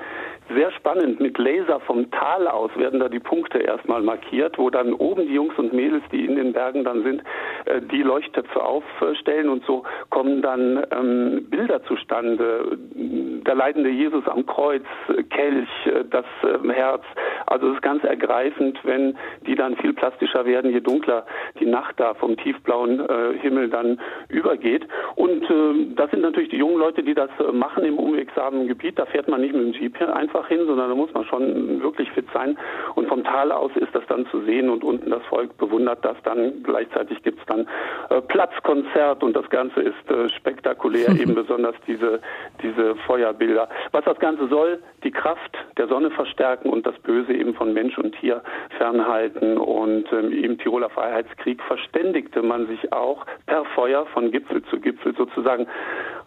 Sehr 0.54 0.72
spannend, 0.72 1.20
mit 1.20 1.38
Laser 1.38 1.80
vom 1.82 2.10
Tal 2.12 2.48
aus 2.48 2.70
werden 2.78 3.00
da 3.00 3.10
die 3.10 3.20
Punkte 3.20 3.60
erstmal 3.60 4.02
markiert, 4.02 4.58
wo 4.58 4.70
dann 4.70 4.94
oben 4.94 5.28
die 5.28 5.34
Jungs 5.34 5.58
und 5.58 5.65
Mädels, 5.74 6.04
die 6.12 6.26
in 6.26 6.36
den 6.36 6.54
Bergen 6.54 6.84
dann 6.84 7.04
sind, 7.04 7.24
äh, 7.66 7.82
die 7.82 8.02
Leuchttöpfe 8.02 8.64
aufstellen 8.64 9.50
und 9.50 9.66
so 9.66 9.84
kommen 10.10 10.42
dann 10.42 10.86
ähm, 10.92 11.48
Bilder 11.50 11.84
zustande. 11.84 12.78
Der 12.94 13.56
leidende 13.56 13.90
Jesus 13.90 14.28
am 14.28 14.46
Kreuz, 14.46 14.84
äh, 15.10 15.24
Kelch, 15.24 15.70
äh, 15.86 16.04
das 16.10 16.26
ähm, 16.44 16.70
Herz. 16.70 17.04
Also 17.48 17.70
es 17.70 17.76
ist 17.76 17.82
ganz 17.82 18.04
ergreifend, 18.04 18.80
wenn 18.84 19.18
die 19.46 19.56
dann 19.56 19.76
viel 19.78 19.94
plastischer 19.94 20.46
werden, 20.46 20.72
je 20.72 20.82
dunkler 20.82 21.26
die 21.60 21.66
Nacht 21.66 22.00
da 22.00 22.14
vom 22.14 22.38
tiefblauen 22.38 23.00
äh, 23.00 23.38
Himmel 23.40 23.70
dann 23.70 24.00
übergeht. 24.30 24.88
Und 25.16 25.44
äh, 25.44 25.96
das 25.96 26.12
sind 26.12 26.22
natürlich 26.22 26.50
die 26.50 26.58
jungen 26.58 26.78
Leute, 26.78 27.04
die 27.04 27.14
das 27.14 27.30
äh, 27.40 27.52
machen 27.52 27.84
im 27.84 27.98
unwegsamen 27.98 28.68
Gebiet. 28.68 29.00
Da 29.00 29.06
fährt 29.06 29.28
man 29.28 29.42
nicht 29.42 29.54
mit 29.54 29.64
dem 29.64 29.74
Jeep 29.74 29.96
einfach 30.02 30.48
hin, 30.48 30.62
sondern 30.66 30.90
da 30.90 30.96
muss 30.96 31.14
man 31.14 31.26
schon 31.26 31.82
wirklich 31.82 32.12
fit 32.12 32.26
sein. 32.34 32.58
Und 32.96 33.08
vom 33.08 33.24
Tal 33.24 33.52
aus 33.52 33.72
ist 33.76 33.94
das 33.94 34.04
dann 34.08 34.26
zu 34.28 34.42
sehen 34.42 34.70
und 34.70 34.84
unten 34.84 35.10
das 35.10 35.24
Volk 35.26 35.55
bewundert 35.58 36.04
das 36.04 36.18
dann. 36.24 36.64
Gleichzeitig 36.64 37.22
gibt 37.24 37.40
es 37.40 37.46
dann 37.46 37.68
äh, 38.10 38.22
Platzkonzert 38.22 39.24
und 39.24 39.36
das 39.36 39.50
Ganze 39.50 39.82
ist 39.82 40.10
äh, 40.10 40.30
spektakulär, 40.30 41.10
eben 41.20 41.36
besonders 41.36 41.76
diese, 41.88 42.20
diese 42.62 42.96
Feuerbilder. 43.08 43.70
Was 43.92 44.06
das 44.06 44.20
Ganze 44.20 44.48
soll, 44.48 44.80
die 45.04 45.12
Kraft 45.12 45.58
der 45.78 45.88
Sonne 45.88 46.12
verstärken 46.12 46.70
und 46.70 46.86
das 46.86 46.98
Böse 47.00 47.34
eben 47.34 47.54
von 47.54 47.74
Mensch 47.74 47.98
und 47.98 48.16
Tier 48.20 48.42
fernhalten. 48.78 49.58
Und 49.58 50.12
ähm, 50.12 50.32
im 50.32 50.58
Tiroler 50.58 50.90
Freiheitskrieg 50.90 51.62
verständigte 51.64 52.42
man 52.42 52.68
sich 52.68 52.92
auch 52.92 53.26
per 53.46 53.66
Feuer 53.76 54.06
von 54.08 54.32
Gipfel 54.32 54.64
zu 54.64 54.80
Gipfel 54.80 55.16
sozusagen 55.16 55.68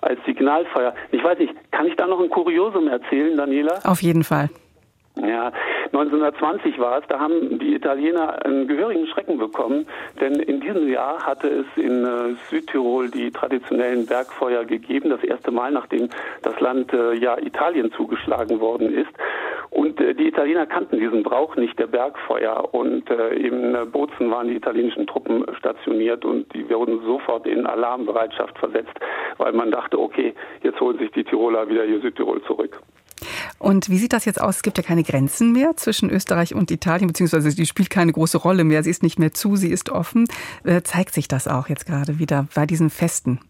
als 0.00 0.18
Signalfeuer. 0.24 0.94
Ich 1.10 1.22
weiß 1.22 1.38
nicht, 1.38 1.54
kann 1.72 1.86
ich 1.86 1.96
da 1.96 2.06
noch 2.06 2.20
ein 2.20 2.30
Kuriosum 2.30 2.88
erzählen, 2.88 3.36
Daniela? 3.36 3.80
Auf 3.84 4.02
jeden 4.02 4.24
Fall. 4.24 4.48
Ja, 5.26 5.52
1920 5.86 6.78
war 6.78 6.98
es, 6.98 7.04
da 7.08 7.18
haben 7.18 7.58
die 7.58 7.74
Italiener 7.74 8.44
einen 8.44 8.68
gehörigen 8.68 9.06
Schrecken 9.08 9.38
bekommen, 9.38 9.86
denn 10.20 10.34
in 10.34 10.60
diesem 10.60 10.88
Jahr 10.88 11.24
hatte 11.26 11.48
es 11.48 11.82
in 11.82 12.04
äh, 12.04 12.34
Südtirol 12.50 13.10
die 13.10 13.30
traditionellen 13.30 14.06
Bergfeuer 14.06 14.64
gegeben, 14.64 15.10
das 15.10 15.24
erste 15.24 15.50
Mal, 15.50 15.72
nachdem 15.72 16.08
das 16.42 16.60
Land 16.60 16.92
äh, 16.92 17.14
ja 17.14 17.36
Italien 17.38 17.90
zugeschlagen 17.92 18.60
worden 18.60 18.92
ist. 18.92 19.10
Und 19.70 20.00
äh, 20.00 20.14
die 20.14 20.28
Italiener 20.28 20.66
kannten 20.66 20.98
diesen 20.98 21.22
Brauch 21.22 21.56
nicht, 21.56 21.78
der 21.78 21.88
Bergfeuer. 21.88 22.72
Und 22.72 23.10
in 23.10 23.76
Bozen 23.90 24.30
waren 24.30 24.48
die 24.48 24.56
italienischen 24.56 25.06
Truppen 25.06 25.44
stationiert 25.58 26.24
und 26.24 26.52
die 26.54 26.68
wurden 26.70 27.00
sofort 27.04 27.46
in 27.46 27.66
Alarmbereitschaft 27.66 28.58
versetzt, 28.58 28.94
weil 29.38 29.52
man 29.52 29.70
dachte, 29.70 29.98
okay, 29.98 30.34
jetzt 30.62 30.80
holen 30.80 30.98
sich 30.98 31.10
die 31.12 31.24
Tiroler 31.24 31.68
wieder 31.68 31.84
hier 31.84 32.00
Südtirol 32.00 32.42
zurück. 32.42 32.80
Und 33.58 33.88
wie 33.88 33.98
sieht 33.98 34.12
das 34.12 34.24
jetzt 34.24 34.40
aus? 34.40 34.56
Es 34.56 34.62
gibt 34.62 34.78
ja 34.78 34.84
keine 34.84 35.02
Grenzen 35.02 35.52
mehr 35.52 35.76
zwischen 35.76 36.10
Österreich 36.10 36.54
und 36.54 36.70
Italien, 36.70 37.08
beziehungsweise 37.08 37.54
die 37.54 37.66
spielt 37.66 37.90
keine 37.90 38.12
große 38.12 38.38
Rolle 38.38 38.64
mehr. 38.64 38.82
Sie 38.82 38.90
ist 38.90 39.02
nicht 39.02 39.18
mehr 39.18 39.32
zu, 39.32 39.56
sie 39.56 39.70
ist 39.70 39.90
offen. 39.90 40.26
Äh, 40.64 40.82
zeigt 40.82 41.14
sich 41.14 41.28
das 41.28 41.48
auch 41.48 41.68
jetzt 41.68 41.86
gerade 41.86 42.18
wieder 42.18 42.46
bei 42.54 42.66
diesen 42.66 42.90
Festen? 42.90 43.40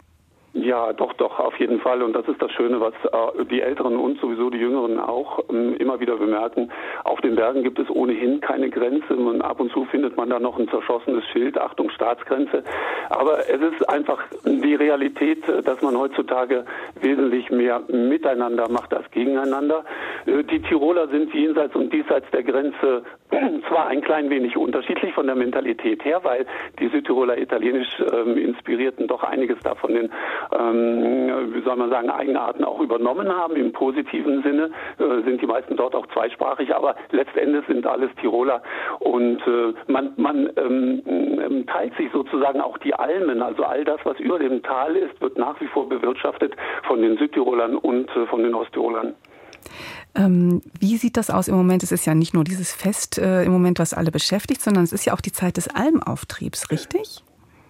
Ja, 0.54 0.94
doch, 0.94 1.12
doch, 1.12 1.38
auf 1.38 1.58
jeden 1.60 1.78
Fall. 1.80 2.02
Und 2.02 2.14
das 2.14 2.26
ist 2.26 2.40
das 2.40 2.50
Schöne, 2.52 2.80
was 2.80 2.94
äh, 3.04 3.44
die 3.44 3.60
Älteren 3.60 3.96
und 3.96 4.18
sowieso 4.18 4.48
die 4.48 4.58
Jüngeren 4.58 4.98
auch 4.98 5.44
ähm, 5.50 5.76
immer 5.76 6.00
wieder 6.00 6.16
bemerken. 6.16 6.70
Auf 7.04 7.20
den 7.20 7.36
Bergen 7.36 7.62
gibt 7.62 7.78
es 7.78 7.90
ohnehin 7.90 8.40
keine 8.40 8.70
Grenze. 8.70 9.14
Man, 9.14 9.42
ab 9.42 9.60
und 9.60 9.70
zu 9.72 9.84
findet 9.84 10.16
man 10.16 10.30
da 10.30 10.40
noch 10.40 10.58
ein 10.58 10.68
zerschossenes 10.68 11.24
Schild, 11.32 11.58
Achtung, 11.58 11.90
Staatsgrenze. 11.90 12.64
Aber 13.10 13.40
es 13.40 13.60
ist 13.60 13.88
einfach 13.90 14.22
die 14.44 14.74
Realität, 14.74 15.46
äh, 15.48 15.62
dass 15.62 15.82
man 15.82 15.96
heutzutage 15.98 16.64
wesentlich 17.00 17.50
mehr 17.50 17.82
miteinander 17.88 18.70
macht 18.70 18.94
als 18.94 19.10
gegeneinander. 19.10 19.84
Äh, 20.24 20.44
die 20.44 20.62
Tiroler 20.62 21.08
sind 21.08 21.32
jenseits 21.34 21.74
und 21.74 21.92
diesseits 21.92 22.30
der 22.30 22.42
Grenze 22.42 23.02
zwar 23.68 23.88
ein 23.88 24.00
klein 24.00 24.30
wenig 24.30 24.56
unterschiedlich 24.56 25.12
von 25.12 25.26
der 25.26 25.36
Mentalität 25.36 26.04
her, 26.06 26.20
weil 26.22 26.46
die 26.78 26.88
Südtiroler 26.88 27.36
italienisch 27.36 27.88
ähm, 28.12 28.38
inspirierten 28.38 29.06
doch 29.06 29.22
einiges 29.22 29.58
davon 29.60 29.92
den 29.92 30.10
ähm, 30.52 31.52
wie 31.52 31.62
soll 31.62 31.76
man 31.76 31.90
sagen, 31.90 32.10
Eigenarten 32.10 32.64
auch 32.64 32.80
übernommen 32.80 33.28
haben. 33.28 33.56
Im 33.56 33.72
positiven 33.72 34.42
Sinne 34.42 34.70
äh, 34.98 35.22
sind 35.24 35.40
die 35.40 35.46
meisten 35.46 35.76
dort 35.76 35.94
auch 35.94 36.06
zweisprachig, 36.08 36.74
aber 36.74 36.96
letztendlich 37.10 37.64
sind 37.66 37.86
alles 37.86 38.10
Tiroler 38.20 38.62
und 39.00 39.40
äh, 39.46 39.74
man, 39.86 40.12
man 40.16 40.50
ähm, 40.56 41.02
ähm, 41.06 41.66
teilt 41.66 41.96
sich 41.96 42.10
sozusagen 42.12 42.60
auch 42.60 42.78
die 42.78 42.94
Almen, 42.94 43.42
also 43.42 43.64
all 43.64 43.84
das, 43.84 44.00
was 44.04 44.18
über 44.18 44.38
dem 44.38 44.62
Tal 44.62 44.96
ist, 44.96 45.20
wird 45.20 45.38
nach 45.38 45.60
wie 45.60 45.66
vor 45.66 45.88
bewirtschaftet 45.88 46.54
von 46.84 47.02
den 47.02 47.16
Südtirolern 47.18 47.76
und 47.76 48.08
äh, 48.16 48.26
von 48.26 48.42
den 48.42 48.54
Osttirolern. 48.54 49.14
Ähm, 50.14 50.62
wie 50.80 50.96
sieht 50.96 51.16
das 51.16 51.30
aus 51.30 51.48
im 51.48 51.56
Moment? 51.56 51.82
Es 51.82 51.92
ist 51.92 52.06
ja 52.06 52.14
nicht 52.14 52.34
nur 52.34 52.44
dieses 52.44 52.72
Fest 52.72 53.18
äh, 53.18 53.44
im 53.44 53.52
Moment, 53.52 53.78
was 53.78 53.94
alle 53.94 54.10
beschäftigt, 54.10 54.60
sondern 54.60 54.84
es 54.84 54.92
ist 54.92 55.04
ja 55.04 55.12
auch 55.12 55.20
die 55.20 55.32
Zeit 55.32 55.56
des 55.56 55.68
Almauftriebs, 55.68 56.70
richtig? 56.70 57.22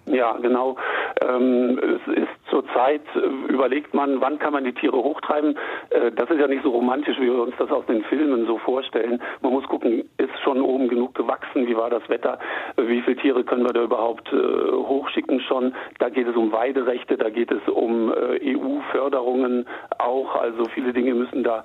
Ja, 0.05 0.37
genau. 0.37 0.77
Ähm, 1.21 1.79
es 1.79 2.13
ist 2.15 2.38
zurzeit, 2.49 3.01
äh, 3.15 3.51
überlegt 3.51 3.93
man, 3.93 4.21
wann 4.21 4.39
kann 4.39 4.53
man 4.53 4.63
die 4.63 4.73
Tiere 4.73 4.97
hochtreiben. 4.97 5.57
Äh, 5.89 6.11
das 6.11 6.29
ist 6.29 6.39
ja 6.39 6.47
nicht 6.47 6.63
so 6.63 6.71
romantisch, 6.71 7.17
wie 7.19 7.27
wir 7.27 7.41
uns 7.41 7.55
das 7.57 7.71
aus 7.71 7.85
den 7.85 8.03
Filmen 8.03 8.45
so 8.45 8.57
vorstellen. 8.57 9.21
Man 9.41 9.53
muss 9.53 9.67
gucken, 9.67 10.09
ist 10.17 10.39
schon 10.43 10.61
oben 10.61 10.87
genug 10.87 11.15
gewachsen? 11.15 11.67
Wie 11.67 11.75
war 11.75 11.89
das 11.89 12.07
Wetter? 12.09 12.39
Wie 12.77 13.01
viele 13.01 13.17
Tiere 13.17 13.43
können 13.43 13.63
wir 13.63 13.73
da 13.73 13.83
überhaupt 13.83 14.31
äh, 14.31 14.71
hochschicken 14.71 15.39
schon? 15.41 15.73
Da 15.99 16.09
geht 16.09 16.27
es 16.27 16.35
um 16.35 16.51
Weiderechte, 16.51 17.17
da 17.17 17.29
geht 17.29 17.51
es 17.51 17.67
um 17.67 18.13
äh, 18.13 18.55
EU-Förderungen 18.55 19.65
auch. 19.97 20.35
Also 20.35 20.65
viele 20.73 20.93
Dinge 20.93 21.13
müssen 21.13 21.43
da 21.43 21.63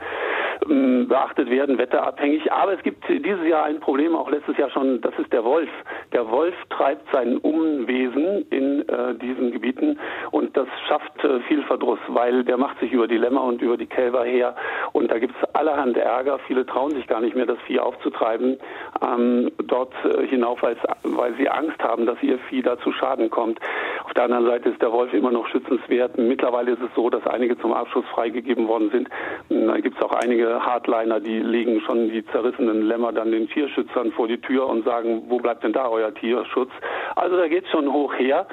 ähm, 0.68 1.09
beachtet 1.09 1.51
werden, 1.51 1.78
wetterabhängig. 1.78 2.53
Aber 2.53 2.74
es 2.74 2.82
gibt 2.82 3.09
dieses 3.09 3.47
Jahr 3.47 3.64
ein 3.64 3.80
Problem, 3.80 4.14
auch 4.14 4.30
letztes 4.30 4.57
Jahr 4.57 4.70
schon, 4.70 5.01
das 5.01 5.14
ist 5.18 5.32
der 5.32 5.45
Wolf. 5.45 5.68
Der 6.12 6.30
Wolf 6.30 6.55
treibt 6.70 7.07
sein 7.12 7.39
Umwesen 7.39 8.47
in 8.51 8.89
äh, 8.89 9.14
diesen 9.14 9.53
Gebieten 9.53 9.99
und 10.30 10.57
das 10.57 10.68
schafft 10.89 11.25
äh, 11.25 11.41
viel 11.41 11.62
Verdruss, 11.62 11.99
weil 12.09 12.45
der 12.45 12.57
macht 12.57 12.79
sich 12.81 12.93
über 12.93 13.09
die 13.09 13.16
Lämmer 13.16 13.43
und 13.45 13.62
über 13.62 13.77
die 13.77 13.87
Kälber 13.87 14.25
her 14.25 14.55
und 14.93 15.11
da 15.11 15.18
gibt 15.18 15.35
es 15.41 15.55
allerhand 15.55 15.97
Ärger. 15.97 16.39
Viele 16.47 16.66
trauen 16.66 16.93
sich 16.93 17.07
gar 17.07 17.20
nicht 17.20 17.37
mehr, 17.37 17.47
das 17.47 17.59
Vieh 17.66 17.81
aufzutreiben 17.81 18.59
ähm, 19.03 19.51
dort 19.59 19.93
äh, 20.05 20.27
hinauf, 20.27 20.62
weil 20.62 21.35
sie 21.37 21.49
Angst 21.49 21.83
haben, 21.83 22.07
dass 22.07 22.22
ihr 22.22 22.39
Vieh 22.51 22.62
da 22.62 22.79
zu 22.79 22.93
Schaden 22.93 23.31
kommt. 23.31 23.61
Auf 24.05 24.12
der 24.14 24.25
anderen 24.25 24.47
Seite 24.47 24.68
ist 24.70 24.83
der 24.83 24.93
Wolf 24.93 25.12
immer 25.12 25.31
noch 25.31 25.49
schützenswert. 25.49 26.18
Mittlerweile 26.18 26.72
ist 26.72 26.83
es 26.83 26.91
so, 26.95 27.11
dass 27.11 27.27
einige 27.27 27.59
zum 27.59 27.72
Abschuss 27.72 28.05
freigegeben 28.12 28.68
worden 28.68 28.91
sind. 28.91 29.09
Da 29.49 29.79
gibt 29.81 29.97
es 29.97 30.03
auch 30.03 30.12
einige 30.12 30.64
Hardliner, 30.64 31.20
die 31.20 31.41
legen 31.41 31.81
schon 31.81 32.11
die 32.11 32.25
zerrissenen 32.27 32.83
Lämmer 32.83 33.12
dann 33.12 33.31
den 33.31 33.49
Tierschützern 33.49 34.12
vor 34.12 34.29
die 34.29 34.41
Tür 34.41 34.68
und 34.68 34.85
sagen, 34.85 35.25
wo 35.29 35.39
bleibt 35.39 35.64
denn 35.64 35.72
da 35.72 35.89
euer 35.89 36.14
Tierschutz? 36.14 36.70
Also 37.16 37.37
da 37.37 37.49
geht 37.49 37.66
schon 37.68 37.93
hoch 37.93 38.14
her. 38.14 38.47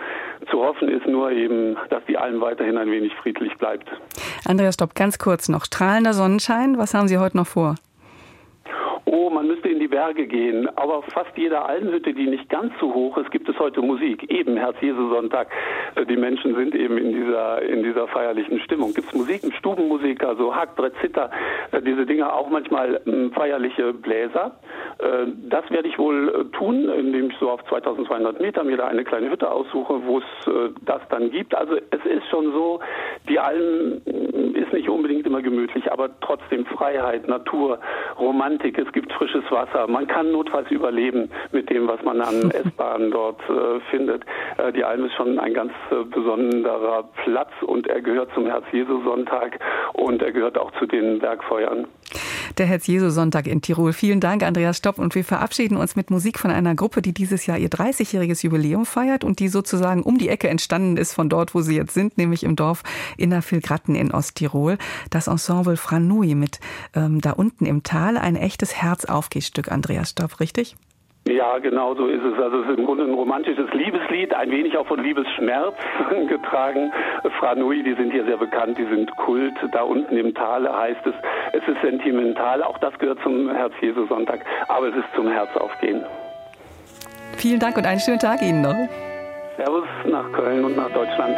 Zu 0.49 0.59
hoffen 0.59 0.89
ist 0.89 1.05
nur 1.05 1.31
eben, 1.31 1.77
dass 1.89 2.03
die 2.07 2.17
Alm 2.17 2.41
weiterhin 2.41 2.77
ein 2.77 2.89
wenig 2.89 3.13
friedlich 3.21 3.55
bleibt. 3.57 3.87
Andreas 4.45 4.73
Stopp, 4.73 4.95
ganz 4.95 5.19
kurz 5.19 5.49
noch. 5.49 5.65
Strahlender 5.65 6.13
Sonnenschein, 6.13 6.77
was 6.77 6.93
haben 6.93 7.07
Sie 7.07 7.17
heute 7.17 7.37
noch 7.37 7.47
vor? 7.47 7.75
Oh, 9.21 9.29
man 9.29 9.47
müsste 9.47 9.69
in 9.69 9.79
die 9.79 9.87
Berge 9.87 10.25
gehen. 10.27 10.67
Aber 10.77 11.03
fast 11.03 11.37
jeder 11.37 11.67
Almhütte, 11.67 12.13
die 12.13 12.27
nicht 12.27 12.49
ganz 12.49 12.73
so 12.79 12.93
hoch 12.93 13.17
ist, 13.17 13.31
gibt 13.31 13.47
es 13.49 13.57
heute 13.59 13.81
Musik. 13.81 14.29
Eben 14.31 14.57
Herz-Jesu-Sonntag. 14.57 15.47
Äh, 15.95 16.05
die 16.05 16.17
Menschen 16.17 16.55
sind 16.55 16.75
eben 16.75 16.97
in 16.97 17.13
dieser, 17.13 17.61
in 17.61 17.83
dieser 17.83 18.07
feierlichen 18.07 18.59
Stimmung. 18.61 18.93
Gibt 18.93 19.07
es 19.07 19.13
Musik, 19.13 19.41
Stubenmusik, 19.57 20.23
also 20.23 20.55
Hack, 20.55 20.75
Brett, 20.75 20.93
Zitter, 21.01 21.29
äh, 21.71 21.81
diese 21.81 22.05
Dinge, 22.05 22.31
auch 22.33 22.49
manchmal 22.49 23.01
hm, 23.05 23.31
feierliche 23.33 23.93
Bläser. 23.93 24.59
Äh, 24.99 25.27
das 25.49 25.69
werde 25.69 25.87
ich 25.87 25.97
wohl 25.99 26.49
tun, 26.53 26.89
indem 26.89 27.29
ich 27.29 27.37
so 27.39 27.49
auf 27.49 27.63
2200 27.65 28.39
Meter 28.41 28.63
mir 28.63 28.77
da 28.77 28.87
eine 28.87 29.03
kleine 29.03 29.29
Hütte 29.29 29.51
aussuche, 29.51 30.01
wo 30.05 30.19
es 30.19 30.23
das 30.85 31.01
dann 31.09 31.29
gibt. 31.31 31.55
Also 31.55 31.75
es 31.75 32.05
ist 32.05 32.27
schon 32.29 32.51
so, 32.51 32.79
die 33.29 33.39
Alm 33.39 34.01
hm, 34.05 34.55
ist 34.55 34.73
nicht 34.73 34.89
unbedingt 34.89 35.25
immer 35.25 35.41
gemütlich, 35.41 35.91
aber 35.91 36.09
trotzdem 36.21 36.65
Freiheit, 36.65 37.27
Natur, 37.27 37.79
Romantik. 38.19 38.77
Es 38.77 38.91
gibt 38.91 39.10
frisches 39.13 39.43
Wasser. 39.49 39.87
Man 39.87 40.07
kann 40.07 40.31
notfalls 40.31 40.69
überleben 40.71 41.29
mit 41.51 41.69
dem, 41.69 41.87
was 41.87 42.01
man 42.03 42.21
an 42.21 42.51
S-Bahnen 42.51 43.11
dort 43.11 43.41
äh, 43.49 43.79
findet. 43.89 44.23
Äh, 44.57 44.71
die 44.73 44.83
Alm 44.83 45.05
ist 45.05 45.13
schon 45.13 45.39
ein 45.39 45.53
ganz 45.53 45.71
äh, 45.91 46.03
besonderer 46.03 47.09
Platz 47.23 47.51
und 47.61 47.87
er 47.87 48.01
gehört 48.01 48.33
zum 48.33 48.45
Herz-Jesu-Sonntag 48.47 49.59
und 49.93 50.21
er 50.21 50.31
gehört 50.31 50.57
auch 50.57 50.71
zu 50.79 50.85
den 50.85 51.19
Bergfeuern. 51.19 51.87
Der 52.57 52.65
Herz-Jesu-Sonntag 52.65 53.47
in 53.47 53.61
Tirol. 53.61 53.93
Vielen 53.93 54.19
Dank, 54.19 54.43
Andreas 54.43 54.77
Stopp. 54.77 54.99
Und 54.99 55.15
wir 55.15 55.23
verabschieden 55.23 55.77
uns 55.77 55.95
mit 55.95 56.09
Musik 56.11 56.39
von 56.39 56.51
einer 56.51 56.75
Gruppe, 56.75 57.01
die 57.01 57.13
dieses 57.13 57.45
Jahr 57.45 57.57
ihr 57.57 57.69
30-jähriges 57.69 58.43
Jubiläum 58.43 58.85
feiert 58.85 59.23
und 59.23 59.39
die 59.39 59.47
sozusagen 59.47 60.03
um 60.03 60.17
die 60.17 60.29
Ecke 60.29 60.49
entstanden 60.49 60.97
ist 60.97 61.13
von 61.13 61.29
dort, 61.29 61.55
wo 61.55 61.61
sie 61.61 61.75
jetzt 61.75 61.93
sind, 61.93 62.17
nämlich 62.17 62.43
im 62.43 62.55
Dorf 62.55 62.83
Innervillgratten 63.17 63.95
in 63.95 64.11
Osttirol. 64.11 64.77
Das 65.09 65.27
Ensemble 65.27 65.77
Franui 65.77 66.35
mit 66.35 66.59
ähm, 66.93 67.21
da 67.21 67.31
unten 67.31 67.65
im 67.65 67.83
Tal 67.83 68.17
ein 68.17 68.35
echtes 68.35 68.81
Herzaufgehstück, 68.81 69.71
Andreas 69.71 70.11
Stopp, 70.11 70.39
richtig? 70.39 70.75
Ja, 71.27 71.59
genau 71.59 71.93
so 71.93 72.07
ist 72.07 72.23
es. 72.23 72.41
Also 72.41 72.61
es 72.61 72.69
ist 72.69 72.79
im 72.79 72.85
Grunde 72.85 73.03
ein 73.03 73.13
romantisches 73.13 73.71
Liebeslied, 73.73 74.33
ein 74.33 74.49
wenig 74.49 74.75
auch 74.75 74.87
von 74.87 75.01
Liebesschmerz 75.01 75.75
getragen. 76.27 76.91
Franui, 77.39 77.83
die 77.83 77.93
sind 77.93 78.11
hier 78.11 78.25
sehr 78.25 78.37
bekannt, 78.37 78.77
die 78.77 78.85
sind 78.85 79.15
Kult. 79.17 79.53
Da 79.71 79.83
unten 79.83 80.17
im 80.17 80.33
Tal 80.33 80.67
heißt 80.67 81.05
es, 81.05 81.13
es 81.53 81.67
ist 81.67 81.81
sentimental. 81.81 82.63
Auch 82.63 82.79
das 82.79 82.97
gehört 82.97 83.19
zum 83.21 83.49
Herz-Jesu-Sonntag, 83.49 84.43
aber 84.67 84.87
es 84.87 84.95
ist 84.95 85.13
zum 85.15 85.27
Herzaufgehen. 85.27 86.03
Vielen 87.37 87.59
Dank 87.59 87.77
und 87.77 87.85
einen 87.85 87.99
schönen 87.99 88.19
Tag 88.19 88.41
Ihnen 88.41 88.61
noch. 88.61 88.75
Servus 89.57 89.85
nach 90.05 90.31
Köln 90.31 90.65
und 90.65 90.75
nach 90.75 90.89
Deutschland. 90.91 91.35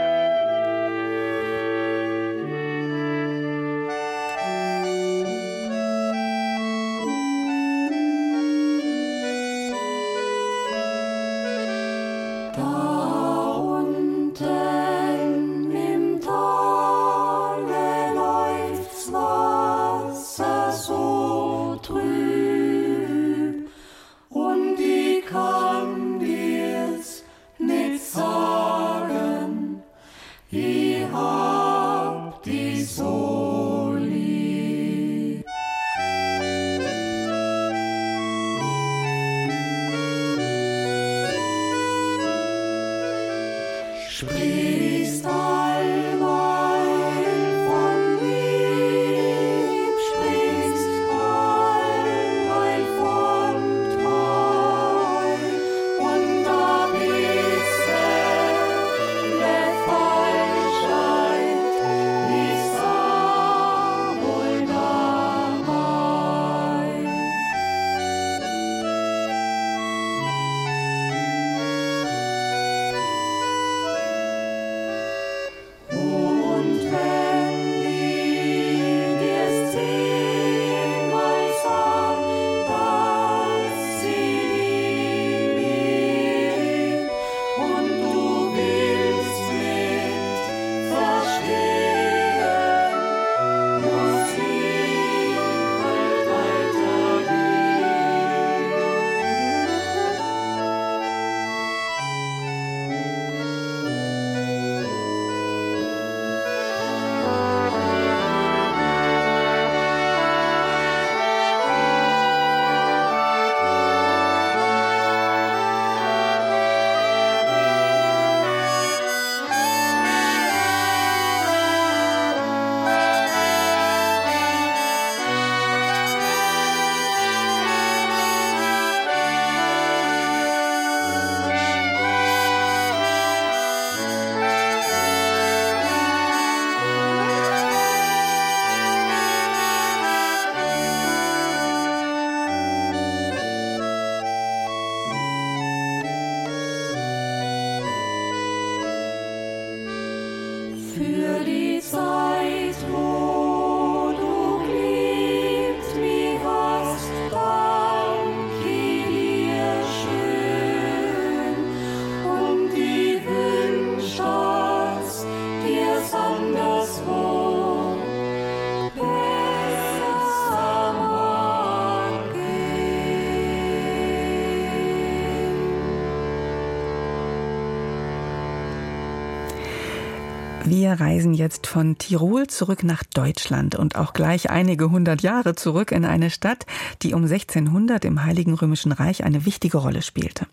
Wir 180.76 180.94
reisen 180.94 181.36
jetzt 181.36 181.68
von 181.68 182.00
Tirol 182.00 182.48
zurück 182.48 182.84
nach 182.84 183.04
Deutschland 183.04 183.76
und 183.76 183.96
auch 183.96 184.12
gleich 184.12 184.50
einige 184.50 184.90
hundert 184.90 185.22
Jahre 185.22 185.54
zurück 185.54 185.92
in 185.92 186.04
eine 186.04 186.32
Stadt, 186.32 186.66
die 187.04 187.14
um 187.14 187.26
1600 187.26 188.04
im 188.06 188.24
Heiligen 188.24 188.56
Römischen 188.56 188.92
Reich 188.92 189.24
eine 189.24 189.46
wichtige 189.46 189.78
Rolle 189.78 190.02
spielte. 190.02 190.48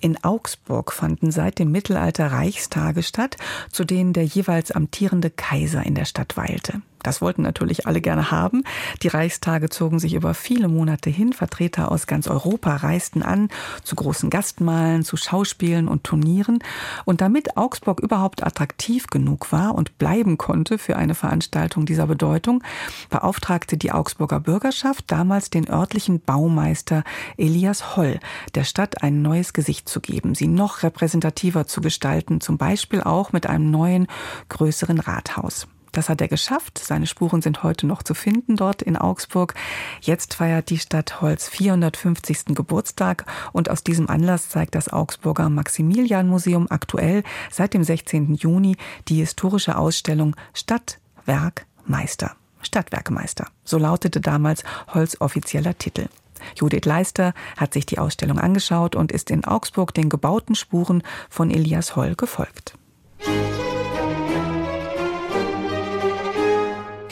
In 0.00 0.22
Augsburg 0.22 0.92
fanden 0.92 1.30
seit 1.30 1.58
dem 1.58 1.72
Mittelalter 1.72 2.30
Reichstage 2.30 3.02
statt, 3.02 3.38
zu 3.70 3.86
denen 3.86 4.12
der 4.12 4.26
jeweils 4.26 4.70
amtierende 4.70 5.30
Kaiser 5.30 5.82
in 5.82 5.94
der 5.94 6.04
Stadt 6.04 6.36
weilte. 6.36 6.82
Das 7.04 7.20
wollten 7.20 7.42
natürlich 7.42 7.86
alle 7.86 8.00
gerne 8.00 8.30
haben. 8.30 8.64
Die 9.02 9.08
Reichstage 9.08 9.68
zogen 9.68 9.98
sich 10.00 10.14
über 10.14 10.32
viele 10.34 10.68
Monate 10.68 11.10
hin. 11.10 11.32
Vertreter 11.34 11.92
aus 11.92 12.06
ganz 12.06 12.26
Europa 12.26 12.74
reisten 12.76 13.22
an 13.22 13.50
zu 13.84 13.94
großen 13.94 14.30
Gastmahlen, 14.30 15.04
zu 15.04 15.16
Schauspielen 15.16 15.86
und 15.86 16.04
Turnieren. 16.04 16.58
Und 17.04 17.20
damit 17.20 17.56
Augsburg 17.58 18.00
überhaupt 18.00 18.42
attraktiv 18.42 19.06
genug 19.08 19.52
war 19.52 19.74
und 19.74 19.98
bleiben 19.98 20.38
konnte 20.38 20.78
für 20.78 20.96
eine 20.96 21.14
Veranstaltung 21.14 21.84
dieser 21.84 22.06
Bedeutung, 22.06 22.64
beauftragte 23.10 23.76
die 23.76 23.92
Augsburger 23.92 24.40
Bürgerschaft 24.40 25.04
damals 25.08 25.50
den 25.50 25.68
örtlichen 25.68 26.20
Baumeister 26.20 27.04
Elias 27.36 27.96
Holl, 27.96 28.18
der 28.54 28.64
Stadt 28.64 29.02
ein 29.02 29.20
neues 29.20 29.52
Gesicht 29.52 29.90
zu 29.90 30.00
geben, 30.00 30.34
sie 30.34 30.46
noch 30.46 30.82
repräsentativer 30.82 31.66
zu 31.66 31.82
gestalten, 31.82 32.40
zum 32.40 32.56
Beispiel 32.56 33.02
auch 33.02 33.32
mit 33.32 33.46
einem 33.46 33.70
neuen, 33.70 34.06
größeren 34.48 35.00
Rathaus. 35.00 35.66
Das 35.94 36.08
hat 36.08 36.20
er 36.20 36.28
geschafft. 36.28 36.78
Seine 36.78 37.06
Spuren 37.06 37.40
sind 37.40 37.62
heute 37.62 37.86
noch 37.86 38.02
zu 38.02 38.14
finden 38.14 38.56
dort 38.56 38.82
in 38.82 38.96
Augsburg. 38.96 39.54
Jetzt 40.00 40.34
feiert 40.34 40.68
die 40.68 40.78
Stadt 40.78 41.20
Holz 41.20 41.48
450. 41.48 42.46
Geburtstag 42.46 43.24
und 43.52 43.70
aus 43.70 43.84
diesem 43.84 44.10
Anlass 44.10 44.48
zeigt 44.48 44.74
das 44.74 44.92
Augsburger 44.92 45.48
Maximilian-Museum 45.48 46.66
aktuell 46.68 47.22
seit 47.50 47.74
dem 47.74 47.84
16. 47.84 48.34
Juni 48.34 48.76
die 49.08 49.16
historische 49.16 49.78
Ausstellung 49.78 50.34
Stadt, 50.52 50.98
Werk, 51.24 51.64
Meister. 51.86 52.36
Stadtwerkmeister. 52.60 53.46
So 53.62 53.78
lautete 53.78 54.20
damals 54.20 54.64
Holz 54.92 55.16
offizieller 55.20 55.76
Titel. 55.78 56.08
Judith 56.56 56.84
Leister 56.84 57.34
hat 57.56 57.72
sich 57.72 57.86
die 57.86 57.98
Ausstellung 57.98 58.38
angeschaut 58.38 58.96
und 58.96 59.12
ist 59.12 59.30
in 59.30 59.44
Augsburg 59.44 59.94
den 59.94 60.08
gebauten 60.08 60.54
Spuren 60.54 61.02
von 61.30 61.50
Elias 61.50 61.94
Holl 61.94 62.14
gefolgt. 62.16 62.74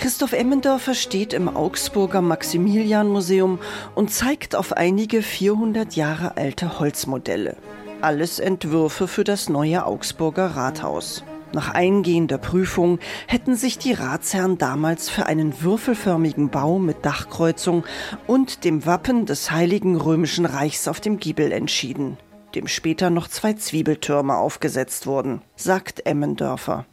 Christoph 0.03 0.33
Emmendorfer 0.33 0.95
steht 0.95 1.33
im 1.33 1.49
Augsburger 1.49 2.23
Maximilian-Museum 2.23 3.61
und 3.95 4.11
zeigt 4.11 4.57
auf 4.57 4.73
einige 4.73 5.23
400 5.23 5.95
Jahre 5.95 6.37
alte 6.37 6.81
Holzmodelle. 6.81 7.57
Alles 8.01 8.41
Entwürfe 8.41 9.07
für 9.07 9.23
das 9.23 9.49
neue 9.49 9.87
Augsburger 9.87 10.57
Rathaus. 10.57 11.23
Nach 11.53 11.73
eingehender 11.73 12.39
Prüfung 12.39 12.99
hätten 13.29 13.55
sich 13.55 13.79
die 13.79 13.93
Ratsherren 13.93 14.59
damals 14.59 15.09
für 15.09 15.27
einen 15.27 15.63
würfelförmigen 15.63 16.49
Bau 16.49 16.81
mit 16.81 17.05
Dachkreuzung 17.07 17.85
und 18.27 18.65
dem 18.65 18.85
Wappen 18.85 19.25
des 19.25 19.53
Heiligen 19.53 19.95
Römischen 19.95 20.47
Reichs 20.47 20.89
auf 20.89 20.99
dem 20.99 21.19
Giebel 21.19 21.53
entschieden, 21.53 22.17
dem 22.57 22.67
später 22.67 23.09
noch 23.09 23.29
zwei 23.29 23.53
Zwiebeltürme 23.53 24.37
aufgesetzt 24.37 25.07
wurden, 25.07 25.43
sagt 25.55 26.07
Emmendörfer. 26.07 26.87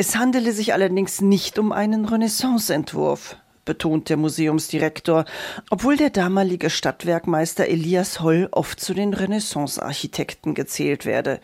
Es 0.00 0.16
handele 0.16 0.52
sich 0.52 0.72
allerdings 0.74 1.20
nicht 1.20 1.58
um 1.58 1.72
einen 1.72 2.04
Renaissance-Entwurf, 2.04 3.36
betont 3.64 4.08
der 4.08 4.16
Museumsdirektor, 4.16 5.24
obwohl 5.70 5.96
der 5.96 6.10
damalige 6.10 6.70
Stadtwerkmeister 6.70 7.66
Elias 7.66 8.20
Holl 8.20 8.46
oft 8.52 8.78
zu 8.78 8.94
den 8.94 9.12
Renaissance-Architekten 9.12 10.54
gezählt 10.54 11.04
werde. 11.04 11.40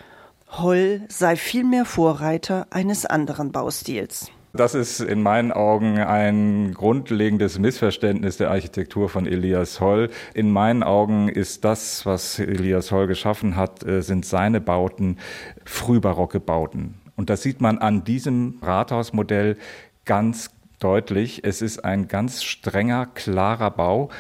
Holl 0.52 1.00
sei 1.08 1.34
vielmehr 1.34 1.84
Vorreiter 1.84 2.68
eines 2.70 3.06
anderen 3.06 3.50
Baustils. 3.50 4.30
Das 4.52 4.76
ist 4.76 5.00
in 5.00 5.20
meinen 5.20 5.50
Augen 5.50 5.98
ein 5.98 6.74
grundlegendes 6.74 7.58
Missverständnis 7.58 8.36
der 8.36 8.52
Architektur 8.52 9.08
von 9.08 9.26
Elias 9.26 9.80
Holl. 9.80 10.10
In 10.32 10.52
meinen 10.52 10.84
Augen 10.84 11.28
ist 11.28 11.64
das, 11.64 12.06
was 12.06 12.38
Elias 12.38 12.92
Holl 12.92 13.08
geschaffen 13.08 13.56
hat, 13.56 13.84
äh, 13.84 14.00
sind 14.00 14.24
seine 14.24 14.60
Bauten 14.60 15.18
frühbarocke 15.64 16.38
Bauten. 16.38 17.00
Und 17.16 17.30
das 17.30 17.42
sieht 17.42 17.60
man 17.60 17.78
an 17.78 18.04
diesem 18.04 18.58
Rathausmodell 18.62 19.56
ganz 20.04 20.50
deutlich. 20.84 21.44
Es 21.44 21.62
ist 21.62 21.84
ein 21.84 22.08
ganz 22.08 22.42
strenger, 22.42 23.06
klarer 23.06 23.70
Bau. 23.70 24.10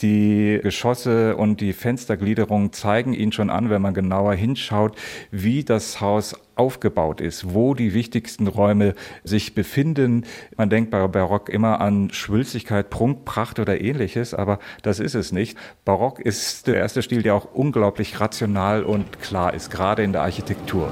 Die 0.00 0.58
Geschosse 0.62 1.36
und 1.36 1.60
die 1.60 1.72
Fenstergliederung 1.72 2.72
zeigen 2.72 3.12
ihn 3.12 3.30
schon 3.30 3.50
an, 3.50 3.70
wenn 3.70 3.82
man 3.82 3.94
genauer 3.94 4.34
hinschaut, 4.34 4.96
wie 5.30 5.64
das 5.64 6.00
Haus 6.00 6.34
aufgebaut 6.56 7.20
ist, 7.20 7.52
wo 7.52 7.74
die 7.74 7.94
wichtigsten 7.94 8.46
Räume 8.46 8.94
sich 9.22 9.54
befinden. 9.54 10.24
Man 10.56 10.70
denkt 10.70 10.90
bei 10.90 11.06
Barock 11.06 11.48
immer 11.48 11.80
an 11.80 12.10
Schwülstigkeit, 12.10 12.90
Prunk, 12.90 13.24
Pracht 13.24 13.58
oder 13.58 13.80
ähnliches, 13.80 14.34
aber 14.34 14.58
das 14.82 15.00
ist 15.00 15.14
es 15.14 15.30
nicht. 15.30 15.58
Barock 15.84 16.20
ist 16.20 16.66
der 16.66 16.76
erste 16.76 17.02
Stil, 17.02 17.22
der 17.22 17.34
auch 17.34 17.52
unglaublich 17.52 18.20
rational 18.20 18.82
und 18.82 19.20
klar 19.20 19.52
ist, 19.52 19.70
gerade 19.70 20.02
in 20.02 20.12
der 20.12 20.22
Architektur. 20.22 20.90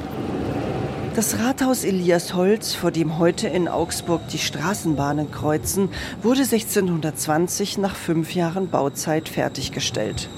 Das 1.14 1.38
Rathaus 1.38 1.84
Eliasholz, 1.84 2.72
vor 2.74 2.90
dem 2.90 3.18
heute 3.18 3.46
in 3.46 3.68
Augsburg 3.68 4.26
die 4.28 4.38
Straßenbahnen 4.38 5.30
kreuzen, 5.30 5.90
wurde 6.22 6.40
1620 6.40 7.76
nach 7.76 7.94
fünf 7.94 8.34
Jahren 8.34 8.70
Bauzeit 8.70 9.28
fertiggestellt. 9.28 10.30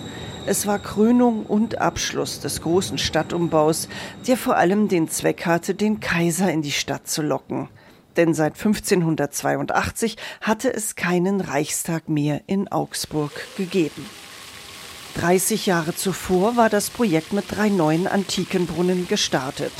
Es 0.46 0.66
war 0.66 0.80
Krönung 0.80 1.46
und 1.46 1.80
Abschluss 1.80 2.40
des 2.40 2.60
großen 2.60 2.98
Stadtumbaus, 2.98 3.88
der 4.26 4.36
vor 4.36 4.56
allem 4.56 4.88
den 4.88 5.08
Zweck 5.08 5.46
hatte, 5.46 5.76
den 5.76 6.00
Kaiser 6.00 6.50
in 6.50 6.62
die 6.62 6.72
Stadt 6.72 7.06
zu 7.06 7.22
locken. 7.22 7.68
Denn 8.16 8.34
seit 8.34 8.58
1582 8.58 10.16
hatte 10.40 10.74
es 10.74 10.96
keinen 10.96 11.40
Reichstag 11.40 12.08
mehr 12.08 12.40
in 12.48 12.66
Augsburg 12.66 13.30
gegeben. 13.56 14.04
30 15.20 15.66
Jahre 15.66 15.94
zuvor 15.94 16.56
war 16.56 16.68
das 16.68 16.90
Projekt 16.90 17.32
mit 17.32 17.44
drei 17.48 17.68
neuen 17.68 18.08
antiken 18.08 18.66
Brunnen 18.66 19.06
gestartet. 19.06 19.72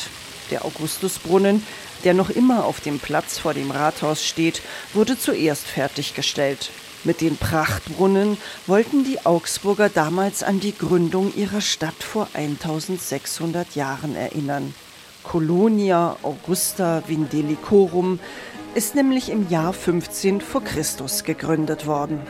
Der 0.51 0.65
Augustusbrunnen, 0.65 1.65
der 2.05 2.15
noch 2.15 2.31
immer 2.31 2.65
auf 2.65 2.81
dem 2.81 2.99
Platz 2.99 3.39
vor 3.39 3.55
dem 3.55 3.71
Rathaus 3.71 4.25
steht, 4.25 4.63
wurde 4.93 5.19
zuerst 5.19 5.67
fertiggestellt. 5.67 6.71
Mit 7.05 7.21
den 7.21 7.37
Prachtbrunnen 7.37 8.39
wollten 8.67 9.05
die 9.05 9.27
Augsburger 9.27 9.91
damals 9.91 10.43
an 10.43 10.61
die 10.61 10.77
Gründung 10.77 11.35
ihrer 11.35 11.61
Stadt 11.61 12.03
vor 12.03 12.29
1600 12.33 13.75
Jahren 13.75 14.17
erinnern. 14.17 14.75
Colonia 15.23 16.17
Augusta 16.23 17.03
Vindelicorum 17.07 18.21
ist 18.75 18.95
nämlich 18.95 19.31
im 19.31 19.49
Jahr 19.51 19.73
15 19.73 20.41
vor 20.41 20.65
Christus 20.65 21.25
gegründet 21.25 21.87
worden. 21.87 22.21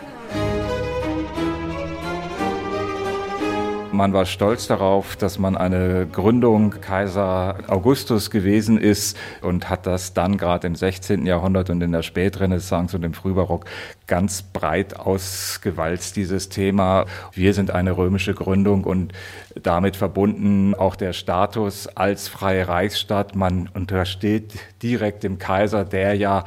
Man 3.95 4.12
war 4.12 4.26
stolz 4.26 4.66
darauf, 4.66 5.14
dass 5.14 5.38
man 5.38 5.57
eine 5.57 6.09
Gründung 6.11 6.70
Kaiser 6.80 7.59
Augustus 7.68 8.28
gewesen 8.28 8.76
ist 8.76 9.16
und 9.40 9.70
hat 9.70 9.86
das 9.86 10.14
dann 10.14 10.36
gerade 10.36 10.66
im 10.66 10.74
16. 10.74 11.26
Jahrhundert 11.26 11.70
und 11.70 11.80
in 11.80 11.92
der 11.92 12.03
Spätrenaissance 12.03 12.97
und 12.97 13.05
im 13.05 13.14
Frühbarock 13.14 13.66
ganz 14.09 14.42
breit 14.42 14.99
ausgewalzt, 14.99 16.16
dieses 16.16 16.49
Thema. 16.49 17.07
Wir 17.32 17.55
sind 17.55 17.70
eine 17.70 17.97
römische 17.97 18.34
Gründung 18.34 18.82
und 18.82 19.12
damit 19.62 19.95
verbunden 19.95 20.74
auch 20.74 20.97
der 20.97 21.12
Status 21.12 21.86
als 21.86 22.26
freie 22.26 22.66
Reichsstadt. 22.66 23.36
Man 23.36 23.70
untersteht 23.74 24.55
direkt 24.82 25.22
dem 25.22 25.38
Kaiser, 25.38 25.84
der 25.84 26.14
ja 26.14 26.45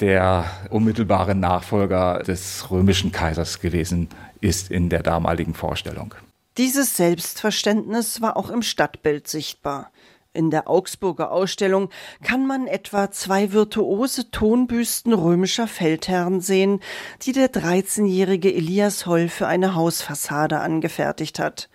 der 0.00 0.44
unmittelbare 0.68 1.34
Nachfolger 1.34 2.18
des 2.18 2.70
römischen 2.70 3.10
Kaisers 3.10 3.58
gewesen 3.58 4.10
ist 4.42 4.70
in 4.70 4.90
der 4.90 5.02
damaligen 5.02 5.54
Vorstellung. 5.54 6.14
Dieses 6.58 6.96
Selbstverständnis 6.96 8.20
war 8.20 8.36
auch 8.36 8.50
im 8.50 8.62
Stadtbild 8.62 9.28
sichtbar. 9.28 9.92
In 10.32 10.50
der 10.50 10.68
Augsburger 10.68 11.30
Ausstellung 11.30 11.88
kann 12.24 12.48
man 12.48 12.66
etwa 12.66 13.12
zwei 13.12 13.52
virtuose 13.52 14.32
Tonbüsten 14.32 15.12
römischer 15.12 15.68
Feldherren 15.68 16.40
sehen, 16.40 16.80
die 17.22 17.30
der 17.30 17.52
13-jährige 17.52 18.52
Elias 18.52 19.06
Holl 19.06 19.28
für 19.28 19.46
eine 19.46 19.76
Hausfassade 19.76 20.58
angefertigt 20.58 21.38
hat. 21.38 21.68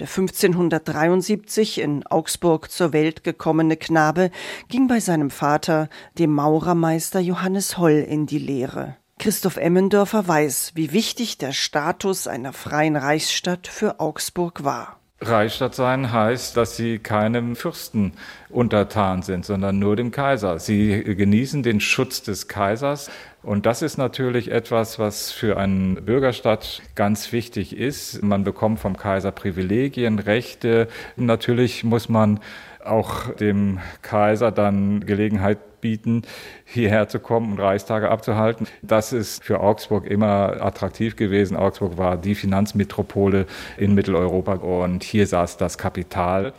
Der 0.00 0.06
1573 0.06 1.80
in 1.80 2.06
Augsburg 2.06 2.70
zur 2.70 2.92
Welt 2.92 3.24
gekommene 3.24 3.78
Knabe 3.78 4.30
ging 4.68 4.86
bei 4.86 5.00
seinem 5.00 5.30
Vater, 5.30 5.88
dem 6.18 6.34
Maurermeister 6.34 7.20
Johannes 7.20 7.78
Holl, 7.78 8.04
in 8.06 8.26
die 8.26 8.38
Lehre. 8.38 8.98
Christoph 9.18 9.56
Emmendörfer 9.56 10.28
weiß, 10.28 10.72
wie 10.74 10.92
wichtig 10.92 11.38
der 11.38 11.52
Status 11.52 12.28
einer 12.28 12.52
freien 12.52 12.96
Reichsstadt 12.96 13.66
für 13.66 13.98
Augsburg 13.98 14.62
war. 14.62 15.00
Reichsstadt 15.22 15.74
sein 15.74 16.12
heißt, 16.12 16.58
dass 16.58 16.76
sie 16.76 16.98
keinem 16.98 17.56
Fürsten 17.56 18.12
untertan 18.50 19.22
sind, 19.22 19.46
sondern 19.46 19.78
nur 19.78 19.96
dem 19.96 20.10
Kaiser. 20.10 20.58
Sie 20.58 21.02
genießen 21.02 21.62
den 21.62 21.80
Schutz 21.80 22.22
des 22.22 22.48
Kaisers. 22.48 23.10
Und 23.42 23.64
das 23.64 23.80
ist 23.80 23.96
natürlich 23.96 24.50
etwas, 24.50 24.98
was 24.98 25.32
für 25.32 25.56
eine 25.56 26.02
Bürgerstadt 26.02 26.82
ganz 26.94 27.32
wichtig 27.32 27.74
ist. 27.74 28.22
Man 28.22 28.44
bekommt 28.44 28.78
vom 28.78 28.98
Kaiser 28.98 29.32
Privilegien, 29.32 30.18
Rechte. 30.18 30.88
Natürlich 31.16 31.82
muss 31.82 32.10
man 32.10 32.40
auch 32.84 33.34
dem 33.34 33.80
Kaiser 34.02 34.52
dann 34.52 35.06
Gelegenheit 35.06 35.75
bieten, 35.86 36.22
hierher 36.64 37.06
zu 37.06 37.20
kommen 37.20 37.52
und 37.52 37.60
Reichstage 37.60 38.10
abzuhalten. 38.10 38.66
Das 38.82 39.12
ist 39.12 39.44
für 39.44 39.60
Augsburg 39.60 40.04
immer 40.04 40.60
attraktiv 40.60 41.14
gewesen. 41.14 41.56
Augsburg 41.56 41.96
war 41.96 42.16
die 42.16 42.34
Finanzmetropole 42.34 43.46
in 43.76 43.94
Mitteleuropa 43.94 44.54
und 44.54 45.04
hier 45.04 45.28
saß 45.28 45.58
das 45.58 45.78
Kapital. 45.78 46.52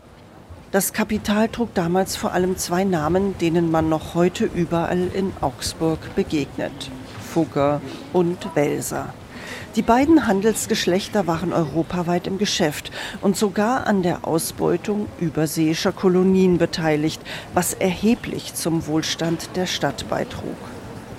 Das 0.72 0.94
Kapital 0.94 1.50
trug 1.50 1.74
damals 1.74 2.16
vor 2.16 2.32
allem 2.32 2.56
zwei 2.56 2.86
Namen, 2.86 3.38
denen 3.40 3.70
man 3.70 3.90
noch 3.90 4.16
heute 4.16 4.46
überall 4.46 5.10
in 5.14 5.34
Augsburg 5.42 6.00
begegnet. 6.16 6.90
Fugger 7.20 7.82
und 8.14 8.56
Welser. 8.56 9.14
Die 9.78 9.84
beiden 9.84 10.26
Handelsgeschlechter 10.26 11.28
waren 11.28 11.54
europaweit 11.54 12.26
im 12.26 12.40
Geschäft 12.40 12.90
und 13.22 13.38
sogar 13.38 13.86
an 13.86 14.02
der 14.02 14.28
Ausbeutung 14.28 15.06
überseeischer 15.20 15.92
Kolonien 15.92 16.58
beteiligt, 16.58 17.22
was 17.54 17.76
erheblich 17.76 18.56
zum 18.56 18.88
Wohlstand 18.88 19.56
der 19.56 19.68
Stadt 19.68 20.10
beitrug. 20.10 20.58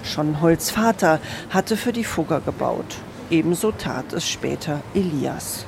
Schon 0.03 0.41
Holz 0.41 0.71
Vater 0.71 1.21
hatte 1.51 1.77
für 1.77 1.93
die 1.93 2.03
Fugger 2.03 2.41
gebaut. 2.41 2.97
Ebenso 3.31 3.71
tat 3.71 4.13
es 4.13 4.29
später 4.29 4.81
Elias. 4.93 5.65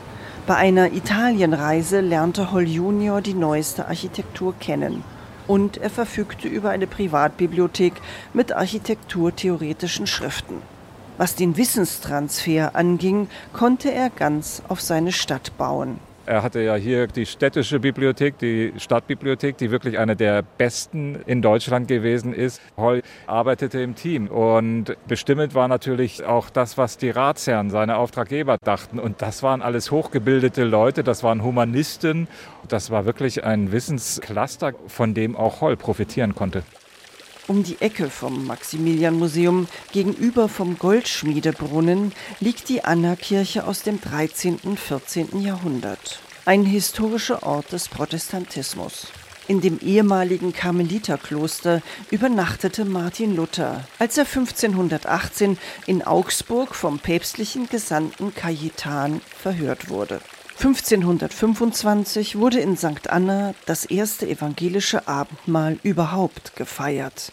Bei 0.48 0.56
einer 0.56 0.92
Italienreise 0.92 2.00
lernte 2.00 2.50
Holl 2.50 2.66
Junior 2.66 3.20
die 3.20 3.34
neueste 3.34 3.86
Architektur 3.86 4.52
kennen. 4.58 5.04
Und 5.46 5.76
er 5.76 5.90
verfügte 5.90 6.48
über 6.48 6.70
eine 6.70 6.88
Privatbibliothek 6.88 7.94
mit 8.34 8.50
architekturtheoretischen 8.50 10.08
Schriften. 10.08 10.79
Was 11.20 11.34
den 11.34 11.58
Wissenstransfer 11.58 12.74
anging, 12.74 13.28
konnte 13.52 13.92
er 13.92 14.08
ganz 14.08 14.62
auf 14.68 14.80
seine 14.80 15.12
Stadt 15.12 15.52
bauen. 15.58 16.00
Er 16.24 16.42
hatte 16.42 16.60
ja 16.60 16.76
hier 16.76 17.08
die 17.08 17.26
städtische 17.26 17.78
Bibliothek, 17.78 18.38
die 18.38 18.72
Stadtbibliothek, 18.78 19.58
die 19.58 19.70
wirklich 19.70 19.98
eine 19.98 20.16
der 20.16 20.40
besten 20.40 21.16
in 21.26 21.42
Deutschland 21.42 21.88
gewesen 21.88 22.32
ist. 22.32 22.62
Holl 22.78 23.02
arbeitete 23.26 23.80
im 23.82 23.96
Team 23.96 24.28
und 24.28 24.96
bestimmend 25.08 25.54
war 25.54 25.68
natürlich 25.68 26.24
auch 26.24 26.48
das, 26.48 26.78
was 26.78 26.96
die 26.96 27.10
Ratsherren, 27.10 27.68
seine 27.68 27.98
Auftraggeber 27.98 28.56
dachten. 28.56 28.98
Und 28.98 29.20
das 29.20 29.42
waren 29.42 29.60
alles 29.60 29.90
hochgebildete 29.90 30.64
Leute, 30.64 31.04
das 31.04 31.22
waren 31.22 31.44
Humanisten. 31.44 32.28
Das 32.66 32.90
war 32.90 33.04
wirklich 33.04 33.44
ein 33.44 33.72
Wissenscluster, 33.72 34.72
von 34.86 35.12
dem 35.12 35.36
auch 35.36 35.60
Holl 35.60 35.76
profitieren 35.76 36.34
konnte. 36.34 36.62
Um 37.50 37.64
die 37.64 37.80
Ecke 37.80 38.10
vom 38.10 38.46
Maximilian-Museum 38.46 39.66
gegenüber 39.90 40.48
vom 40.48 40.78
Goldschmiedebrunnen 40.78 42.12
liegt 42.38 42.68
die 42.68 42.84
Anna-Kirche 42.84 43.66
aus 43.66 43.82
dem 43.82 44.00
13. 44.00 44.60
und 44.62 44.78
14. 44.78 45.42
Jahrhundert. 45.42 46.20
Ein 46.44 46.64
historischer 46.64 47.42
Ort 47.42 47.72
des 47.72 47.88
Protestantismus. 47.88 49.08
In 49.48 49.60
dem 49.60 49.80
ehemaligen 49.80 50.52
Karmeliterkloster 50.52 51.82
übernachtete 52.12 52.84
Martin 52.84 53.34
Luther, 53.34 53.84
als 53.98 54.16
er 54.16 54.26
1518 54.26 55.58
in 55.88 56.02
Augsburg 56.02 56.72
vom 56.76 57.00
päpstlichen 57.00 57.68
Gesandten 57.68 58.32
Cajetan 58.32 59.22
verhört 59.36 59.88
wurde. 59.88 60.20
1525 60.58 62.36
wurde 62.36 62.60
in 62.60 62.76
St. 62.76 63.10
Anna 63.10 63.54
das 63.66 63.86
erste 63.86 64.28
evangelische 64.28 65.08
Abendmahl 65.08 65.78
überhaupt 65.82 66.54
gefeiert. 66.54 67.32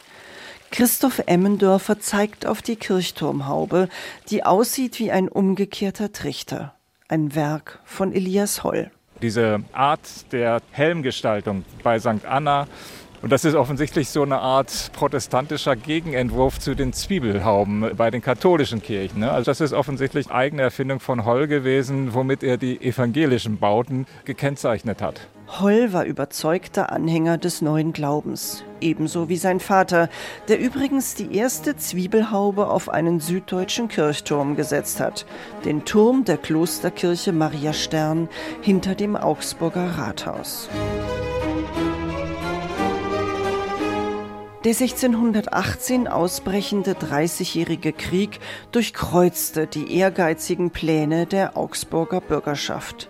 Christoph 0.71 1.21
Emmendörfer 1.25 1.99
zeigt 1.99 2.45
auf 2.45 2.61
die 2.61 2.75
Kirchturmhaube, 2.75 3.89
die 4.29 4.43
aussieht 4.43 4.99
wie 4.99 5.11
ein 5.11 5.29
umgekehrter 5.29 6.11
Trichter. 6.11 6.75
Ein 7.07 7.35
Werk 7.35 7.79
von 7.85 8.13
Elias 8.13 8.63
Holl. 8.63 8.91
Diese 9.21 9.63
Art 9.71 10.31
der 10.31 10.61
Helmgestaltung 10.71 11.65
bei 11.83 11.99
St. 11.99 12.25
Anna 12.25 12.67
und 13.21 13.31
das 13.31 13.45
ist 13.45 13.55
offensichtlich 13.55 14.09
so 14.09 14.21
eine 14.23 14.39
Art 14.39 14.91
protestantischer 14.93 15.75
Gegenentwurf 15.75 16.59
zu 16.59 16.75
den 16.75 16.93
Zwiebelhauben 16.93 17.95
bei 17.95 18.11
den 18.11 18.21
katholischen 18.21 18.81
Kirchen. 18.81 19.19
Ne? 19.19 19.31
Also 19.31 19.51
das 19.51 19.61
ist 19.61 19.73
offensichtlich 19.73 20.29
eigene 20.29 20.61
Erfindung 20.61 20.99
von 20.99 21.25
Holl 21.25 21.47
gewesen, 21.47 22.13
womit 22.13 22.43
er 22.43 22.57
die 22.57 22.81
evangelischen 22.81 23.57
Bauten 23.57 24.05
gekennzeichnet 24.25 25.01
hat. 25.01 25.27
Holl 25.59 25.93
war 25.93 26.03
überzeugter 26.03 26.91
Anhänger 26.91 27.37
des 27.37 27.61
neuen 27.61 27.93
Glaubens, 27.93 28.65
ebenso 28.81 29.29
wie 29.29 29.37
sein 29.37 29.61
Vater, 29.61 30.09
der 30.49 30.59
übrigens 30.59 31.15
die 31.15 31.33
erste 31.33 31.77
Zwiebelhaube 31.77 32.67
auf 32.67 32.89
einen 32.89 33.21
süddeutschen 33.21 33.87
Kirchturm 33.87 34.57
gesetzt 34.57 34.99
hat, 34.99 35.25
den 35.63 35.85
Turm 35.85 36.25
der 36.25 36.37
Klosterkirche 36.37 37.31
Maria 37.31 37.71
Stern 37.71 38.27
hinter 38.61 38.93
dem 38.93 39.15
Augsburger 39.15 39.97
Rathaus. 39.97 40.69
Der 44.67 44.75
1618 44.75 46.09
ausbrechende 46.09 46.93
Dreißigjährige 46.93 47.93
Krieg 47.93 48.41
durchkreuzte 48.73 49.65
die 49.65 49.95
ehrgeizigen 49.95 50.71
Pläne 50.71 51.25
der 51.25 51.55
Augsburger 51.55 52.19
Bürgerschaft. 52.19 53.09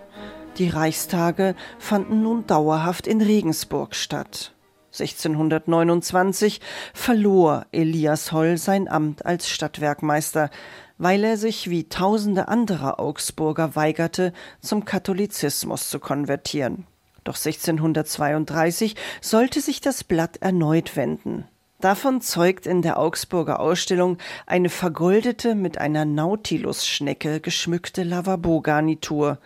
Die 0.58 0.68
Reichstage 0.68 1.56
fanden 1.80 2.22
nun 2.22 2.46
dauerhaft 2.46 3.08
in 3.08 3.20
Regensburg 3.20 3.96
statt. 3.96 4.54
1629 4.92 6.60
verlor 6.94 7.66
Elias 7.72 8.30
Holl 8.30 8.56
sein 8.56 8.86
Amt 8.86 9.26
als 9.26 9.50
Stadtwerkmeister, 9.50 10.50
weil 10.96 11.24
er 11.24 11.36
sich 11.36 11.68
wie 11.68 11.88
tausende 11.88 12.46
andere 12.46 13.00
Augsburger 13.00 13.74
weigerte, 13.74 14.32
zum 14.60 14.84
Katholizismus 14.84 15.90
zu 15.90 15.98
konvertieren. 15.98 16.86
Doch 17.28 17.36
1632 17.36 18.96
sollte 19.20 19.60
sich 19.60 19.82
das 19.82 20.02
Blatt 20.02 20.38
erneut 20.38 20.96
wenden. 20.96 21.44
Davon 21.78 22.22
zeugt 22.22 22.66
in 22.66 22.80
der 22.80 22.98
Augsburger 22.98 23.60
Ausstellung 23.60 24.16
eine 24.46 24.70
vergoldete, 24.70 25.54
mit 25.54 25.76
einer 25.76 26.06
Nautilus-Schnecke 26.06 27.40
geschmückte 27.40 28.02
Lavabo-Garnitur, 28.02 29.36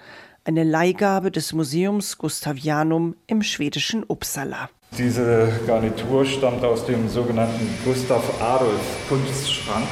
eine 0.45 0.63
Leihgabe 0.63 1.33
des 1.33 1.53
Museums 1.55 2.19
Gustavianum 2.19 3.17
im 3.27 3.43
schwedischen 3.43 4.05
Uppsala. 4.07 4.71
Diese 4.97 5.53
Garnitur 5.67 6.25
stammt 6.25 6.63
aus 6.63 6.87
dem 6.87 7.09
sogenannten 7.09 7.67
Gustav 7.85 8.23
Adolf 8.41 9.09
Kunstschrank 9.09 9.89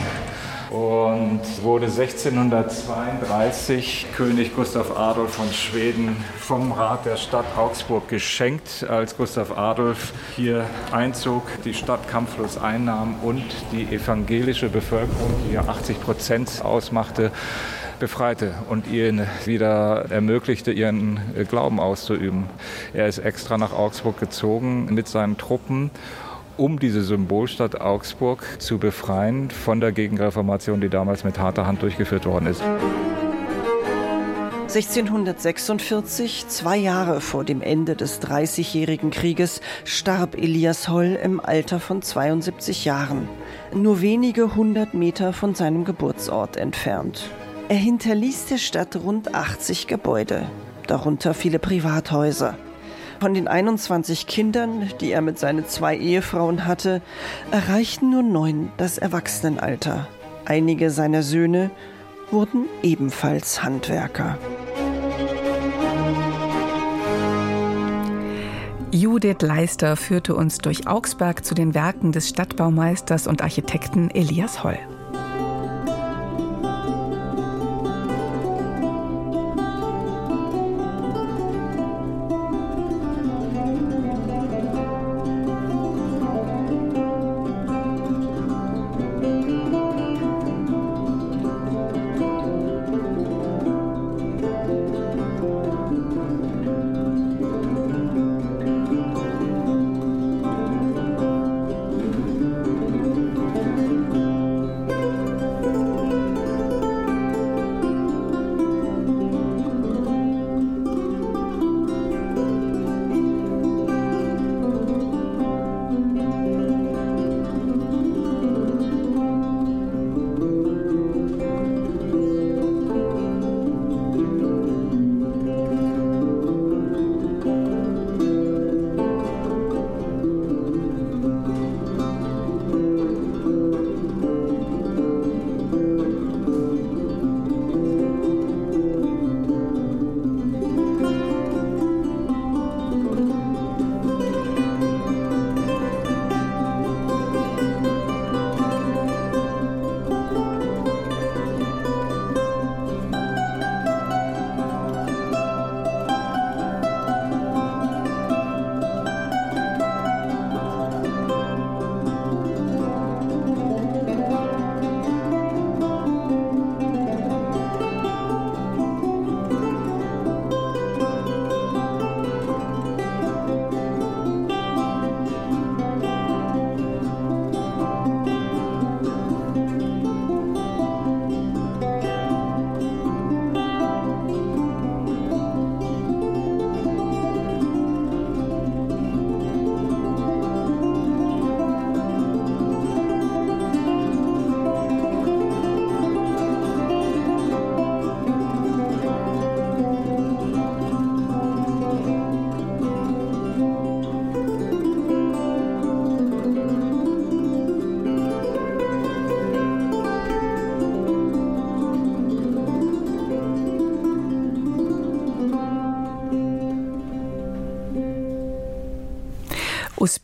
und 0.70 1.40
wurde 1.62 1.86
1632 1.86 4.06
König 4.16 4.54
Gustav 4.54 4.96
Adolf 4.96 5.34
von 5.34 5.52
Schweden 5.52 6.16
vom 6.38 6.70
Rat 6.70 7.06
der 7.06 7.16
Stadt 7.16 7.46
Augsburg 7.56 8.06
geschenkt, 8.08 8.86
als 8.88 9.16
Gustav 9.16 9.58
Adolf 9.58 10.12
hier 10.36 10.64
einzog, 10.92 11.42
die 11.64 11.74
Stadt 11.74 12.06
kampflos 12.08 12.56
einnahm 12.56 13.16
und 13.22 13.42
die 13.72 13.92
evangelische 13.92 14.68
Bevölkerung, 14.68 15.34
die 15.48 15.54
ja 15.54 15.62
80 15.62 16.00
Prozent 16.00 16.64
ausmachte, 16.64 17.32
befreite 17.98 18.54
und 18.68 18.86
ihnen 18.86 19.26
wieder 19.44 20.04
ermöglichte, 20.10 20.70
ihren 20.70 21.18
Glauben 21.48 21.80
auszuüben. 21.80 22.44
Er 22.94 23.08
ist 23.08 23.18
extra 23.18 23.58
nach 23.58 23.72
Augsburg 23.72 24.20
gezogen 24.20 24.94
mit 24.94 25.08
seinen 25.08 25.36
Truppen 25.36 25.90
um 26.60 26.78
diese 26.78 27.02
Symbolstadt 27.02 27.80
Augsburg 27.80 28.44
zu 28.58 28.78
befreien 28.78 29.50
von 29.50 29.80
der 29.80 29.92
Gegenreformation, 29.92 30.82
die 30.82 30.90
damals 30.90 31.24
mit 31.24 31.38
harter 31.38 31.66
Hand 31.66 31.80
durchgeführt 31.80 32.26
worden 32.26 32.46
ist. 32.46 32.62
1646, 34.68 36.46
zwei 36.48 36.76
Jahre 36.76 37.22
vor 37.22 37.44
dem 37.44 37.62
Ende 37.62 37.96
des 37.96 38.20
Dreißigjährigen 38.20 39.10
Krieges, 39.10 39.62
starb 39.84 40.36
Elias 40.36 40.88
Holl 40.90 41.18
im 41.20 41.40
Alter 41.40 41.80
von 41.80 42.02
72 42.02 42.84
Jahren, 42.84 43.26
nur 43.74 44.02
wenige 44.02 44.54
hundert 44.54 44.92
Meter 44.92 45.32
von 45.32 45.54
seinem 45.54 45.84
Geburtsort 45.84 46.58
entfernt. 46.58 47.30
Er 47.68 47.78
hinterließ 47.78 48.46
der 48.46 48.58
Stadt 48.58 48.96
rund 48.96 49.34
80 49.34 49.86
Gebäude, 49.86 50.46
darunter 50.86 51.32
viele 51.32 51.58
Privathäuser. 51.58 52.56
Von 53.20 53.34
den 53.34 53.48
21 53.48 54.26
Kindern, 54.26 54.90
die 55.02 55.12
er 55.12 55.20
mit 55.20 55.38
seinen 55.38 55.66
zwei 55.66 55.94
Ehefrauen 55.94 56.66
hatte, 56.66 57.02
erreichten 57.50 58.08
nur 58.08 58.22
neun 58.22 58.72
das 58.78 58.96
Erwachsenenalter. 58.96 60.08
Einige 60.46 60.90
seiner 60.90 61.22
Söhne 61.22 61.70
wurden 62.30 62.64
ebenfalls 62.82 63.62
Handwerker. 63.62 64.38
Judith 68.90 69.42
Leister 69.42 69.96
führte 69.96 70.34
uns 70.34 70.56
durch 70.56 70.88
Augsburg 70.88 71.44
zu 71.44 71.54
den 71.54 71.74
Werken 71.74 72.12
des 72.12 72.30
Stadtbaumeisters 72.30 73.26
und 73.26 73.42
Architekten 73.42 74.10
Elias 74.10 74.64
Holl. 74.64 74.78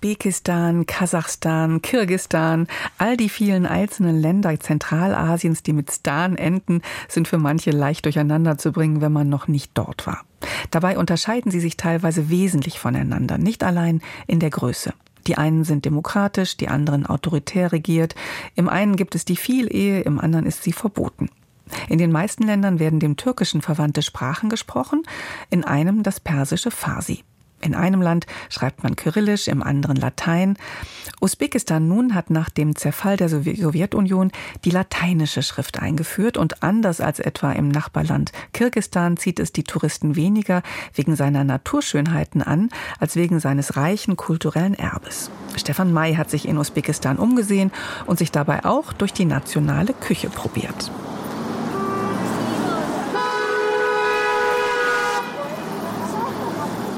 Usbekistan, 0.07 0.87
Kasachstan, 0.87 1.83
Kirgistan, 1.83 2.69
all 2.97 3.17
die 3.17 3.29
vielen 3.29 3.67
einzelnen 3.67 4.21
Länder 4.21 4.59
Zentralasiens, 4.61 5.65
die 5.65 5.73
mit 5.73 5.91
Stan 5.91 6.37
enden, 6.37 6.83
sind 7.09 7.27
für 7.27 7.39
manche 7.39 7.73
leicht 7.73 8.05
durcheinander 8.05 8.57
zu 8.57 8.71
bringen, 8.71 9.01
wenn 9.01 9.13
man 9.13 9.29
noch 9.29 9.49
nicht 9.49 9.73
dort 9.75 10.07
war. 10.07 10.25
Dabei 10.71 10.97
unterscheiden 10.97 11.51
sie 11.51 11.59
sich 11.59 11.77
teilweise 11.77 12.31
wesentlich 12.31 12.79
voneinander, 12.79 13.37
nicht 13.37 13.65
allein 13.65 14.01
in 14.29 14.39
der 14.39 14.51
Größe. 14.51 14.95
Die 15.27 15.39
einen 15.39 15.65
sind 15.65 15.85
demokratisch, 15.85 16.57
die 16.57 16.69
anderen 16.69 17.05
autoritär 17.05 17.73
regiert. 17.73 18.15
Im 18.55 18.69
einen 18.69 18.95
gibt 18.95 19.17
es 19.17 19.25
die 19.25 19.35
Vielehe, 19.35 20.03
im 20.03 20.21
anderen 20.21 20.47
ist 20.47 20.63
sie 20.63 20.73
verboten. 20.73 21.31
In 21.89 21.99
den 21.99 22.13
meisten 22.13 22.45
Ländern 22.45 22.79
werden 22.79 23.01
dem 23.01 23.17
Türkischen 23.17 23.61
verwandte 23.61 24.03
Sprachen 24.03 24.51
gesprochen, 24.51 25.03
in 25.51 25.65
einem 25.65 26.05
das 26.05 26.21
persische 26.21 26.71
Farsi. 26.71 27.25
In 27.61 27.75
einem 27.75 28.03
Land 28.03 28.27
schreibt 28.49 28.83
man 28.83 28.97
Kyrillisch, 28.97 29.49
im 29.49 29.63
anderen 29.63 29.97
Latein. 29.97 30.57
Usbekistan 31.21 31.89
nun 31.89 32.15
hat 32.15 32.31
nach 32.31 32.51
dem 32.51 32.77
Zerfall 32.77 33.17
der 33.17 33.29
Sowjetunion 33.29 34.31
die 34.65 34.71
lateinische 34.71 35.43
Schrift 35.43 35.81
eingeführt 35.81 36.37
und 36.37 36.63
anders 36.63 37.01
als 37.01 37.19
etwa 37.19 37.53
im 37.53 37.69
Nachbarland 37.69 38.33
Kirgistan 38.53 39.17
zieht 39.17 39.41
es 39.41 39.53
die 39.53 39.65
Touristen 39.65 40.17
weniger 40.17 40.63
wegen 40.95 41.17
seiner 41.17 41.45
Naturschönheiten 41.45 42.43
an, 42.43 42.69
als 43.01 43.17
wegen 43.17 43.41
seines 43.41 43.77
reichen 43.77 44.17
kulturellen 44.17 44.75
Erbes. 44.75 45.31
Stefan 45.57 45.93
May 45.93 46.15
hat 46.15 46.31
sich 46.31 46.47
in 46.47 46.59
Usbekistan 46.59 47.17
umgesehen 47.17 47.73
und 48.05 48.19
sich 48.19 48.31
dabei 48.31 48.65
auch 48.65 48.93
durch 48.93 49.13
die 49.13 49.25
nationale 49.25 49.95
Küche 49.95 50.29
probiert. 50.29 50.91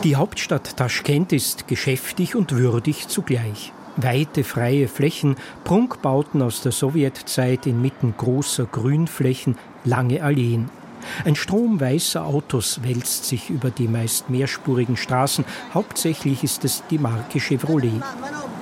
Die 0.05 0.15
Hauptstadt 0.15 0.77
Taschkent 0.77 1.33
ist 1.33 1.67
geschäftig 1.67 2.37
und 2.37 2.53
würdig 2.53 3.09
zugleich. 3.09 3.73
Weite 3.97 4.45
freie 4.45 4.87
Flächen, 4.87 5.35
Prunkbauten 5.65 6.41
aus 6.41 6.61
der 6.61 6.71
Sowjetzeit 6.71 7.67
inmitten 7.67 8.15
großer 8.17 8.67
Grünflächen, 8.67 9.59
lange 9.85 10.23
Alleen. 10.23 10.71
Ein 11.25 11.35
Strom 11.35 11.81
weißer 11.81 12.25
Autos 12.25 12.81
wälzt 12.85 13.25
sich 13.25 13.51
über 13.51 13.71
die 13.71 13.89
meist 13.89 14.31
mehrspurigen 14.31 14.97
Straßen. 14.97 15.45
Hauptsächlich 15.75 16.45
ist 16.45 16.65
es 16.65 16.85
die 16.91 16.99
Marke 16.99 17.41
Chevrolet. 17.41 18.01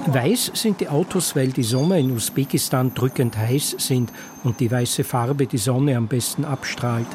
Weiß 0.07 0.53
sind 0.55 0.80
die 0.80 0.89
Autos, 0.89 1.37
weil 1.37 1.49
die 1.49 1.64
Sommer 1.64 1.99
in 1.99 2.12
Usbekistan 2.12 2.95
drückend 2.95 3.37
heiß 3.37 3.76
sind 3.78 4.11
und 4.43 4.61
die 4.61 4.70
weiße 4.70 5.05
Farbe 5.05 5.47
die 5.47 5.59
Sonne 5.59 5.99
am 5.99 6.07
besten 6.07 6.47
abstrahlt. 6.47 7.09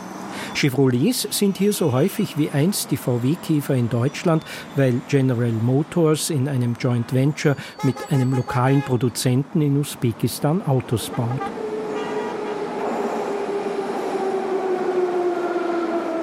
Chevrolets 0.56 1.28
sind 1.32 1.58
hier 1.58 1.74
so 1.74 1.92
häufig 1.92 2.38
wie 2.38 2.50
einst 2.50 2.92
die 2.92 2.98
VW-Käfer 2.98 3.76
in 3.76 3.90
Deutschland, 3.90 4.44
weil 4.76 5.02
General 5.10 5.52
Motors 5.52 6.30
in 6.30 6.48
einem 6.48 6.76
Joint 6.80 7.14
Venture 7.14 7.56
mit 7.84 7.96
einem 8.12 8.34
lokalen 8.34 8.82
Produzenten 8.82 9.62
in 9.62 9.78
Usbekistan 9.78 10.62
Autos 10.66 11.10
baut. 11.10 11.42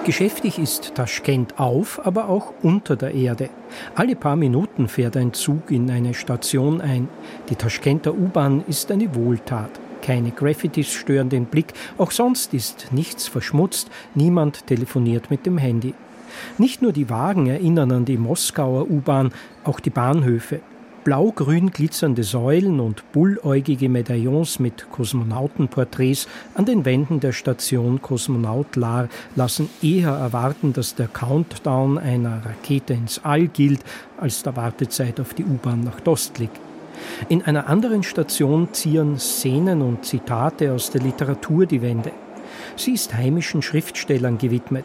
Geschäftig 0.08 0.58
ist 0.58 0.94
Taschkent 0.94 1.60
auf, 1.60 2.00
aber 2.06 2.30
auch 2.30 2.54
unter 2.62 2.96
der 2.96 3.12
Erde. 3.12 3.50
Alle 3.94 4.16
paar 4.16 4.36
Minuten 4.36 4.88
fährt 4.88 5.18
ein 5.18 5.34
Zug 5.34 5.70
in 5.70 5.90
eine 5.90 6.14
Station 6.14 6.80
ein. 6.80 7.08
Die 7.50 7.56
Taschkenter 7.56 8.14
U-Bahn 8.14 8.64
ist 8.66 8.90
eine 8.90 9.14
Wohltat. 9.14 9.68
Keine 10.02 10.30
Graffitis 10.30 10.92
stören 10.92 11.28
den 11.28 11.46
Blick, 11.46 11.72
auch 11.98 12.10
sonst 12.10 12.54
ist 12.54 12.88
nichts 12.92 13.28
verschmutzt, 13.28 13.90
niemand 14.14 14.66
telefoniert 14.66 15.30
mit 15.30 15.46
dem 15.46 15.58
Handy. 15.58 15.94
Nicht 16.58 16.82
nur 16.82 16.92
die 16.92 17.10
Wagen 17.10 17.46
erinnern 17.46 17.92
an 17.92 18.04
die 18.04 18.16
Moskauer 18.16 18.90
U-Bahn, 18.90 19.32
auch 19.64 19.80
die 19.80 19.90
Bahnhöfe. 19.90 20.60
Blau-grün 21.04 21.70
glitzernde 21.70 22.22
Säulen 22.22 22.80
und 22.80 23.12
bulläugige 23.12 23.88
Medaillons 23.88 24.58
mit 24.58 24.90
Kosmonautenporträts 24.90 26.28
an 26.54 26.66
den 26.66 26.84
Wänden 26.84 27.20
der 27.20 27.32
Station 27.32 28.02
Kosmonaut 28.02 28.76
Lar 28.76 29.08
lassen 29.34 29.70
eher 29.80 30.10
erwarten, 30.10 30.74
dass 30.74 30.96
der 30.96 31.08
Countdown 31.08 31.96
einer 31.96 32.44
Rakete 32.44 32.92
ins 32.92 33.24
All 33.24 33.46
gilt, 33.46 33.80
als 34.18 34.42
der 34.42 34.56
Wartezeit 34.56 35.18
auf 35.18 35.32
die 35.32 35.44
U-Bahn 35.44 35.82
nach 35.82 36.00
Dostlik. 36.00 36.50
In 37.28 37.42
einer 37.42 37.68
anderen 37.68 38.02
Station 38.02 38.72
zieren 38.72 39.18
Szenen 39.18 39.82
und 39.82 40.04
Zitate 40.04 40.72
aus 40.72 40.90
der 40.90 41.02
Literatur 41.02 41.66
die 41.66 41.82
Wände. 41.82 42.12
Sie 42.76 42.92
ist 42.92 43.14
heimischen 43.14 43.62
Schriftstellern 43.62 44.38
gewidmet. 44.38 44.84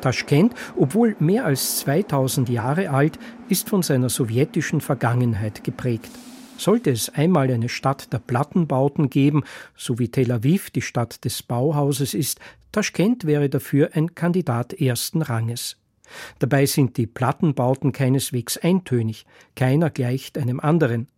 Taschkent, 0.00 0.54
obwohl 0.76 1.16
mehr 1.18 1.44
als 1.44 1.78
2000 1.78 2.48
Jahre 2.48 2.90
alt, 2.90 3.18
ist 3.48 3.68
von 3.68 3.82
seiner 3.82 4.08
sowjetischen 4.08 4.80
Vergangenheit 4.80 5.64
geprägt. 5.64 6.10
Sollte 6.58 6.90
es 6.90 7.10
einmal 7.10 7.50
eine 7.50 7.68
Stadt 7.68 8.12
der 8.12 8.18
Plattenbauten 8.18 9.10
geben, 9.10 9.44
so 9.76 9.98
wie 9.98 10.08
Tel 10.08 10.32
Aviv 10.32 10.70
die 10.70 10.82
Stadt 10.82 11.24
des 11.24 11.42
Bauhauses 11.42 12.14
ist, 12.14 12.40
Taschkent 12.72 13.26
wäre 13.26 13.48
dafür 13.48 13.90
ein 13.94 14.14
Kandidat 14.14 14.74
ersten 14.74 15.22
Ranges. 15.22 15.76
Dabei 16.38 16.66
sind 16.66 16.96
die 16.96 17.06
Plattenbauten 17.06 17.92
keineswegs 17.92 18.56
eintönig, 18.58 19.26
keiner 19.54 19.90
gleicht 19.90 20.38
einem 20.38 20.60
anderen. 20.60 21.08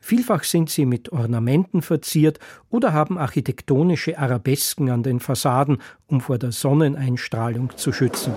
Vielfach 0.00 0.44
sind 0.44 0.70
sie 0.70 0.86
mit 0.86 1.12
Ornamenten 1.12 1.82
verziert 1.82 2.38
oder 2.70 2.92
haben 2.92 3.18
architektonische 3.18 4.18
Arabesken 4.18 4.90
an 4.90 5.02
den 5.02 5.20
Fassaden, 5.20 5.78
um 6.06 6.20
vor 6.20 6.38
der 6.38 6.52
Sonneneinstrahlung 6.52 7.76
zu 7.76 7.92
schützen. 7.92 8.32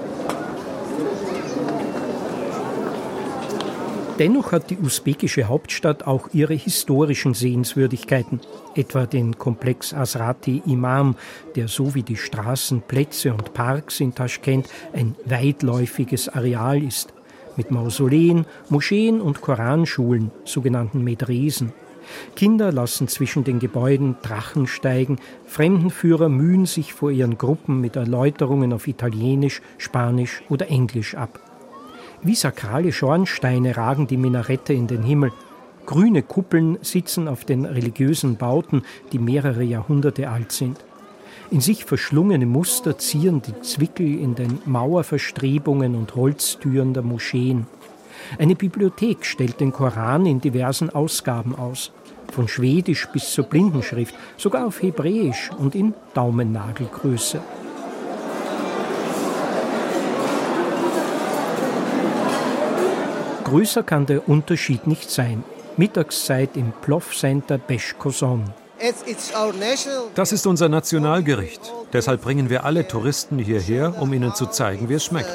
Dennoch 4.22 4.52
hat 4.52 4.70
die 4.70 4.78
usbekische 4.78 5.46
Hauptstadt 5.46 6.06
auch 6.06 6.30
ihre 6.32 6.54
historischen 6.54 7.34
Sehenswürdigkeiten, 7.34 8.40
etwa 8.76 9.08
den 9.08 9.40
Komplex 9.40 9.96
Asrati 9.96 10.62
Imam, 10.68 11.16
der 11.56 11.68
so 11.68 11.96
wie 11.96 12.04
die 12.04 12.18
Straßen, 12.18 12.84
Plätze 12.84 13.34
und 13.34 13.56
Parks 13.56 14.00
in 14.00 14.14
Taschkent 14.14 14.70
ein 14.94 15.16
weitläufiges 15.26 16.30
Areal 16.30 16.84
ist 16.84 17.14
mit 17.62 17.70
Mausoleen, 17.70 18.46
Moscheen 18.70 19.22
und 19.22 19.42
Koranschulen, 19.42 20.32
sogenannten 20.46 21.04
Medresen. 21.04 21.74
Kinder 22.36 22.72
lassen 22.72 23.08
zwischen 23.08 23.44
den 23.44 23.60
Gebäuden 23.60 24.16
Drachen 24.24 24.66
steigen, 24.66 25.20
Fremdenführer 25.46 26.28
mühen 26.28 26.66
sich 26.66 26.92
vor 26.92 27.12
ihren 27.12 27.38
Gruppen 27.38 27.80
mit 27.80 27.96
Erläuterungen 27.96 28.74
auf 28.74 28.88
Italienisch, 28.88 29.62
Spanisch 29.78 30.42
oder 30.50 30.70
Englisch 30.70 31.14
ab. 31.14 31.40
Wie 32.24 32.34
sakrale 32.34 32.92
Schornsteine 32.92 33.78
ragen 33.78 34.08
die 34.08 34.18
Minarette 34.18 34.74
in 34.74 34.88
den 34.88 35.04
Himmel. 35.04 35.32
Grüne 35.86 36.24
Kuppeln 36.24 36.80
sitzen 36.82 37.28
auf 37.28 37.46
den 37.46 37.66
religiösen 37.66 38.38
Bauten, 38.38 38.82
die 39.12 39.20
mehrere 39.20 39.64
Jahrhunderte 39.64 40.30
alt 40.30 40.52
sind. 40.52 40.84
In 41.52 41.60
sich 41.60 41.84
verschlungene 41.84 42.46
Muster 42.46 42.98
zieren 42.98 43.42
die 43.42 43.60
Zwickel 43.60 44.08
in 44.08 44.36
den 44.36 44.60
Mauerverstrebungen 44.66 45.96
und 45.96 46.16
Holztüren 46.16 46.94
der 46.94 47.04
Moscheen. 47.04 47.68
Eine 48.40 48.56
Bibliothek 48.56 49.26
stellt 49.26 49.60
den 49.60 49.74
Koran 49.74 50.26
in 50.26 50.40
diversen 50.40 50.90
Ausgaben 50.90 51.54
aus, 51.54 51.92
von 52.32 52.48
Schwedisch 52.48 53.06
bis 53.12 53.34
zur 53.34 53.44
Blindenschrift, 53.44 54.16
sogar 54.38 54.66
auf 54.66 54.82
Hebräisch 54.82 55.52
und 55.58 55.76
in 55.76 55.94
Daumennagelgröße. 56.14 57.42
Größer 63.44 63.84
kann 63.84 64.06
der 64.06 64.30
Unterschied 64.30 64.88
nicht 64.88 65.12
sein. 65.12 65.44
Mittagszeit 65.76 66.56
im 66.56 66.72
Ploff 66.82 67.14
Center 67.14 67.58
Beshkoson. 67.58 68.54
Das 70.16 70.32
ist 70.32 70.48
unser 70.48 70.70
Nationalgericht. 70.70 71.62
Deshalb 71.94 72.22
bringen 72.22 72.50
wir 72.50 72.66
alle 72.66 72.88
Touristen 72.88 73.38
hierher, 73.38 74.02
um 74.02 74.14
ihnen 74.14 74.34
zu 74.34 74.48
zeigen, 74.48 74.90
wie 74.90 74.96
es 74.96 75.06
schmeckt. 75.06 75.32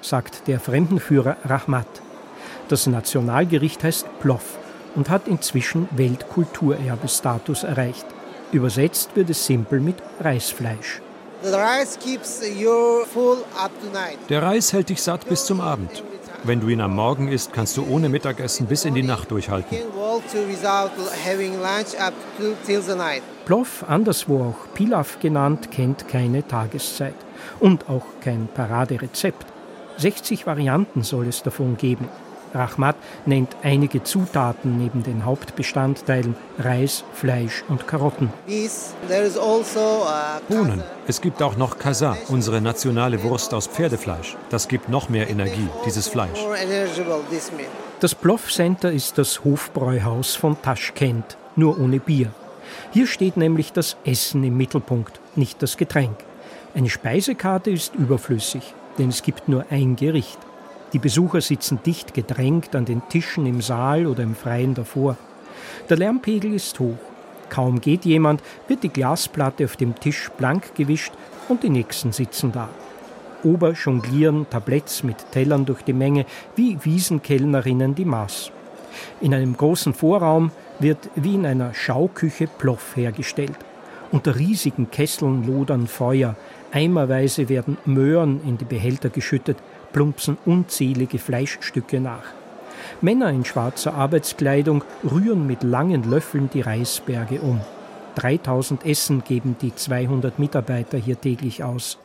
Sagt 0.00 0.46
der 0.46 0.60
Fremdenführer 0.60 1.36
Rahmat. 1.44 1.86
Das 2.68 2.86
Nationalgericht 2.86 3.82
heißt 3.84 4.06
Ploff 4.20 4.58
und 4.94 5.10
hat 5.10 5.28
inzwischen 5.28 5.88
Weltkulturerbestatus 5.92 7.64
erreicht. 7.64 8.06
Übersetzt 8.52 9.10
wird 9.14 9.30
es 9.30 9.44
simpel 9.44 9.80
mit 9.80 9.96
Reisfleisch. 10.20 11.00
Der 14.28 14.42
Reis 14.42 14.72
hält 14.72 14.88
dich 14.88 15.02
satt 15.02 15.28
bis 15.28 15.44
zum 15.44 15.60
Abend. 15.60 16.02
Wenn 16.44 16.60
du 16.60 16.68
ihn 16.68 16.80
am 16.80 16.94
Morgen 16.94 17.28
isst, 17.28 17.52
kannst 17.52 17.76
du 17.76 17.86
ohne 17.88 18.08
Mittagessen 18.08 18.66
bis 18.66 18.84
in 18.84 18.94
die 18.94 19.02
Nacht 19.02 19.30
durchhalten. 19.30 19.78
Plov, 23.44 23.84
anderswo 23.88 24.42
auch 24.44 24.74
Pilaf 24.74 25.18
genannt, 25.20 25.70
kennt 25.70 26.08
keine 26.08 26.46
Tageszeit 26.46 27.14
und 27.60 27.88
auch 27.88 28.04
kein 28.20 28.48
Paraderezept. 28.52 29.46
60 29.98 30.46
Varianten 30.46 31.02
soll 31.02 31.28
es 31.28 31.42
davon 31.42 31.76
geben. 31.76 32.08
Rahmat 32.54 32.96
nennt 33.26 33.56
einige 33.62 34.02
Zutaten 34.02 34.78
neben 34.78 35.02
den 35.02 35.24
Hauptbestandteilen 35.24 36.36
Reis, 36.58 37.04
Fleisch 37.12 37.64
und 37.68 37.86
Karotten. 37.86 38.32
Also, 39.08 39.40
Bohnen. 40.48 40.82
Es 41.06 41.20
gibt 41.20 41.42
auch 41.42 41.56
noch 41.56 41.78
Kasa, 41.78 42.16
unsere 42.28 42.60
nationale 42.60 43.22
Wurst 43.22 43.54
aus 43.54 43.66
Pferdefleisch. 43.66 44.36
Das 44.50 44.68
gibt 44.68 44.88
noch 44.88 45.08
mehr 45.08 45.28
Energie, 45.28 45.68
dieses 45.84 46.08
Fleisch. 46.08 46.38
Das 48.00 48.14
Plov 48.14 48.52
Center 48.52 48.92
ist 48.92 49.18
das 49.18 49.44
Hofbräuhaus 49.44 50.34
von 50.34 50.60
Taschkent, 50.60 51.36
nur 51.54 51.78
ohne 51.78 52.00
Bier. 52.00 52.30
Hier 52.92 53.06
steht 53.06 53.36
nämlich 53.36 53.72
das 53.72 53.96
Essen 54.04 54.44
im 54.44 54.56
Mittelpunkt, 54.56 55.20
nicht 55.34 55.62
das 55.62 55.76
Getränk. 55.76 56.16
Eine 56.74 56.90
Speisekarte 56.90 57.70
ist 57.70 57.94
überflüssig, 57.94 58.74
denn 58.98 59.08
es 59.08 59.22
gibt 59.22 59.48
nur 59.48 59.64
ein 59.70 59.96
Gericht. 59.96 60.38
Die 60.96 61.00
Besucher 61.00 61.42
sitzen 61.42 61.78
dicht 61.84 62.14
gedrängt 62.14 62.74
an 62.74 62.86
den 62.86 63.06
Tischen 63.10 63.44
im 63.44 63.60
Saal 63.60 64.06
oder 64.06 64.22
im 64.22 64.34
Freien 64.34 64.72
davor. 64.72 65.18
Der 65.90 65.98
Lärmpegel 65.98 66.54
ist 66.54 66.80
hoch. 66.80 66.96
Kaum 67.50 67.82
geht 67.82 68.06
jemand, 68.06 68.42
wird 68.66 68.82
die 68.82 68.88
Glasplatte 68.88 69.66
auf 69.66 69.76
dem 69.76 69.94
Tisch 69.94 70.30
blank 70.38 70.74
gewischt 70.74 71.12
und 71.50 71.62
die 71.62 71.68
nächsten 71.68 72.12
sitzen 72.12 72.50
da. 72.50 72.70
Ober 73.44 73.72
jonglieren 73.72 74.46
Tabletts 74.48 75.02
mit 75.02 75.18
Tellern 75.32 75.66
durch 75.66 75.82
die 75.82 75.92
Menge 75.92 76.24
wie 76.54 76.78
Wiesenkellnerinnen 76.82 77.94
die 77.94 78.06
Maß. 78.06 78.50
In 79.20 79.34
einem 79.34 79.54
großen 79.54 79.92
Vorraum 79.92 80.50
wird 80.78 81.10
wie 81.14 81.34
in 81.34 81.44
einer 81.44 81.74
Schauküche 81.74 82.46
Ploff 82.46 82.96
hergestellt. 82.96 83.58
Unter 84.12 84.36
riesigen 84.36 84.90
Kesseln 84.90 85.46
lodern 85.46 85.88
Feuer, 85.88 86.36
eimerweise 86.72 87.50
werden 87.50 87.76
Möhren 87.84 88.40
in 88.46 88.56
die 88.56 88.64
Behälter 88.64 89.10
geschüttet, 89.10 89.58
plumpsen 89.92 90.38
unzählige 90.44 91.18
Fleischstücke 91.18 92.00
nach. 92.00 92.24
Männer 93.00 93.30
in 93.30 93.44
schwarzer 93.44 93.94
Arbeitskleidung 93.94 94.84
rühren 95.04 95.46
mit 95.46 95.62
langen 95.62 96.08
Löffeln 96.08 96.50
die 96.52 96.60
Reisberge 96.60 97.40
um. 97.40 97.60
3000 98.16 98.86
Essen 98.86 99.24
geben 99.24 99.56
die 99.60 99.74
200 99.74 100.38
Mitarbeiter 100.38 100.98
hier 100.98 101.20
täglich 101.20 101.62
aus. 101.62 101.98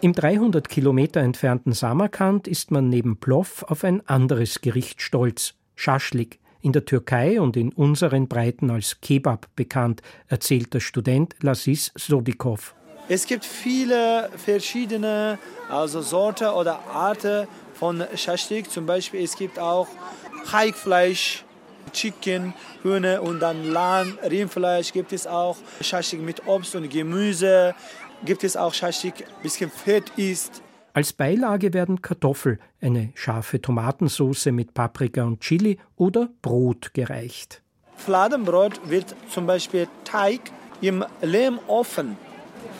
Im 0.00 0.12
300 0.12 0.68
Kilometer 0.68 1.20
entfernten 1.20 1.72
Samarkand 1.72 2.48
ist 2.48 2.70
man 2.70 2.88
neben 2.88 3.16
Plov 3.18 3.62
auf 3.68 3.84
ein 3.84 4.06
anderes 4.08 4.60
Gericht 4.60 5.00
stolz, 5.00 5.54
Schaschlik, 5.76 6.40
in 6.60 6.72
der 6.72 6.84
Türkei 6.84 7.40
und 7.40 7.56
in 7.56 7.72
unseren 7.72 8.28
Breiten 8.28 8.70
als 8.70 9.00
Kebab 9.00 9.48
bekannt, 9.56 10.02
erzählt 10.28 10.74
der 10.74 10.80
Student 10.80 11.34
Lasis 11.40 11.92
Sodikov. 11.96 12.74
Es 13.08 13.26
gibt 13.26 13.44
viele 13.44 14.30
verschiedene 14.36 15.38
also 15.68 16.02
Sorte 16.02 16.52
oder 16.52 16.80
Arten 16.92 17.48
von 17.74 18.04
Schaschlik. 18.14 18.70
Zum 18.70 18.86
Beispiel 18.86 19.22
es 19.22 19.36
gibt 19.36 19.58
auch 19.58 19.88
Hackfleisch, 20.52 21.44
Chicken, 21.92 22.54
Hühner 22.82 23.22
und 23.22 23.40
dann 23.40 23.70
Lamm, 23.70 24.18
Rindfleisch 24.22 24.92
gibt 24.92 25.12
es 25.12 25.26
auch. 25.26 25.56
Schaschlik 25.80 26.22
mit 26.22 26.46
Obst 26.46 26.74
und 26.74 26.88
Gemüse. 26.88 27.74
Gibt 28.24 28.44
es 28.44 28.56
auch 28.56 28.72
Schaschlik, 28.72 29.26
ein 29.26 29.42
bisschen 29.42 29.70
fett 29.70 30.10
ist. 30.16 30.62
Als 30.94 31.12
Beilage 31.12 31.72
werden 31.72 32.02
Kartoffel, 32.02 32.58
eine 32.80 33.12
scharfe 33.14 33.60
Tomatensauce 33.60 34.46
mit 34.46 34.74
Paprika 34.74 35.24
und 35.24 35.40
Chili 35.40 35.78
oder 35.96 36.28
Brot 36.42 36.92
gereicht. 36.94 37.62
Fladenbrot 37.96 38.88
wird 38.88 39.14
zum 39.30 39.46
Beispiel 39.46 39.88
Teig 40.04 40.40
im 40.80 41.04
Lehmofen, 41.22 42.16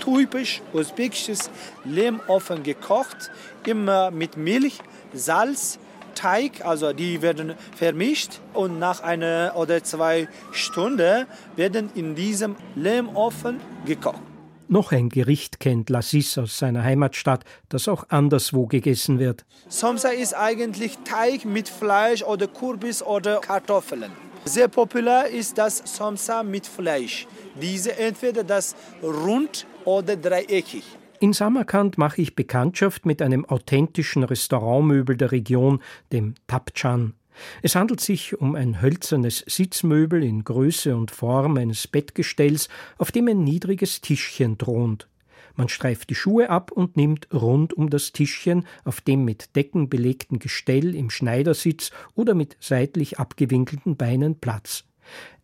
typisch 0.00 0.62
usbekisches 0.72 1.50
Lehmofen 1.84 2.62
gekocht, 2.62 3.30
immer 3.66 4.10
mit 4.10 4.36
Milch, 4.36 4.80
Salz, 5.12 5.78
Teig, 6.14 6.64
also 6.64 6.92
die 6.92 7.22
werden 7.22 7.54
vermischt 7.74 8.40
und 8.52 8.78
nach 8.78 9.02
einer 9.02 9.52
oder 9.56 9.82
zwei 9.82 10.28
Stunden 10.52 11.26
werden 11.56 11.90
in 11.94 12.14
diesem 12.14 12.56
Lehmofen 12.74 13.60
gekocht. 13.86 14.20
Noch 14.68 14.92
ein 14.92 15.10
Gericht 15.10 15.60
kennt 15.60 15.90
Lassis 15.90 16.38
aus 16.38 16.58
seiner 16.58 16.82
Heimatstadt, 16.82 17.44
das 17.68 17.88
auch 17.88 18.04
anderswo 18.08 18.66
gegessen 18.66 19.18
wird. 19.18 19.44
Somsa 19.68 20.08
ist 20.08 20.34
eigentlich 20.34 20.96
Teig 21.04 21.44
mit 21.44 21.68
Fleisch 21.68 22.22
oder 22.22 22.46
Kürbis 22.46 23.02
oder 23.02 23.40
Kartoffeln. 23.40 24.10
Sehr 24.44 24.68
populär 24.68 25.28
ist 25.28 25.58
das 25.58 25.82
Somsa 25.84 26.42
mit 26.42 26.66
Fleisch. 26.66 27.26
Diese 27.60 27.96
entweder 27.98 28.44
das 28.44 28.74
rund 29.02 29.66
oder 29.84 30.16
dreieckig. 30.16 30.84
In 31.20 31.32
Samarkand 31.32 31.98
mache 31.98 32.20
ich 32.20 32.34
Bekanntschaft 32.34 33.06
mit 33.06 33.22
einem 33.22 33.44
authentischen 33.44 34.24
Restaurantmöbel 34.24 35.16
der 35.16 35.30
Region, 35.30 35.80
dem 36.12 36.34
Tapchan. 36.48 37.14
Es 37.62 37.76
handelt 37.76 38.00
sich 38.00 38.40
um 38.40 38.54
ein 38.54 38.82
hölzernes 38.82 39.44
Sitzmöbel 39.46 40.22
in 40.22 40.44
Größe 40.44 40.96
und 40.96 41.10
Form 41.10 41.56
eines 41.56 41.86
Bettgestells, 41.86 42.68
auf 42.98 43.12
dem 43.12 43.28
ein 43.28 43.44
niedriges 43.44 44.00
Tischchen 44.00 44.58
thront. 44.58 45.08
Man 45.54 45.68
streift 45.68 46.10
die 46.10 46.14
Schuhe 46.14 46.50
ab 46.50 46.72
und 46.72 46.96
nimmt 46.96 47.28
rund 47.32 47.74
um 47.74 47.90
das 47.90 48.12
Tischchen, 48.12 48.66
auf 48.84 49.00
dem 49.00 49.24
mit 49.24 49.54
Decken 49.54 49.88
belegten 49.88 50.38
Gestell 50.38 50.94
im 50.94 51.10
Schneidersitz 51.10 51.90
oder 52.14 52.34
mit 52.34 52.56
seitlich 52.58 53.18
abgewinkelten 53.18 53.96
Beinen 53.96 54.40
Platz. 54.40 54.84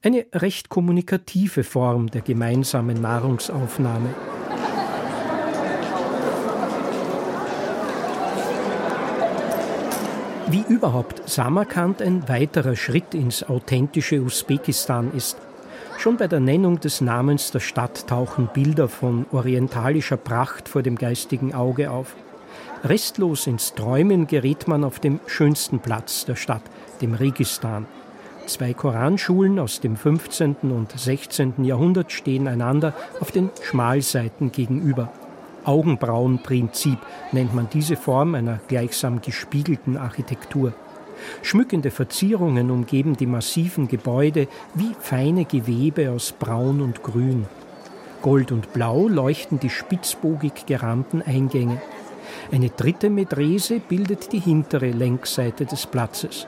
Eine 0.03 0.27
recht 0.33 0.69
kommunikative 0.69 1.65
Form 1.65 2.09
der 2.11 2.21
gemeinsamen 2.21 3.01
Nahrungsaufnahme. 3.01 4.15
Wie 10.51 10.65
überhaupt 10.67 11.29
Samarkand 11.29 12.01
ein 12.01 12.27
weiterer 12.27 12.75
Schritt 12.75 13.13
ins 13.13 13.43
authentische 13.43 14.23
Usbekistan 14.23 15.13
ist. 15.15 15.37
Schon 15.99 16.17
bei 16.17 16.27
der 16.27 16.41
Nennung 16.41 16.81
des 16.81 17.03
Namens 17.03 17.51
der 17.51 17.61
Stadt 17.61 18.07
tauchen 18.07 18.49
Bilder 18.55 18.89
von 18.89 19.27
orientalischer 19.31 20.17
Pracht 20.17 20.69
vor 20.69 20.83
dem 20.83 20.97
geistigen 20.97 21.55
Auge 21.55 21.91
auf. 21.91 22.15
Restlos 22.85 23.47
ins 23.47 23.75
Träumen 23.75 24.27
gerät 24.27 24.69
man 24.69 24.85
auf 24.85 25.01
dem 25.01 25.21
schönsten 25.27 25.81
Platz 25.81 26.25
der 26.25 26.37
Stadt, 26.37 26.63
dem 27.03 27.15
Registan. 27.15 27.87
Zwei 28.49 28.73
Koranschulen 28.73 29.59
aus 29.59 29.81
dem 29.81 29.95
15. 29.95 30.57
und 30.70 30.99
16. 30.99 31.65
Jahrhundert 31.65 32.12
stehen 32.12 32.49
einander 32.49 32.95
auf 33.20 33.31
den 33.31 33.51
Schmalseiten 33.62 34.53
gegenüber. 34.53 35.12
Augenbrauenprinzip 35.65 36.99
nennt 37.31 37.55
man 37.55 37.69
diese 37.70 37.97
Form 37.97 38.35
einer 38.35 38.59
gleichsam 38.66 39.20
gespiegelten 39.20 39.99
Architektur. 39.99 40.73
Schmückende 41.43 41.91
Verzierungen 41.91 42.70
umgeben 42.70 43.19
die 43.19 43.27
massiven 43.27 43.87
Gebäude 43.87 44.49
wie 44.73 44.95
feine 44.99 45.45
Gewebe 45.45 46.11
aus 46.11 46.33
Braun 46.33 46.81
und 46.81 47.03
Grün. 47.03 47.45
Gold 48.23 48.51
und 48.51 48.73
Blau 48.73 49.09
leuchten 49.09 49.61
die 49.61 49.69
spitzbogig 49.69 50.65
gerahmten 50.65 51.20
Eingänge. 51.20 51.83
Eine 52.51 52.70
dritte 52.70 53.11
Medrese 53.11 53.79
bildet 53.79 54.33
die 54.33 54.41
hintere 54.41 54.91
Längsseite 54.91 55.66
des 55.66 55.87
Platzes. 55.87 56.47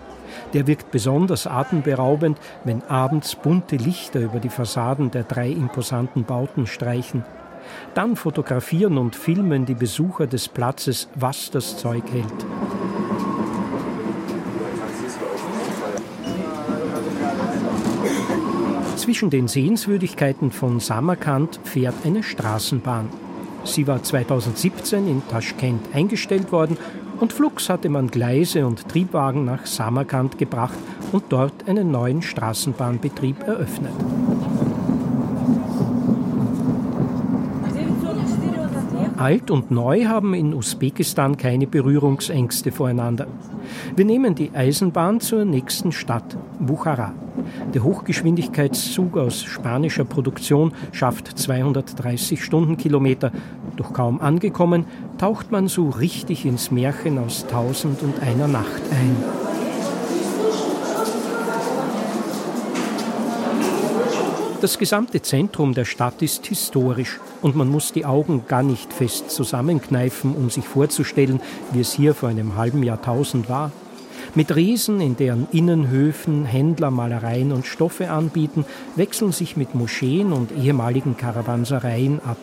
Der 0.52 0.66
wirkt 0.66 0.90
besonders 0.90 1.46
atemberaubend, 1.46 2.38
wenn 2.64 2.82
abends 2.84 3.34
bunte 3.34 3.76
Lichter 3.76 4.20
über 4.20 4.40
die 4.40 4.48
Fassaden 4.48 5.10
der 5.10 5.24
drei 5.24 5.50
imposanten 5.50 6.24
Bauten 6.24 6.66
streichen. 6.66 7.24
Dann 7.94 8.16
fotografieren 8.16 8.98
und 8.98 9.16
filmen 9.16 9.66
die 9.66 9.74
Besucher 9.74 10.26
des 10.26 10.48
Platzes, 10.48 11.08
was 11.14 11.50
das 11.50 11.76
Zeug 11.76 12.04
hält. 12.12 12.46
Zwischen 18.96 19.30
den 19.30 19.48
Sehenswürdigkeiten 19.48 20.52
von 20.52 20.78
Samarkand 20.78 21.58
fährt 21.64 21.94
eine 22.04 22.22
Straßenbahn. 22.22 23.08
Sie 23.64 23.86
war 23.86 24.02
2017 24.02 25.08
in 25.08 25.22
Taschkent 25.28 25.94
eingestellt 25.94 26.52
worden 26.52 26.76
und 27.20 27.32
flugs 27.32 27.68
hatte 27.68 27.88
man 27.88 28.08
Gleise 28.08 28.66
und 28.66 28.88
Triebwagen 28.88 29.44
nach 29.44 29.66
Samarkand 29.66 30.38
gebracht 30.38 30.78
und 31.12 31.24
dort 31.28 31.68
einen 31.68 31.90
neuen 31.90 32.22
Straßenbahnbetrieb 32.22 33.46
eröffnet. 33.46 33.92
Alt 39.20 39.50
und 39.50 39.70
Neu 39.70 40.06
haben 40.06 40.32
in 40.32 40.54
Usbekistan 40.54 41.36
keine 41.36 41.66
Berührungsängste 41.66 42.72
voreinander. 42.72 43.26
Wir 43.94 44.06
nehmen 44.06 44.34
die 44.34 44.50
Eisenbahn 44.54 45.20
zur 45.20 45.44
nächsten 45.44 45.92
Stadt, 45.92 46.38
Buchara. 46.58 47.12
Der 47.74 47.84
Hochgeschwindigkeitszug 47.84 49.18
aus 49.18 49.42
spanischer 49.44 50.06
Produktion 50.06 50.72
schafft 50.92 51.38
230 51.38 52.42
Stundenkilometer. 52.42 53.30
Doch 53.76 53.92
kaum 53.92 54.22
angekommen, 54.22 54.86
taucht 55.18 55.50
man 55.50 55.68
so 55.68 55.90
richtig 55.90 56.46
ins 56.46 56.70
Märchen 56.70 57.18
aus 57.18 57.46
Tausend 57.46 58.02
und 58.02 58.22
einer 58.22 58.48
Nacht 58.48 58.82
ein. 58.90 59.16
Das 64.62 64.78
gesamte 64.78 65.20
Zentrum 65.20 65.74
der 65.74 65.84
Stadt 65.84 66.22
ist 66.22 66.46
historisch 66.46 67.20
und 67.42 67.56
man 67.56 67.68
muss 67.68 67.92
die 67.92 68.04
Augen 68.04 68.44
gar 68.48 68.62
nicht 68.62 68.92
fest 68.92 69.30
zusammenkneifen, 69.30 70.34
um 70.34 70.50
sich 70.50 70.66
vorzustellen, 70.66 71.40
wie 71.72 71.80
es 71.80 71.92
hier 71.92 72.14
vor 72.14 72.28
einem 72.28 72.56
halben 72.56 72.82
Jahrtausend 72.82 73.48
war. 73.48 73.72
Mit 74.34 74.54
Riesen, 74.54 75.00
in 75.00 75.16
deren 75.16 75.48
Innenhöfen 75.50 76.44
Händler 76.44 76.90
Malereien 76.90 77.52
und 77.52 77.66
Stoffe 77.66 78.10
anbieten, 78.10 78.64
wechseln 78.94 79.32
sich 79.32 79.56
mit 79.56 79.74
Moscheen 79.74 80.32
und 80.32 80.52
ehemaligen 80.52 81.16
Karawansereien 81.16 82.20
ab. 82.20 82.38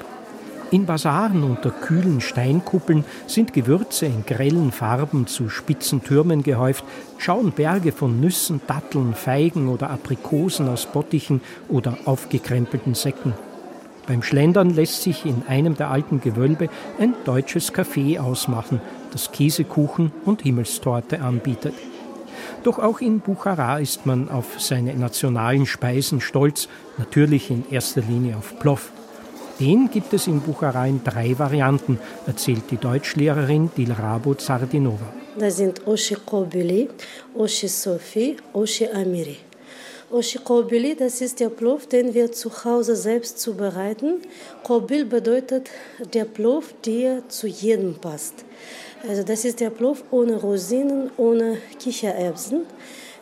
In 0.69 0.85
Basaren 0.85 1.43
unter 1.43 1.71
kühlen 1.71 2.19
Steinkuppeln 2.19 3.05
sind 3.25 3.53
Gewürze 3.53 4.05
in 4.05 4.25
grellen 4.25 4.73
Farben 4.73 5.25
zu 5.25 5.47
spitzen 5.47 6.03
Türmen 6.03 6.43
gehäuft, 6.43 6.83
schauen 7.17 7.53
Berge 7.53 7.93
von 7.93 8.19
Nüssen, 8.19 8.59
Datteln, 8.67 9.13
Feigen 9.13 9.69
oder 9.69 9.89
Aprikosen 9.89 10.67
aus 10.67 10.85
Bottichen 10.85 11.39
oder 11.69 11.97
aufgekrempelten 12.03 12.95
Säcken. 12.95 13.33
Beim 14.07 14.23
Schlendern 14.23 14.69
lässt 14.69 15.03
sich 15.03 15.25
in 15.25 15.43
einem 15.47 15.75
der 15.75 15.91
alten 15.91 16.21
Gewölbe 16.21 16.69
ein 16.97 17.13
deutsches 17.25 17.73
Café 17.73 18.19
ausmachen, 18.19 18.79
das 19.11 19.33
Käsekuchen 19.33 20.13
und 20.23 20.43
Himmelstorte 20.43 21.21
anbietet. 21.21 21.73
Doch 22.63 22.79
auch 22.79 23.01
in 23.01 23.19
Buchara 23.19 23.79
ist 23.79 24.05
man 24.05 24.29
auf 24.29 24.61
seine 24.61 24.93
nationalen 24.95 25.65
Speisen 25.65 26.21
stolz, 26.21 26.69
natürlich 26.97 27.51
in 27.51 27.65
erster 27.69 28.01
Linie 28.01 28.37
auf 28.37 28.57
Ploff. 28.59 28.91
Den 29.59 29.89
gibt 29.89 30.13
es 30.13 30.27
in 30.27 30.39
Buchara 30.39 30.87
in 30.87 31.03
drei 31.03 31.37
Varianten, 31.37 31.99
erzählt 32.25 32.63
die 32.71 32.77
Deutschlehrerin 32.77 33.71
Dilrabo 33.75 34.35
Zardinova. 34.35 35.05
Das 35.37 35.57
sind 35.57 35.85
Oshi 35.85 36.15
Kobili, 36.25 36.87
Oshi 37.35 37.67
Sofi, 37.67 38.37
Oshi 38.53 38.87
Amiri. 38.87 39.37
Oshi 40.09 40.37
Kobili, 40.37 40.95
das 40.95 41.19
ist 41.19 41.41
der 41.41 41.49
Plov, 41.49 41.85
den 41.87 42.13
wir 42.13 42.31
zu 42.31 42.63
Hause 42.63 42.95
selbst 42.95 43.39
zubereiten. 43.39 44.21
Kobil 44.63 45.03
bedeutet 45.03 45.69
der 46.13 46.23
Plov, 46.23 46.73
der 46.85 47.27
zu 47.27 47.45
jedem 47.45 47.95
passt. 47.95 48.45
Also 49.05 49.23
das 49.23 49.43
ist 49.43 49.59
der 49.59 49.69
Plov 49.69 50.05
ohne 50.09 50.37
Rosinen, 50.37 51.11
ohne 51.17 51.57
Kichererbsen. 51.77 52.65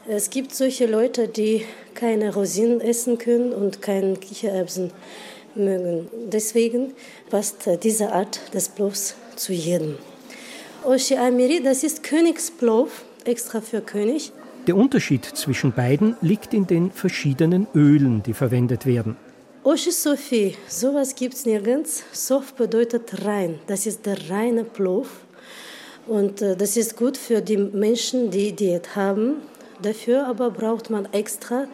Es 0.08 0.30
gibt 0.30 0.54
solche 0.54 0.86
Leute, 0.86 1.28
die 1.28 1.66
keine 1.96 2.32
Rosinen 2.32 2.82
essen 2.82 3.18
können 3.18 3.52
und 3.52 3.82
keinen 3.82 4.20
Kichererbsen 4.20 4.92
mögen. 5.56 6.08
Deswegen 6.28 6.94
passt 7.32 7.68
diese 7.82 8.12
Art 8.12 8.40
des 8.54 8.70
Plovs 8.70 9.16
zu 9.36 9.54
jedem. 9.54 9.98
Oshi 10.84 11.16
Amiri, 11.16 11.64
das 11.64 11.84
ist 11.84 12.04
Königsplov, 12.04 13.06
extra 13.26 13.60
für 13.60 13.82
König. 13.82 14.32
Der 14.68 14.76
Unterschied 14.76 15.26
zwischen 15.26 15.74
beiden 15.74 16.18
liegt 16.22 16.54
in 16.54 16.66
den 16.66 16.92
verschiedenen 16.92 17.68
Ölen, 17.76 18.24
die 18.24 18.34
verwendet 18.34 18.88
werden. 18.88 19.16
Oshi 19.64 19.92
Sofi, 19.92 20.56
sowas 20.68 21.14
gibt 21.14 21.36
es 21.36 21.46
nirgends. 21.46 22.04
Sof 22.12 22.54
bedeutet 22.54 23.26
rein. 23.26 23.60
Das 23.68 23.86
ist 23.86 24.06
der 24.08 24.30
reine 24.30 24.64
Plov. 24.64 25.08
Und 26.08 26.42
äh, 26.42 26.56
das 26.56 26.78
ist 26.78 26.98
gut 26.98 27.18
für 27.18 27.42
die 27.42 27.58
Menschen, 27.58 28.32
die 28.32 28.54
Diät 28.54 28.96
haben. 28.96 29.38
Dafür 29.82 30.28
aber 30.28 30.50
braucht 30.50 30.90
man 30.90 31.06
extra 31.14 31.68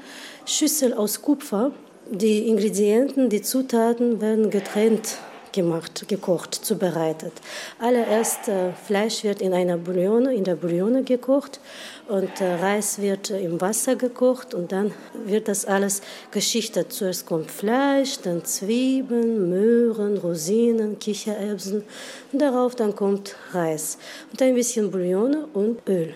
Schüssel 0.45 0.93
aus 0.93 1.21
Kupfer. 1.21 1.71
Die 2.09 2.47
Ingredienten, 2.47 3.29
die 3.29 3.41
Zutaten 3.41 4.19
werden 4.19 4.49
getrennt 4.49 5.17
gemacht, 5.53 6.07
gekocht, 6.07 6.53
zubereitet. 6.55 7.33
Allererst 7.79 8.47
äh, 8.47 8.73
Fleisch 8.73 9.23
wird 9.23 9.41
in 9.41 9.53
einer 9.53 9.77
Bouillone, 9.77 10.33
in 10.33 10.43
der 10.43 10.55
Bouillone 10.55 11.03
gekocht 11.03 11.59
und 12.07 12.41
äh, 12.41 12.55
Reis 12.55 12.99
wird 13.01 13.29
äh, 13.29 13.41
im 13.41 13.59
Wasser 13.61 13.95
gekocht 13.95 14.53
und 14.53 14.71
dann 14.71 14.93
wird 15.25 15.47
das 15.47 15.65
alles 15.65 16.01
geschichtet. 16.31 16.93
Zuerst 16.93 17.25
kommt 17.25 17.51
Fleisch, 17.51 18.19
dann 18.21 18.45
Zwiebeln, 18.45 19.49
Möhren, 19.49 20.17
Rosinen, 20.17 20.99
Kichererbsen 20.99 21.83
und 22.31 22.41
darauf 22.41 22.75
dann 22.75 22.95
kommt 22.95 23.35
Reis 23.53 23.97
und 24.31 24.41
ein 24.41 24.55
bisschen 24.55 24.91
Bouillone 24.91 25.47
und 25.53 25.87
Öl. 25.87 26.13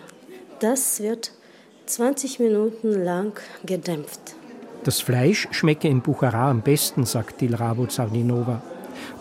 Das 0.59 1.01
wird 1.01 1.31
20 1.85 2.39
Minuten 2.39 3.03
lang 3.03 3.39
gedämpft. 3.65 4.35
Das 4.83 5.01
Fleisch 5.01 5.47
schmecke 5.51 5.87
in 5.87 6.01
Buchara 6.01 6.51
am 6.51 6.61
besten, 6.61 7.05
sagt 7.05 7.41
Dilrabo 7.41 7.87
Zarninova. 7.87 8.61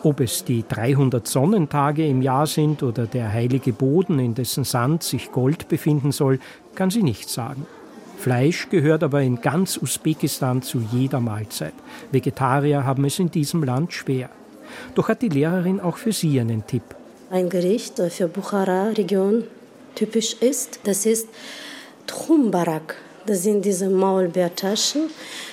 Ob 0.03 0.21
es 0.21 0.45
die 0.45 0.65
300 0.69 1.27
Sonnentage 1.27 2.07
im 2.07 2.23
Jahr 2.23 2.47
sind 2.47 2.83
oder 2.83 3.07
der 3.07 3.33
heilige 3.33 3.73
Boden, 3.73 4.19
in 4.19 4.35
dessen 4.35 4.65
Sand 4.65 5.03
sich 5.03 5.33
Gold 5.33 5.69
befinden 5.69 6.13
soll, 6.13 6.39
kann 6.75 6.91
sie 6.91 7.03
nicht 7.03 7.29
sagen. 7.29 7.67
Fleisch 8.19 8.69
gehört 8.71 9.03
aber 9.03 9.23
in 9.23 9.41
ganz 9.41 9.77
Usbekistan 9.77 10.63
zu 10.63 10.83
jeder 10.93 11.21
Mahlzeit. 11.21 11.75
Vegetarier 12.11 12.85
haben 12.85 13.05
es 13.05 13.19
in 13.19 13.31
diesem 13.31 13.65
Land 13.65 13.93
schwer. 13.93 14.31
Doch 14.95 15.09
hat 15.09 15.23
die 15.23 15.29
Lehrerin 15.29 15.81
auch 15.81 15.97
für 15.97 16.13
sie 16.13 16.41
einen 16.41 16.67
Tipp. 16.67 16.83
Ein 17.31 17.49
Gericht 17.49 17.99
für 17.99 18.29
Bukhara-Region 18.29 19.45
typisch 19.95 20.35
ist, 20.41 20.81
das 20.85 21.07
ist 21.07 21.29
Trumbarak. 22.07 22.97
Das 23.27 23.43
sind 23.43 23.65
diese 23.65 23.89
Maulbeertaschen, 23.89 25.09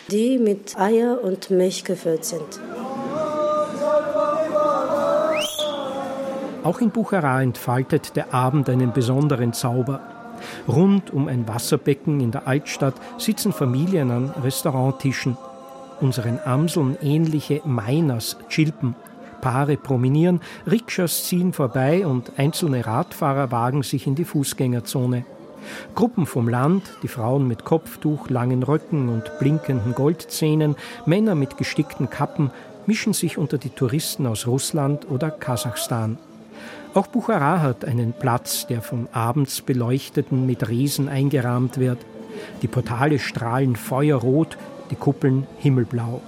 die 0.10 0.38
mit 0.38 0.78
Eier 0.78 1.24
und 1.24 1.50
Milch 1.50 1.84
gefüllt 1.84 2.26
sind. 2.26 2.60
Auch 6.64 6.80
in 6.80 6.92
Buchara 6.92 7.42
entfaltet 7.42 8.16
der 8.16 8.36
Abend 8.36 8.70
einen 8.70 8.94
besonderen 8.94 9.52
Zauber. 9.52 10.00
Rund 10.68 11.12
um 11.12 11.28
ein 11.28 11.48
Wasserbecken 11.48 12.20
in 12.20 12.30
der 12.30 12.48
Altstadt 12.48 12.94
sitzen 13.18 13.52
Familien 13.52 14.12
an 14.12 14.30
Restauranttischen. 14.44 15.38
Unseren 16.02 16.40
Amseln 16.46 16.98
ähnliche 17.02 17.62
Miners 17.66 18.38
chilpen. 18.48 18.96
Paare 19.42 19.76
promenieren, 19.76 20.40
Rikschas 20.70 21.24
ziehen 21.24 21.52
vorbei 21.52 22.06
und 22.06 22.34
einzelne 22.38 22.86
Radfahrer 22.86 23.50
wagen 23.50 23.82
sich 23.82 24.06
in 24.06 24.14
die 24.14 24.26
Fußgängerzone. 24.26 25.26
Gruppen 25.96 26.28
vom 26.28 26.48
Land, 26.48 26.84
die 27.02 27.08
Frauen 27.08 27.48
mit 27.48 27.66
Kopftuch, 27.66 28.30
langen 28.30 28.62
Röcken 28.62 29.10
und 29.10 29.40
blinkenden 29.40 29.96
Goldzähnen, 29.96 30.76
Männer 31.08 31.34
mit 31.34 31.58
gestickten 31.58 32.12
Kappen, 32.12 32.52
mischen 32.86 33.14
sich 33.14 33.40
unter 33.40 33.58
die 33.58 33.70
Touristen 33.70 34.28
aus 34.28 34.46
Russland 34.46 35.10
oder 35.10 35.32
Kasachstan. 35.32 36.20
Auch 36.94 37.08
Buchara 37.08 37.62
hat 37.62 37.86
einen 37.86 38.12
Platz, 38.12 38.68
der 38.68 38.82
von 38.82 39.08
abends 39.14 39.62
Beleuchteten 39.62 40.46
mit 40.46 40.68
Riesen 40.68 41.08
eingerahmt 41.08 41.78
wird. 41.78 42.00
Die 42.62 42.68
Portale 42.68 43.18
strahlen 43.18 43.78
feuerrot, 43.78 44.58
die 44.90 44.96
Kuppeln 44.96 45.48
himmelblau. 45.58 46.22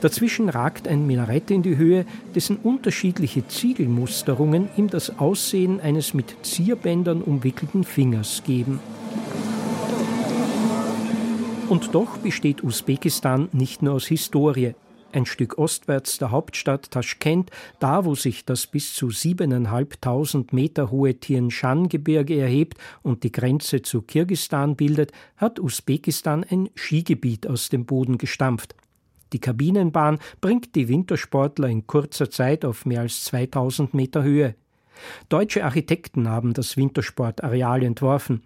Dazwischen 0.00 0.48
ragt 0.48 0.88
ein 0.88 1.06
Minarett 1.06 1.50
in 1.50 1.62
die 1.62 1.76
Höhe, 1.76 2.06
dessen 2.34 2.56
unterschiedliche 2.56 3.46
Ziegelmusterungen 3.46 4.70
ihm 4.78 4.88
das 4.88 5.18
Aussehen 5.18 5.78
eines 5.78 6.14
mit 6.14 6.36
Zierbändern 6.42 7.20
umwickelten 7.20 7.84
Fingers 7.84 8.42
geben. 8.46 8.80
Und 11.68 11.94
doch 11.94 12.16
besteht 12.16 12.64
Usbekistan 12.64 13.50
nicht 13.52 13.82
nur 13.82 13.92
aus 13.92 14.06
Historie 14.06 14.74
ein 15.12 15.26
Stück 15.26 15.58
ostwärts 15.58 16.18
der 16.18 16.30
Hauptstadt 16.30 16.90
Taschkent, 16.90 17.50
da 17.78 18.04
wo 18.04 18.14
sich 18.14 18.44
das 18.44 18.66
bis 18.66 18.94
zu 18.94 19.10
siebeneinhalbtausend 19.10 20.52
Meter 20.52 20.90
hohe 20.90 21.14
Tian-Shan-Gebirge 21.14 22.38
erhebt 22.40 22.78
und 23.02 23.24
die 23.24 23.32
Grenze 23.32 23.82
zu 23.82 24.02
Kirgistan 24.02 24.76
bildet, 24.76 25.12
hat 25.36 25.60
Usbekistan 25.60 26.44
ein 26.48 26.70
Skigebiet 26.74 27.46
aus 27.46 27.68
dem 27.68 27.86
Boden 27.86 28.18
gestampft. 28.18 28.74
Die 29.32 29.40
Kabinenbahn 29.40 30.18
bringt 30.40 30.74
die 30.74 30.88
Wintersportler 30.88 31.68
in 31.68 31.86
kurzer 31.86 32.30
Zeit 32.30 32.64
auf 32.64 32.86
mehr 32.86 33.00
als 33.00 33.24
2000 33.24 33.94
Meter 33.94 34.22
Höhe. 34.22 34.54
Deutsche 35.28 35.64
Architekten 35.64 36.28
haben 36.28 36.54
das 36.54 36.76
Wintersportareal 36.76 37.82
entworfen. 37.82 38.42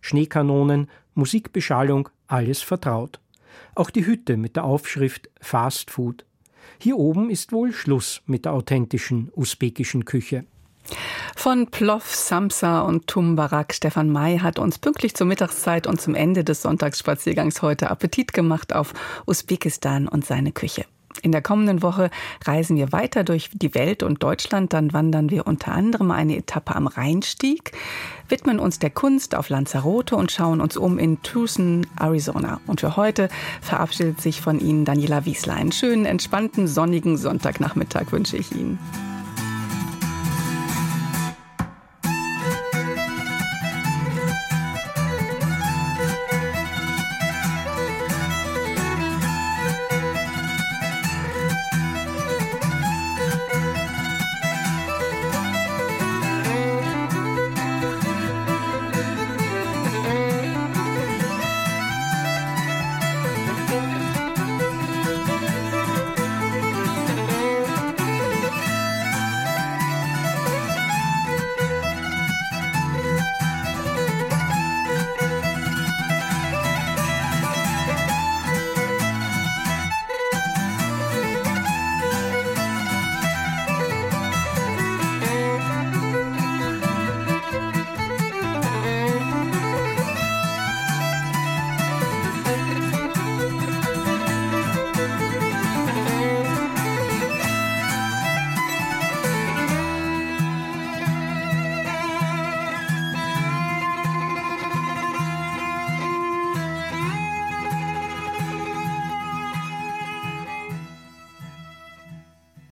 Schneekanonen, 0.00 0.88
Musikbeschallung, 1.14 2.08
alles 2.26 2.60
vertraut. 2.62 3.20
Auch 3.74 3.90
die 3.90 4.06
Hütte 4.06 4.36
mit 4.36 4.56
der 4.56 4.64
Aufschrift 4.64 5.28
Fast 5.40 5.90
Food. 5.90 6.24
Hier 6.78 6.96
oben 6.96 7.30
ist 7.30 7.52
wohl 7.52 7.72
Schluss 7.72 8.22
mit 8.26 8.44
der 8.44 8.52
authentischen 8.52 9.30
usbekischen 9.34 10.04
Küche. 10.04 10.44
Von 11.36 11.68
Plov, 11.68 12.14
Samsa 12.14 12.82
und 12.82 13.06
Tumbarak. 13.06 13.74
Stefan 13.74 14.10
May 14.10 14.38
hat 14.38 14.58
uns 14.58 14.78
pünktlich 14.78 15.14
zur 15.14 15.26
Mittagszeit 15.26 15.86
und 15.86 16.00
zum 16.00 16.14
Ende 16.14 16.44
des 16.44 16.62
Sonntagsspaziergangs 16.62 17.62
heute 17.62 17.90
Appetit 17.90 18.32
gemacht 18.32 18.74
auf 18.74 18.92
Usbekistan 19.26 20.08
und 20.08 20.24
seine 20.24 20.52
Küche. 20.52 20.84
In 21.22 21.32
der 21.32 21.42
kommenden 21.42 21.82
Woche 21.82 22.10
reisen 22.44 22.76
wir 22.76 22.92
weiter 22.92 23.24
durch 23.24 23.50
die 23.52 23.74
Welt 23.74 24.02
und 24.02 24.22
Deutschland. 24.22 24.72
Dann 24.72 24.92
wandern 24.92 25.30
wir 25.30 25.46
unter 25.46 25.72
anderem 25.72 26.10
eine 26.10 26.36
Etappe 26.36 26.74
am 26.74 26.86
Rheinstieg, 26.86 27.72
widmen 28.28 28.58
uns 28.58 28.78
der 28.78 28.90
Kunst 28.90 29.34
auf 29.34 29.48
Lanzarote 29.48 30.16
und 30.16 30.32
schauen 30.32 30.60
uns 30.60 30.76
um 30.76 30.98
in 30.98 31.22
Tucson, 31.22 31.86
Arizona. 31.98 32.60
Und 32.66 32.80
für 32.80 32.96
heute 32.96 33.28
verabschiedet 33.60 34.20
sich 34.20 34.40
von 34.40 34.60
Ihnen 34.60 34.84
Daniela 34.84 35.24
Wiesler. 35.24 35.54
Einen 35.54 35.72
schönen, 35.72 36.04
entspannten, 36.04 36.66
sonnigen 36.66 37.16
Sonntagnachmittag 37.16 38.12
wünsche 38.12 38.36
ich 38.36 38.52
Ihnen. 38.52 38.78